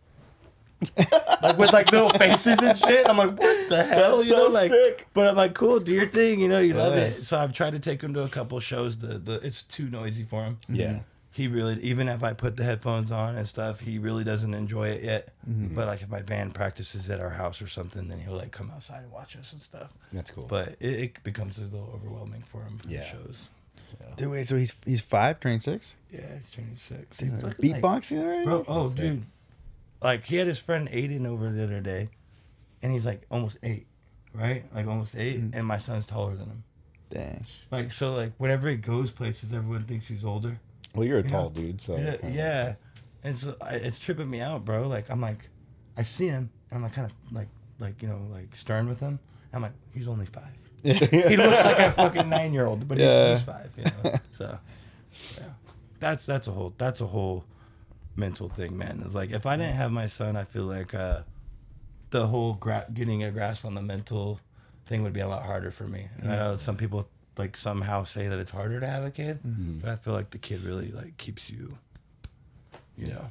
[1.41, 3.09] like with like little faces and shit.
[3.09, 4.17] I'm like, what the hell?
[4.17, 5.07] That's you know, so like, sick.
[5.13, 6.39] but I'm like, cool, do your thing.
[6.39, 7.01] You know, you love Yeah.
[7.05, 7.23] it.
[7.23, 8.97] So I've tried to take him to a couple shows.
[8.99, 10.57] The the it's too noisy for him.
[10.69, 10.99] Yeah.
[11.37, 14.87] He really, even if I put the headphones on and stuff, he really doesn't enjoy
[14.87, 15.33] it yet.
[15.47, 15.75] Mhm.
[15.75, 18.71] But like if my band practices at our house or something, then he'll like come
[18.71, 19.93] outside and watch us and stuff.
[20.11, 20.47] That's cool.
[20.47, 23.01] But it, it becomes a little overwhelming for him for Yeah.
[23.01, 23.49] the shows.
[24.17, 25.93] Dude, wait, so he's he's five, turning six?
[26.11, 27.17] Yeah, he's turning six.
[27.17, 28.43] Dude, He's like- beatboxing already?
[28.45, 29.01] Bro, oh, That's sick.
[29.03, 29.25] dude.
[30.01, 32.09] Like, he had his friend Aiden over the other day,
[32.81, 33.85] and he's like almost eight,
[34.33, 34.63] right?
[34.73, 36.63] Like, almost 8 and my son's taller than him.
[37.11, 37.45] Dang.
[37.71, 40.59] Like, so, like, whenever he goes places, everyone thinks he's older.
[40.97, 41.49] Well, you're a You tall know?
[41.61, 42.75] dude, so Yeah, yeah.
[43.23, 44.87] And so I, it's tripping me out, bro.
[44.87, 45.49] Like, I'm like,
[45.95, 47.47] I see him, and I'm like, kind of like,
[47.79, 49.19] like, you know, like stern with him.
[49.53, 50.43] I'm like, he's only five.
[50.83, 53.29] he looks like a fucking nine year old, but Yeah.
[53.31, 54.15] he's, he's five, you know?
[54.33, 54.59] So,
[55.37, 55.43] yeah.
[55.99, 57.43] That's, that's a whole, that's a whole
[58.15, 59.01] mental thing, man.
[59.05, 61.21] It's like, if I didn't have my son, I feel like, uh,
[62.11, 64.39] the whole gra- getting a grasp on the mental
[64.85, 66.07] thing would be a lot harder for me.
[66.19, 69.39] And I know some people like somehow say that it's harder to have a kid,
[69.45, 69.81] Mhm.
[69.81, 71.77] but I feel like the kid really like keeps you,
[72.97, 73.29] you know,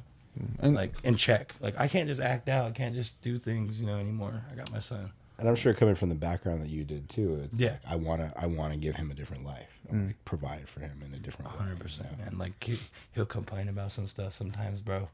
[0.61, 1.53] And- like in check.
[1.59, 2.67] Like I can't just act out.
[2.67, 4.43] I can't just do things, you know, anymore.
[4.51, 5.11] I got my son.
[5.39, 7.71] And I'm sure coming from the background that you did too, it's Yeah.
[7.71, 9.69] like, I wanna I wanna give him a different life.
[9.87, 9.91] Mm.
[10.01, 11.57] wanna provide for him in a different way.
[11.57, 12.37] Hundred percent, man.
[12.37, 12.77] Like he,
[13.13, 15.09] he'll complain about some stuff sometimes, bro.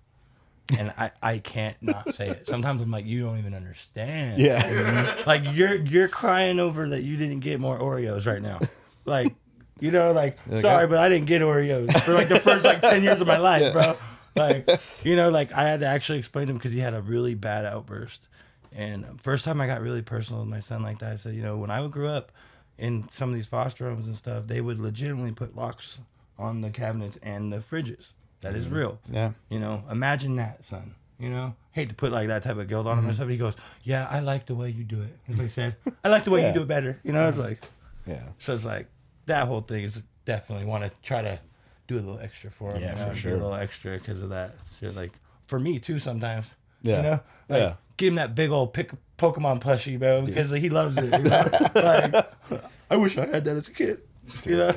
[0.78, 2.48] And I, I can't not say it.
[2.48, 4.42] Sometimes I'm like, you don't even understand.
[4.42, 5.22] Yeah.
[5.28, 8.62] like you're you're crying over that you didn't get more Oreos right now.
[9.06, 9.36] Like,
[9.80, 12.82] you know, like You're sorry, but I didn't get Oreos for like the first like
[12.82, 13.72] ten years of my life, Yeah.
[13.72, 13.98] bro.
[14.36, 14.70] Like,
[15.04, 17.36] you know, like I had to actually explain to him because he had a really
[17.36, 18.28] bad outburst.
[18.72, 21.42] And first time I got really personal with my son like that, I said, you
[21.44, 22.32] know, when I grew up
[22.78, 26.00] in some of these foster homes and stuff, they would legitimately put locks
[26.40, 28.14] on the cabinets and the fridges.
[28.42, 28.74] That is Mhm.
[28.76, 29.00] real.
[29.10, 29.32] Yeah.
[29.50, 30.96] You know, imagine that, son.
[31.20, 33.16] You know, hate to put like that type of guilt on him or Mhm.
[33.16, 33.30] something.
[33.30, 35.76] He goes, "Yeah, I like the way you do it." What he said.
[36.04, 36.48] I like the way Yeah.
[36.50, 37.00] you do it better.
[37.04, 37.64] You know, it's like,
[38.06, 38.22] Yeah.
[38.40, 38.88] So it's like
[39.26, 41.40] that whole thing is definitely want to try to
[41.88, 42.82] do a little extra for him.
[42.82, 43.32] Yeah, you know, for sure.
[43.32, 44.96] Do a little extra because of that shit.
[44.96, 45.12] Like
[45.48, 46.54] for me too, sometimes.
[46.82, 46.98] Yeah.
[46.98, 47.20] You know,
[47.50, 47.74] like Yeah.
[47.98, 51.06] give him that big old pick Pokemon plushie, bro, because he loves it.
[51.06, 51.70] You know?
[51.76, 52.60] like,
[52.90, 54.02] I wish I had that as a kid.
[54.46, 54.76] You know,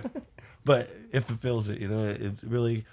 [0.64, 1.80] but it fulfills it.
[1.80, 2.84] You know, it, it really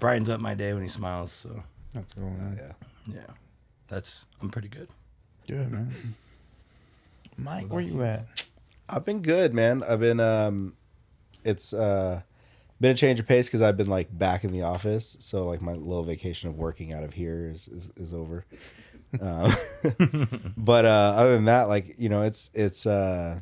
[0.00, 1.32] brightens up my day when he smiles.
[1.32, 1.62] So
[1.92, 2.58] That's cool, man.
[2.60, 3.14] Yeah.
[3.16, 3.34] yeah,
[3.88, 4.88] that's I'm pretty good.
[5.48, 5.94] Good, man.
[7.36, 8.26] Mike, where you at?
[8.88, 9.82] I've been good, man.
[9.82, 10.74] I've been um
[11.44, 12.22] it's uh
[12.80, 15.16] been a change of pace because I've been like back in the office.
[15.20, 18.44] So like my little vacation of working out of here is is, is over.
[19.20, 19.52] um,
[20.56, 23.40] but uh other than that, like, you know, it's it's uh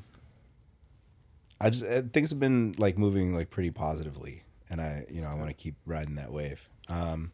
[1.61, 5.29] I just uh, things have been like moving like pretty positively and I you know,
[5.29, 6.61] I want to keep riding that wave.
[6.89, 7.33] Um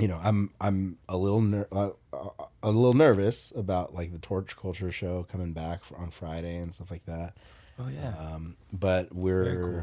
[0.00, 2.28] you know, I'm I'm a little ner- uh, uh,
[2.62, 6.90] a little nervous about like the Torture Culture show coming back on Friday and stuff
[6.90, 7.36] like that.
[7.78, 8.14] Oh yeah.
[8.18, 9.54] Um, but we're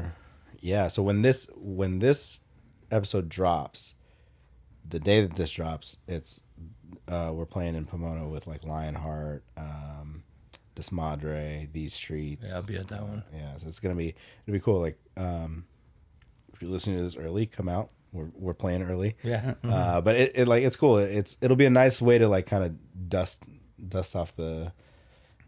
[0.60, 0.88] yeah.
[0.88, 2.40] So when this when this
[2.90, 3.94] episode drops,
[4.88, 6.42] the day that this drops, it's
[7.08, 10.22] uh, we're playing in Pomona with like Lionheart, um,
[10.76, 12.46] Desmadre, These Streets.
[12.46, 13.24] Yeah, I'll be at that one.
[13.34, 14.14] Yeah, so it's gonna be
[14.46, 14.80] it'll be cool.
[14.80, 15.64] Like um,
[16.52, 17.90] if you're listening to this early, come out.
[18.12, 19.16] We're we're playing early.
[19.22, 19.54] Yeah.
[19.62, 20.98] Uh, but it, it like it's cool.
[20.98, 23.42] It's it'll be a nice way to like kind of dust
[23.88, 24.72] dust off the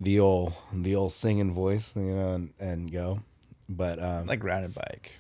[0.01, 3.21] the old the old singing voice, you know, and, and go.
[3.69, 5.13] But um, Like riding a bike.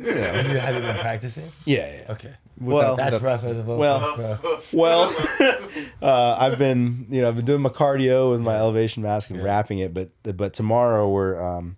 [0.00, 0.22] you know.
[0.32, 1.52] Have you, have you been practicing?
[1.64, 2.12] Yeah, yeah.
[2.12, 2.34] Okay.
[2.58, 3.76] Well, that's rough as a vocal.
[3.78, 4.60] well, bro.
[4.72, 5.14] well,
[6.02, 9.38] uh, I've been, you know, I've been doing my cardio with my elevation mask and
[9.40, 9.44] Yeah.
[9.44, 11.76] rapping it, but but tomorrow we're um,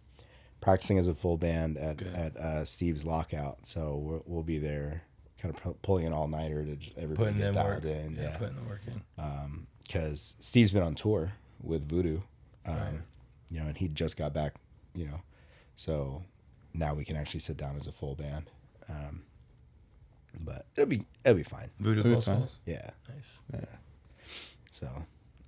[0.69, 5.03] practicing as a full band at at uh, Steve's Lockout, so we'll, we'll be there,
[5.41, 7.95] kind of pu- pulling an all nighter to everybody Putting get dialed work.
[7.97, 9.03] in, Yeah, putting the work in.
[9.83, 11.33] because Steve's been on tour
[11.63, 12.21] with Voodoo,
[12.67, 12.93] um, Right.
[13.51, 14.55] you know, and he just got back,
[14.95, 15.21] you know,
[15.75, 16.23] so
[16.75, 18.51] now we can actually sit down as a full band.
[18.91, 19.23] Um,
[20.41, 21.71] but it'll be it'll be fine.
[21.81, 22.49] Voodoo Voodoo Close fine.
[22.67, 22.91] Yeah.
[23.09, 23.39] Nice.
[23.55, 23.65] Yeah.
[24.73, 24.89] So,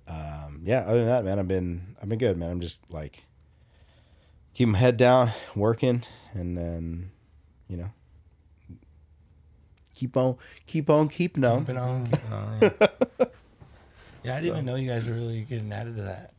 [0.07, 0.79] um, yeah.
[0.81, 2.49] Other than that, man, I've been I've been good, man.
[2.51, 3.23] I'm just like
[4.53, 6.03] keep my head down, working,
[6.33, 7.11] and then
[7.67, 7.89] you know
[9.95, 11.59] keep on keep on keeping on.
[11.61, 12.59] Keeping on, keeping on.
[12.61, 12.69] Yeah,
[14.23, 16.33] yeah I didn't even know you guys were really getting added to that.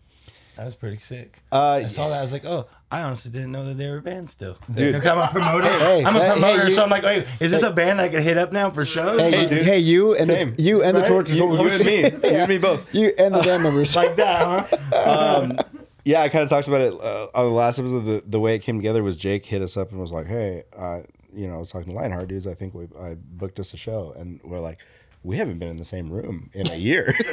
[0.57, 1.43] That was pretty sick.
[1.51, 2.19] Uh, I saw that.
[2.19, 4.59] I was like, oh, I honestly didn't know that they were a band still.
[4.71, 5.03] Dude.
[5.03, 5.67] You I'm a promoter.
[5.79, 8.03] Hey, I'm a hey, promoter, hey, you- so I'm like, wait, is this a band
[8.03, 9.19] I can hit up now for shows?
[9.19, 10.55] Hey, Like, hey, you and Same.
[10.55, 11.09] the, you and the Right?
[11.09, 11.35] torture.
[11.35, 12.95] You, you and me, you and me both.
[12.95, 13.97] You and the band members.
[13.97, 15.41] like that, huh?
[15.43, 15.59] um,
[16.05, 18.01] yeah, I kind of talked about it uh, on the last episode.
[18.05, 20.65] The, the way it came together was Jake hit us up and was like, "Hey,
[20.77, 21.01] uh,
[21.35, 22.47] you know, I was talking to Lionheart dudes.
[22.47, 24.79] I think we I booked us a show, and we're like,
[25.23, 27.15] we haven't been in the same room in a year.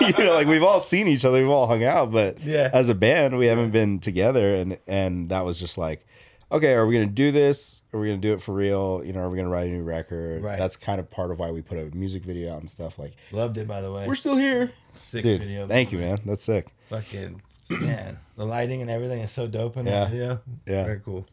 [0.00, 2.70] you know, like we've all seen each other, we've all hung out, but Yeah.
[2.72, 6.06] as a band, we haven't been together, and and that was just like."
[6.52, 7.82] Okay, are we gonna do this?
[7.92, 9.02] Are we gonna do it for real?
[9.04, 10.42] You know, are we gonna write a new record?
[10.44, 10.56] Right.
[10.58, 12.96] That's kind of part of why we put a music video out and stuff.
[12.96, 14.06] Like, Loved it, by the way.
[14.06, 15.40] we're still here, Sick dude.
[15.40, 15.66] video.
[15.66, 16.20] Thank you, man.
[16.24, 16.68] That's sick.
[16.90, 20.00] Fucking man, the lighting and everything is so dope in Yeah.
[20.04, 20.40] that video.
[20.66, 20.84] Yeah.
[20.84, 21.26] very cool.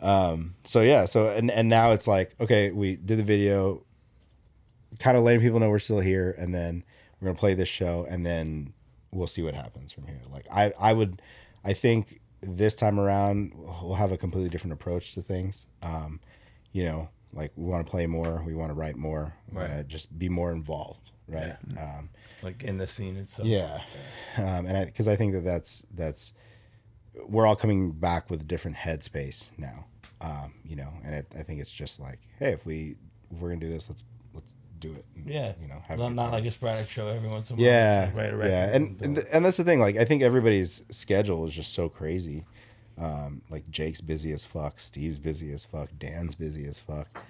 [0.00, 3.84] Um, so yeah, so and and now it's like, okay, we did the video,
[4.98, 6.84] kind of letting people know we're still here, and then
[7.20, 8.72] we're gonna play this show, and then
[9.12, 10.20] we'll see what happens from here.
[10.32, 11.22] Like I, I would,
[11.64, 15.68] I think this time around we'll have a completely different approach to things.
[15.82, 16.18] Um,
[16.72, 19.86] you know, like we want to play more, we want to write more, Right.
[19.86, 21.56] just be more involved, right?
[21.78, 22.10] Um,
[22.42, 23.46] Like in the scene itself.
[23.46, 23.80] yeah,
[24.36, 26.32] um, and because I, think that that's that's
[27.28, 29.86] we're all coming back with a different headspace now,
[30.20, 32.96] um, you know, and it, I think it's just like, hey, if we
[33.30, 34.02] if we're gonna do this, let's
[34.34, 35.04] let's do it.
[35.14, 37.56] and, Yeah, you know, have not, not like a sporadic show every once in a
[37.58, 37.66] while.
[37.66, 39.28] yeah, like, write a yeah, and, and it.
[39.32, 39.78] and that's the thing.
[39.80, 42.44] Like, I think everybody's schedule is just so crazy.
[42.98, 47.24] Um, like Jake's busy as fuck, Steve's busy as fuck, Dan's busy as fuck.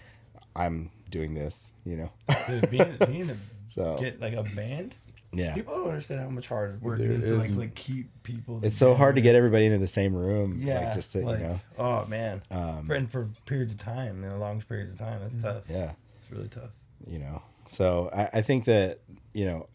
[0.56, 2.10] I'm doing this, you know.
[2.48, 3.36] Dude, being, being a,
[3.68, 4.97] So- get like a band.
[5.34, 5.54] Yeah.
[5.54, 8.10] people don't understand how much hard work Dude, it is to like, it's- like keep
[8.22, 8.60] people.
[8.62, 10.59] It's so hard to get everybody into the same room.
[10.60, 11.60] Yeah, like, just to, like, you know.
[11.78, 15.20] oh man, Um, for, and for periods of time, you know, long periods of time,
[15.22, 15.64] that's tough.
[15.70, 15.92] Yeah.
[16.18, 16.70] it's really tough.
[17.06, 18.98] you know so I, I think that
[19.32, 19.68] you know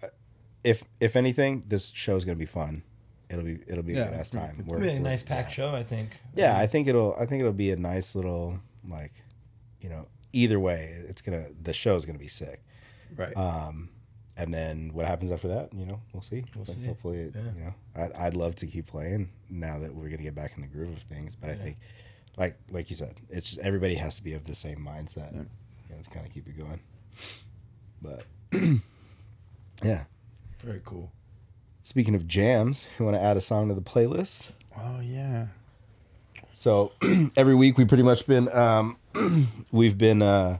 [0.64, 2.84] if if anything this show's gonna be fun
[3.30, 5.10] it'll be it'll be a Yeah, good ass time It's We're- gonna be a we're-
[5.12, 6.10] nice packed show, I think.
[6.36, 9.14] yeah i think it'll i think it'll be a nice little like
[9.82, 12.62] you know either way it's gonna the show's gonna be sick
[13.16, 13.36] Right.
[13.38, 13.90] um
[14.38, 16.86] and then what happens after that you know we'll see We'll Like, see.
[16.86, 17.42] hopefully it, Yeah.
[17.58, 20.62] you know I'd, I'd love to keep playing now that we're gonna get back in
[20.62, 21.78] the groove of things but i think
[22.38, 25.40] like like you said it's just everybody has to be of the same mindset you
[25.96, 26.80] know, to kind of keep it going
[28.02, 28.24] but
[29.84, 30.04] yeah
[30.64, 31.12] Very cool.
[31.84, 34.50] Speaking of jams, you want to add a song to the playlist?
[34.78, 35.48] Oh yeah.
[36.52, 36.92] So
[37.38, 38.98] every week we pretty much been um,
[39.72, 40.58] we've been uh,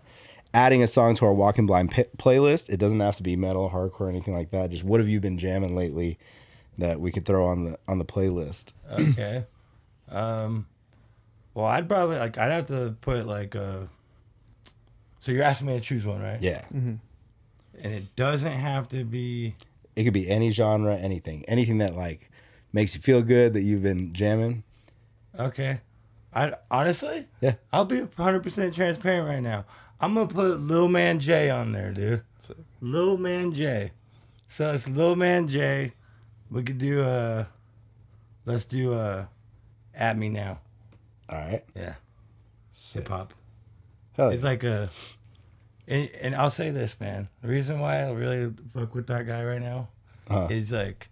[0.54, 2.70] adding a song to our Walking Blind p- playlist.
[2.70, 4.70] It doesn't have to be metal, hardcore, or anything like that.
[4.72, 6.18] Just what have you been jamming lately
[6.78, 8.74] that we could throw on the on the playlist?
[8.92, 9.46] Okay.
[10.10, 10.68] um,
[11.54, 13.82] well, I'd probably like I'd have to put like uh.
[15.20, 16.42] So you're asking me to choose one, right?
[16.42, 17.00] Yeah, And
[17.82, 19.56] it doesn't have to be.
[19.96, 22.30] it could be any genre, anything, anything that like
[22.72, 24.64] makes you feel good that you've been jamming.
[25.38, 25.82] Okay.
[26.34, 27.56] I honestly, Yeah.
[27.74, 29.66] I'll be 100% transparent right now.
[30.00, 32.24] I'm to put Lil Man J on there, dude.
[32.82, 33.92] Lil Man J.
[34.48, 35.94] So it's Lil Man J.
[36.52, 37.46] We could do uh
[38.46, 39.26] let's do uh
[39.94, 40.60] At Me Now.
[41.30, 41.96] All right, Yeah.
[42.94, 43.34] Hip hop.
[44.16, 44.50] hell It's yeah.
[44.50, 44.90] like a
[45.88, 47.28] and, and I'll say this, man.
[47.42, 49.90] The reason why I really fuck with that guy right now
[50.30, 50.48] Uh-huh.
[50.52, 51.10] is like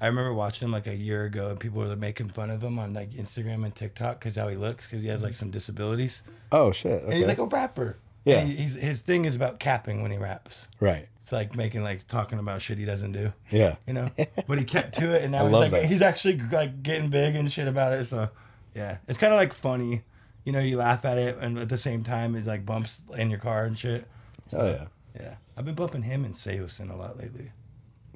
[0.00, 2.62] I remember watching him like a year ago, and people were like, making fun of
[2.62, 5.50] him on like Instagram and TikTok because how he looks, because he has like some
[5.50, 6.22] disabilities.
[6.52, 7.96] oh shit, And he's like a rapper.
[8.28, 8.40] Yeah.
[8.44, 10.66] He- he's, his thing is about capping when he raps.
[10.80, 13.32] right, It's like making like talking about shit he doesn't do.
[13.50, 14.10] yeah, You know,
[14.46, 15.84] but he kept to it, and now I he's like that.
[15.86, 18.04] he's actually like getting big and shit about it.
[18.06, 18.28] So,
[18.74, 20.02] yeah, it's kind of like funny.
[20.44, 23.28] You know, you laugh at it, and at the same time, it like bumps in
[23.30, 24.06] your car and shit.
[24.50, 24.84] hell yeah,
[25.20, 27.52] Yeah, I've been bumping him and Saosin a lot lately.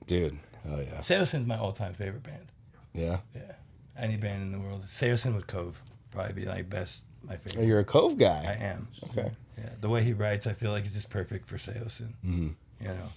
[0.06, 0.38] dude,
[0.70, 2.46] oh yeah, Saosin's my all-time favorite band.
[2.94, 3.18] yeah.
[3.34, 3.52] Yeah,
[3.98, 4.82] any band in the world.
[4.84, 7.42] Saosin with Cove probably be like best my favorite.
[7.44, 7.66] Oh, favorite.
[7.66, 8.44] you're a Cove guy.
[8.58, 8.88] I am.
[9.10, 9.30] Okay.
[9.58, 12.12] Yeah, the way he writes, I feel like it's just perfect for Saosin.
[12.24, 12.48] Mm-hmm.
[12.80, 13.08] You know,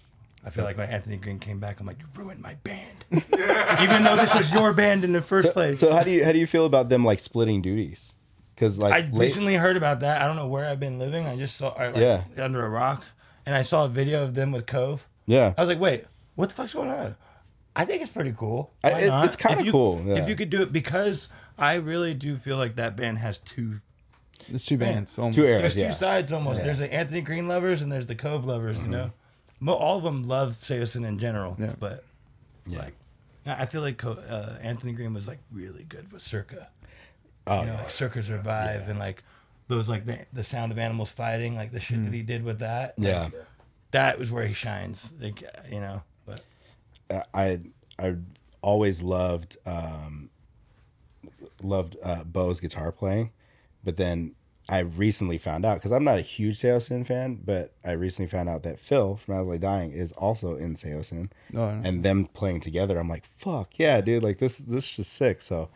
[0.45, 4.03] I feel like when Anthony Green came back, I'm like, you ruined my band, even
[4.03, 5.79] though this was your band in the first place.
[5.79, 8.13] So how do you how do you feel about them like splitting duties?
[8.53, 10.21] Because like I late- recently heard about that.
[10.21, 11.25] I don't know where I've been living.
[11.25, 12.23] I just saw I, like, Yeah.
[12.37, 13.03] under a rock,
[13.45, 15.07] and I saw a video of them with Cove.
[15.25, 16.05] yeah, I was like, wait,
[16.35, 17.15] what the fuck's going on?
[17.75, 18.71] I think it's pretty cool.
[18.83, 20.15] I- it- it's kinda cool, yeah.
[20.21, 23.79] If you could do it, because I really do feel like that band has two
[24.49, 25.17] There's two bands.
[25.17, 25.35] almost.
[25.35, 25.73] two There's eras.
[25.73, 26.55] two Yeah, sides almost.
[26.55, 26.59] Yeah.
[26.59, 26.65] Mm-hmm.
[26.67, 28.81] There's the Anthony Green lovers and there's the Cove lovers.
[28.81, 29.11] You know,
[29.59, 31.73] Mo- all of them love Saosin in general, Yeah.
[31.79, 32.03] but
[32.65, 32.93] it's like
[33.45, 36.67] I I feel like uh, Anthony Green was like really good with Circa.
[37.47, 37.77] oh you know, yeah.
[37.79, 39.23] like Circa Survive and like
[39.67, 42.59] those like the, the sound of animals fighting, like the shit that he did with
[42.59, 42.97] that.
[42.99, 43.29] like, Yeah.
[43.91, 45.11] that was where he shines.
[45.19, 46.41] Like you know, but
[47.33, 47.61] I
[47.97, 48.15] I
[48.61, 50.29] always loved um,
[51.63, 53.31] loved uh, Beau's guitar playing,
[53.85, 54.33] but then
[54.67, 58.49] I recently found out because I'm not a huge Saosin fan, but I recently found
[58.49, 62.25] out that Phil from As I Lay Dying is also in Saosin, Oh, and them
[62.25, 62.97] playing together.
[62.97, 64.23] I'm like, fuck yeah, dude!
[64.23, 65.39] Like this this is just sick.
[65.39, 65.69] So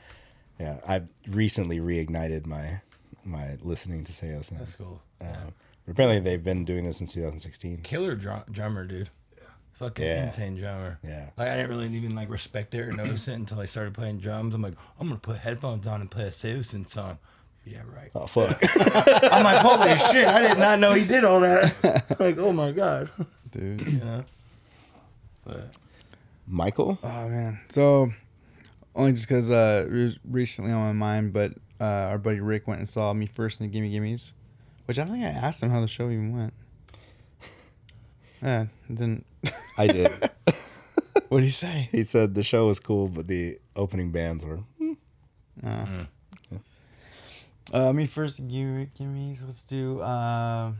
[0.59, 2.81] yeah, I've recently reignited my
[3.23, 4.57] my listening to Saosin.
[4.57, 5.01] That's cool.
[5.21, 5.53] Um,
[5.85, 7.81] but apparently, they've been doing this since 2016.
[7.83, 9.09] Killer drum- drummer, dude.
[9.37, 9.43] Yeah.
[9.73, 10.25] Fucking Yeah.
[10.25, 10.97] insane drummer.
[11.03, 11.29] Yeah.
[11.37, 14.17] Like I didn't really even like respect it or notice it until I started playing
[14.17, 14.55] drums.
[14.55, 17.19] I'm like, I'm gonna put headphones on and play a Saosin song.
[17.65, 18.11] Yeah, right.
[18.15, 18.59] Oh fuck!
[19.31, 20.27] I'm like, holy shit!
[20.27, 22.15] I did not know he did all that.
[22.19, 23.09] like, oh my god,
[23.51, 23.81] dude.
[24.03, 24.21] yeah.
[25.45, 25.77] But
[26.47, 26.97] Michael.
[27.03, 27.59] Oh man.
[27.69, 28.11] So
[28.95, 32.67] only just because uh, it was recently on my mind, but uh, our buddy Rick
[32.67, 34.33] went and saw Me First and the Gimme Gimmes,
[34.85, 36.53] which I don't think I asked him how the show even went.
[38.41, 39.25] Yeah, didn't.
[39.77, 40.29] I did.
[41.27, 41.89] what did he say?
[41.91, 44.59] He said the show was cool, but the opening bands were.
[44.77, 44.93] hmm.
[45.63, 46.05] Uh,
[47.73, 49.43] uh, me first, gimme, gimmes.
[49.43, 50.01] Let's do.
[50.01, 50.73] Uh,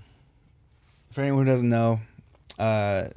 [1.11, 1.99] for anyone who doesn't know,
[2.57, 3.09] uh,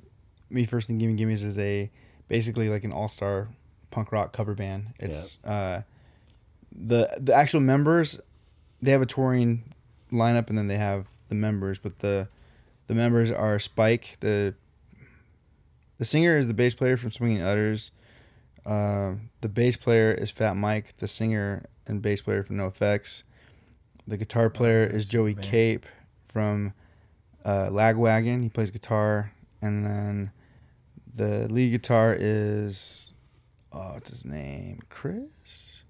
[0.50, 1.90] me first and gimme gimmes is a
[2.28, 3.48] basically like an all star
[3.90, 4.88] punk rock cover band.
[4.98, 5.82] It's uh,
[6.70, 8.20] the the actual members.
[8.80, 9.74] They have a touring
[10.10, 11.78] lineup, and then they have the members.
[11.78, 12.28] But the
[12.86, 14.54] the members are Spike, the
[15.98, 17.92] the singer is the bass player from Swinging Utters.
[18.66, 23.22] Uh, the bass player is Fat Mike, the singer and bass player from NOFX.
[24.06, 25.44] The guitar player is Joey man.
[25.44, 25.86] Cape
[26.28, 26.74] from
[27.44, 28.42] uh, Lagwagon.
[28.42, 30.32] He plays guitar, and then
[31.14, 33.12] the lead guitar is
[33.72, 34.80] oh, what's his name?
[34.88, 35.84] Chris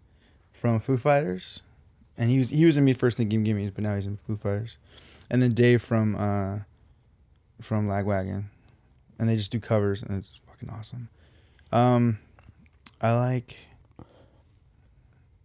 [0.53, 1.63] from Foo Fighters,
[2.17, 4.17] and he was he was in Me First and Gimme Gimmes, but now he's in
[4.17, 4.79] Foo Fighters.
[5.31, 6.59] And then Dave from uh,
[7.61, 8.45] from Lagwagon,
[9.19, 11.09] and they just do covers, and it's fucking awesome.
[11.71, 12.19] Um,
[13.01, 13.57] I like.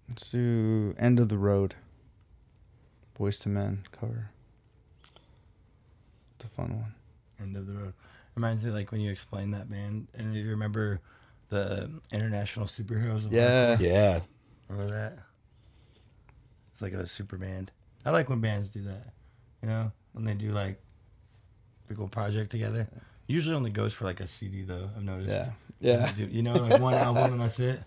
[0.10, 1.76] Let's do End of the Road.
[3.20, 4.30] Boyz II Men cover.
[6.36, 6.94] It's a fun one.
[7.40, 7.94] End of the road.
[8.36, 11.00] Reminds me like when you explained that band, and if you remember
[11.50, 13.26] the International Superheroes.
[13.26, 13.76] Of Yeah.
[13.78, 13.80] Hardcore?
[13.82, 14.20] Yeah.
[14.70, 15.18] Remember that?
[16.72, 17.72] It's like a super band.
[18.06, 19.14] I like when bands do that.
[19.62, 20.80] You know, when they do like
[21.88, 22.88] big old project together.
[23.28, 24.90] Usually only goes for like a CD though.
[24.96, 25.30] I've noticed.
[25.30, 25.52] Yeah.
[25.80, 26.12] Yeah.
[26.16, 27.82] Do- You know, like one album and that's it.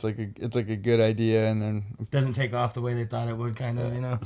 [0.00, 2.94] It's like a it's like a good idea, and then Doesn't take off the way
[2.94, 3.54] they thought it would.
[3.54, 3.92] Kind of.
[3.94, 4.18] You know.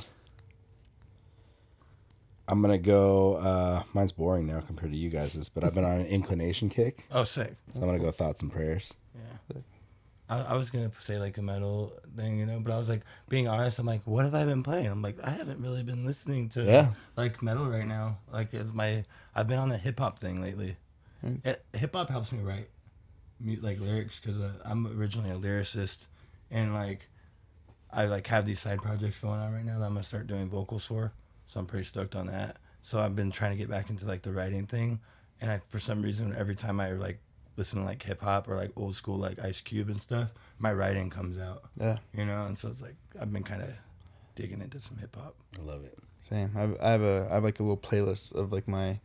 [2.46, 3.34] I'm gonna go.
[3.36, 7.06] Uh, mine's boring now compared to you guys's, but I've been on an inclination kick.
[7.10, 7.54] Oh, sick.
[7.72, 8.92] So I'm gonna go thoughts and prayers.
[9.14, 9.60] Yeah.
[10.28, 13.02] I, I was gonna say like a metal thing, you know, but I was like
[13.28, 13.78] being honest.
[13.78, 14.86] I'm like, what have I been playing?
[14.86, 16.88] I'm like, I haven't really been listening to Yeah.
[17.16, 18.18] like metal right now.
[18.32, 20.76] Like, it's my I've been on a hip hop thing lately.
[21.20, 21.36] Hmm.
[21.72, 22.73] Hip hop helps me write mu-
[23.60, 26.06] like lyrics because uh, I'm originally a lyricist,
[26.50, 27.08] and like
[27.92, 30.48] I like have these side projects going on right now that I'm gonna start doing
[30.48, 31.12] vocals for.
[31.46, 32.56] So I'm pretty stoked on that.
[32.82, 35.00] So I've been trying to get back into like the writing thing,
[35.40, 37.18] and I for some reason every time I like
[37.56, 40.72] listen to like hip hop or like old school like Ice Cube and stuff, my
[40.72, 41.64] writing comes out.
[41.78, 41.96] Yeah.
[42.12, 43.70] You know, and so it's like I've been kind of
[44.34, 45.36] digging into some hip hop.
[45.58, 45.96] I love it.
[46.28, 46.50] Same.
[46.56, 48.98] I have, I have a I have like a little playlist of like my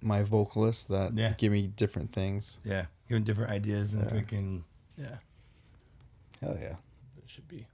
[0.00, 1.32] my vocalists that Yeah.
[1.38, 2.58] give me different things.
[2.62, 4.10] Yeah, giving different ideas and Yeah.
[4.10, 4.62] freaking
[4.96, 5.16] yeah.
[6.40, 6.76] Hell yeah.
[7.18, 7.66] It should be.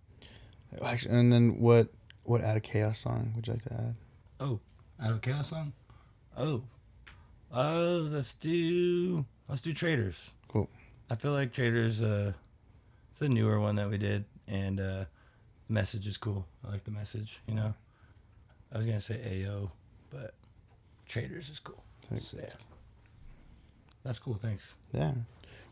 [0.83, 1.89] Actually, and then what
[2.25, 3.95] what out of chaos song would you like to add?
[4.39, 4.61] Oh,
[5.01, 5.73] out of chaos song.
[6.37, 6.63] Oh,
[7.53, 10.31] uh, let's do let's do traders.
[10.49, 10.69] Cool.
[11.11, 12.01] I feel like traders.
[12.01, 12.33] Uh,
[13.11, 15.05] it's a newer one that we did, and uh,
[15.67, 16.47] the message is cool.
[16.67, 17.41] I like the message.
[17.49, 17.75] You know,
[18.73, 19.73] I was gonna say AO,
[20.11, 20.35] but
[21.07, 21.83] traders is cool.
[22.17, 22.41] Sick.
[22.45, 22.55] Yeah,
[24.05, 24.35] that's cool.
[24.35, 24.75] Thanks.
[24.93, 25.13] Yeah.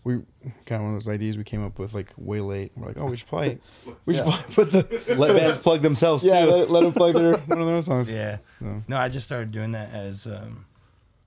[0.05, 0.15] We
[0.65, 2.73] kind of one of those ideas we came up with like way late.
[2.77, 3.63] We're like, oh, we should play it.
[4.07, 4.41] We should Yeah.
[4.43, 6.51] play, put the Let bands plug themselves Yeah, too.
[6.53, 8.09] let, let them play their one of their own songs.
[8.11, 8.39] Yeah.
[8.61, 10.65] So, No, I just started doing that as um,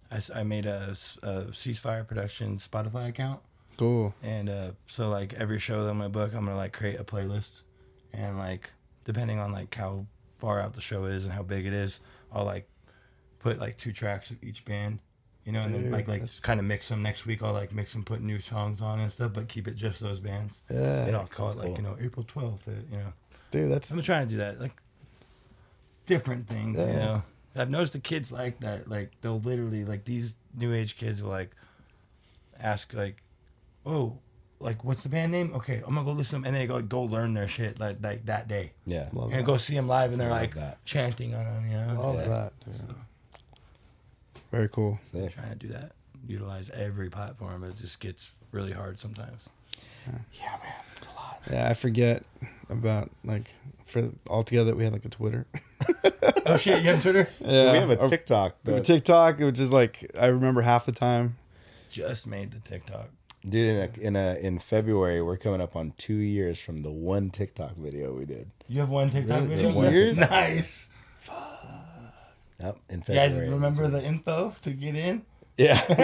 [0.10, 3.42] I, s- I made a ceasefire production Spotify account.
[3.78, 4.14] cool.
[4.24, 7.04] And uh, so like every show that I'm gonna book, I'm gonna like create a
[7.04, 7.62] playlist,
[8.14, 8.72] and like
[9.04, 10.06] depending on like how
[10.38, 12.00] far out the show is and how big it is,
[12.32, 12.68] I'll like
[13.40, 15.00] put like two tracks of each band,
[15.46, 17.02] you know, and then like like kind of mix them.
[17.02, 19.76] Next week I'll like mix and put new songs on and stuff, but keep it
[19.76, 20.62] just those bands.
[20.70, 21.06] Yeah.
[21.06, 21.78] and I'll call it like cool.
[21.78, 23.14] you know April 12th, uh, you know.
[23.52, 24.72] Dude, that's I'm trying to do that, like
[26.06, 27.24] different things, you know.
[27.56, 28.88] I've noticed the kids like that.
[28.90, 31.52] Like they'll literally like these new age kids will like
[32.60, 33.22] ask like,
[33.86, 34.18] "Oh,
[34.60, 36.82] like what's the band name?" Okay, I'm gonna go listen, to 'em," and they go
[36.82, 39.10] go learn their shit like like that day, Yeah.
[39.12, 39.46] love and that.
[39.46, 40.86] go see them live, and they're Love like that.
[40.86, 42.02] chanting on them, you know.
[42.02, 42.28] Love Yeah.
[42.28, 42.54] that.
[42.64, 42.96] dude.
[44.52, 45.00] Very cool.
[45.14, 45.94] I'm trying to do that,
[46.28, 47.64] utilize every platform.
[47.64, 49.48] It just gets really hard sometimes.
[50.06, 50.74] Yeah, yeah man.
[50.98, 51.42] It's a lot.
[51.50, 52.24] Yeah, I forget
[52.70, 53.50] about like
[53.86, 55.46] for altogether that we had like a Twitter.
[56.44, 57.28] Oh shit, you have Twitter?
[57.40, 60.62] Yeah, We have a or- TikTok, we have a TikTok, which is like I remember
[60.62, 61.38] half the time.
[61.90, 63.10] Just made the TikTok.
[63.48, 66.92] Dude, in a, in a in February, we're coming up on two years from the
[66.92, 68.50] one TikTok video we did.
[68.68, 69.56] You have one TikTok Really?
[69.56, 69.72] video?
[69.72, 70.18] Two years?
[70.30, 70.88] Nice.
[72.62, 73.50] Yep, in You guys February.
[73.50, 75.24] remember the info to get in?
[75.58, 75.96] Yeah, you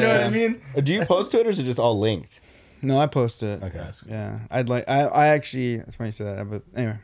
[0.00, 0.60] know what I mean?
[0.76, 2.40] Uh, Do you post to it or is it just all linked?
[2.82, 3.62] No, I post it.
[3.62, 3.90] Okay.
[4.06, 4.88] Yeah, I'd like.
[4.88, 5.74] I, I actually.
[5.74, 6.96] It's funny you say that, but anyway,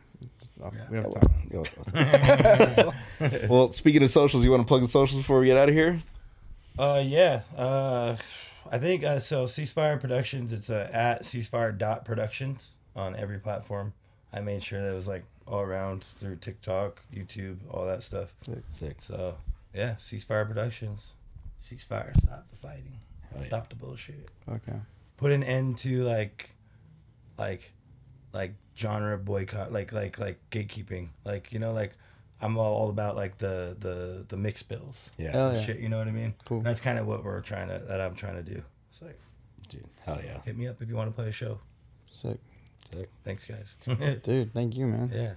[0.91, 2.95] we have to talk.
[3.51, 5.75] well, speaking of socials, you want to plug the socials before we get out of
[5.75, 6.03] here?
[6.79, 7.43] Uh, yeah.
[7.57, 8.17] Uh,
[8.71, 9.45] I think uh, so.
[9.45, 10.53] Ceasefire Productions.
[10.53, 13.93] It's uh, at ceasefire dot productions on every platform.
[14.33, 18.35] I made sure that it was like all around through TikTok, YouTube, all that stuff.
[18.43, 18.97] Sick, sick.
[19.01, 19.37] So
[19.75, 21.13] yeah, Ceasefire Productions.
[21.63, 22.17] Ceasefire.
[22.25, 22.99] Stop the fighting.
[23.47, 24.29] Stop the bullshit.
[24.49, 24.79] Okay.
[25.19, 26.51] Put an end to like,
[27.39, 27.73] like,
[28.33, 31.09] like genre boycott, like like like gatekeeping.
[31.25, 31.93] Like you know, like
[32.41, 35.11] I'm all about like the the the mixed bills.
[35.19, 35.33] Yeah.
[35.33, 35.65] Hell yeah.
[35.65, 36.35] Shit, you know what I mean?
[36.45, 36.61] Cool.
[36.61, 38.63] That's kind of what we're trying to that I'm trying to do.
[38.91, 39.19] It's like,
[39.69, 40.41] dude, hell yeah.
[40.45, 41.59] Hit me up if you want to play a show.
[42.11, 42.39] Sick.
[42.93, 43.09] Sick.
[43.25, 43.75] Thanks, guys.
[44.23, 45.11] Dude, thank you, man.
[45.15, 45.33] Yeah.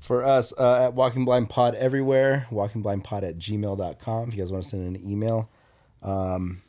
[0.00, 4.28] For us uh, at Walking Blind Pod everywhere, walkingblindpod at gmail.com.
[4.28, 5.48] If you guys want to send an email.
[6.02, 6.62] Um,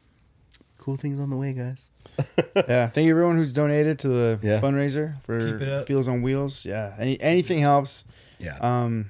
[0.77, 1.89] cool things on the way, guys.
[2.55, 4.59] yeah, thank you everyone who's donated to the Yeah.
[4.61, 5.87] fundraiser for it up.
[5.87, 6.63] Fields on Wheels.
[6.65, 8.05] Yeah, any anything helps.
[8.37, 8.57] Yeah.
[8.59, 9.09] Um.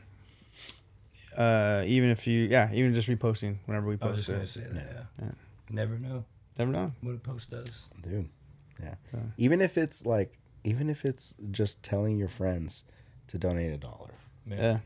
[1.35, 4.33] Uh, even if you, yeah, even just reposting whenever we I was post just it.
[4.33, 5.05] gonna say that.
[5.19, 5.25] Yeah.
[5.25, 5.31] Yeah.
[5.71, 6.23] Never know
[6.59, 6.87] Never know.
[7.01, 7.87] what a post does.
[8.03, 8.29] Dude.
[8.81, 8.93] Yeah.
[9.11, 12.83] So- Even if it's like, even if it's just telling your friends
[13.27, 14.11] to donate a dollar.
[14.49, 14.79] Yeah.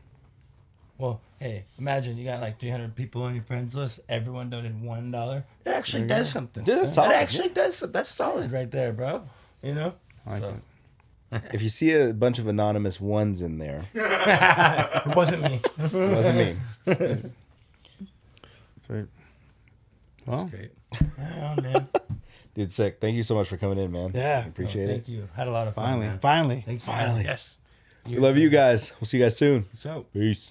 [0.98, 4.00] Well, hey, imagine you got like 300 people on your friends list.
[4.08, 5.44] Everyone donated one dollar.
[5.64, 6.30] It actually does go.
[6.32, 6.64] something.
[6.64, 7.78] Dude, that's It solid, actually does.
[7.80, 9.22] That's solid right there, bro.
[9.62, 9.94] You know.
[10.26, 10.60] I like So-
[11.52, 15.60] If you see a bunch of anonymous ones in there, it wasn't me.
[15.78, 16.56] it wasn't me.
[18.86, 19.06] Sweet.
[20.26, 20.70] Well, Great.
[21.20, 21.88] Oh, man.
[22.58, 22.98] Dude, sick.
[23.00, 24.10] Thank you so much for coming in, man.
[24.12, 24.44] Yeah.
[24.44, 24.92] Appreciate Oh, it.
[24.94, 25.28] Thank you.
[25.36, 25.84] Had a lot of fun.
[25.84, 26.18] finally, man.
[26.18, 26.62] finally.
[26.66, 27.06] Thanks, Finally.
[27.06, 27.24] finally.
[27.24, 27.54] Yes.
[28.04, 28.90] We love you guys.
[29.00, 29.66] We'll see you guys soon.
[29.76, 30.06] So.
[30.12, 30.50] Peace.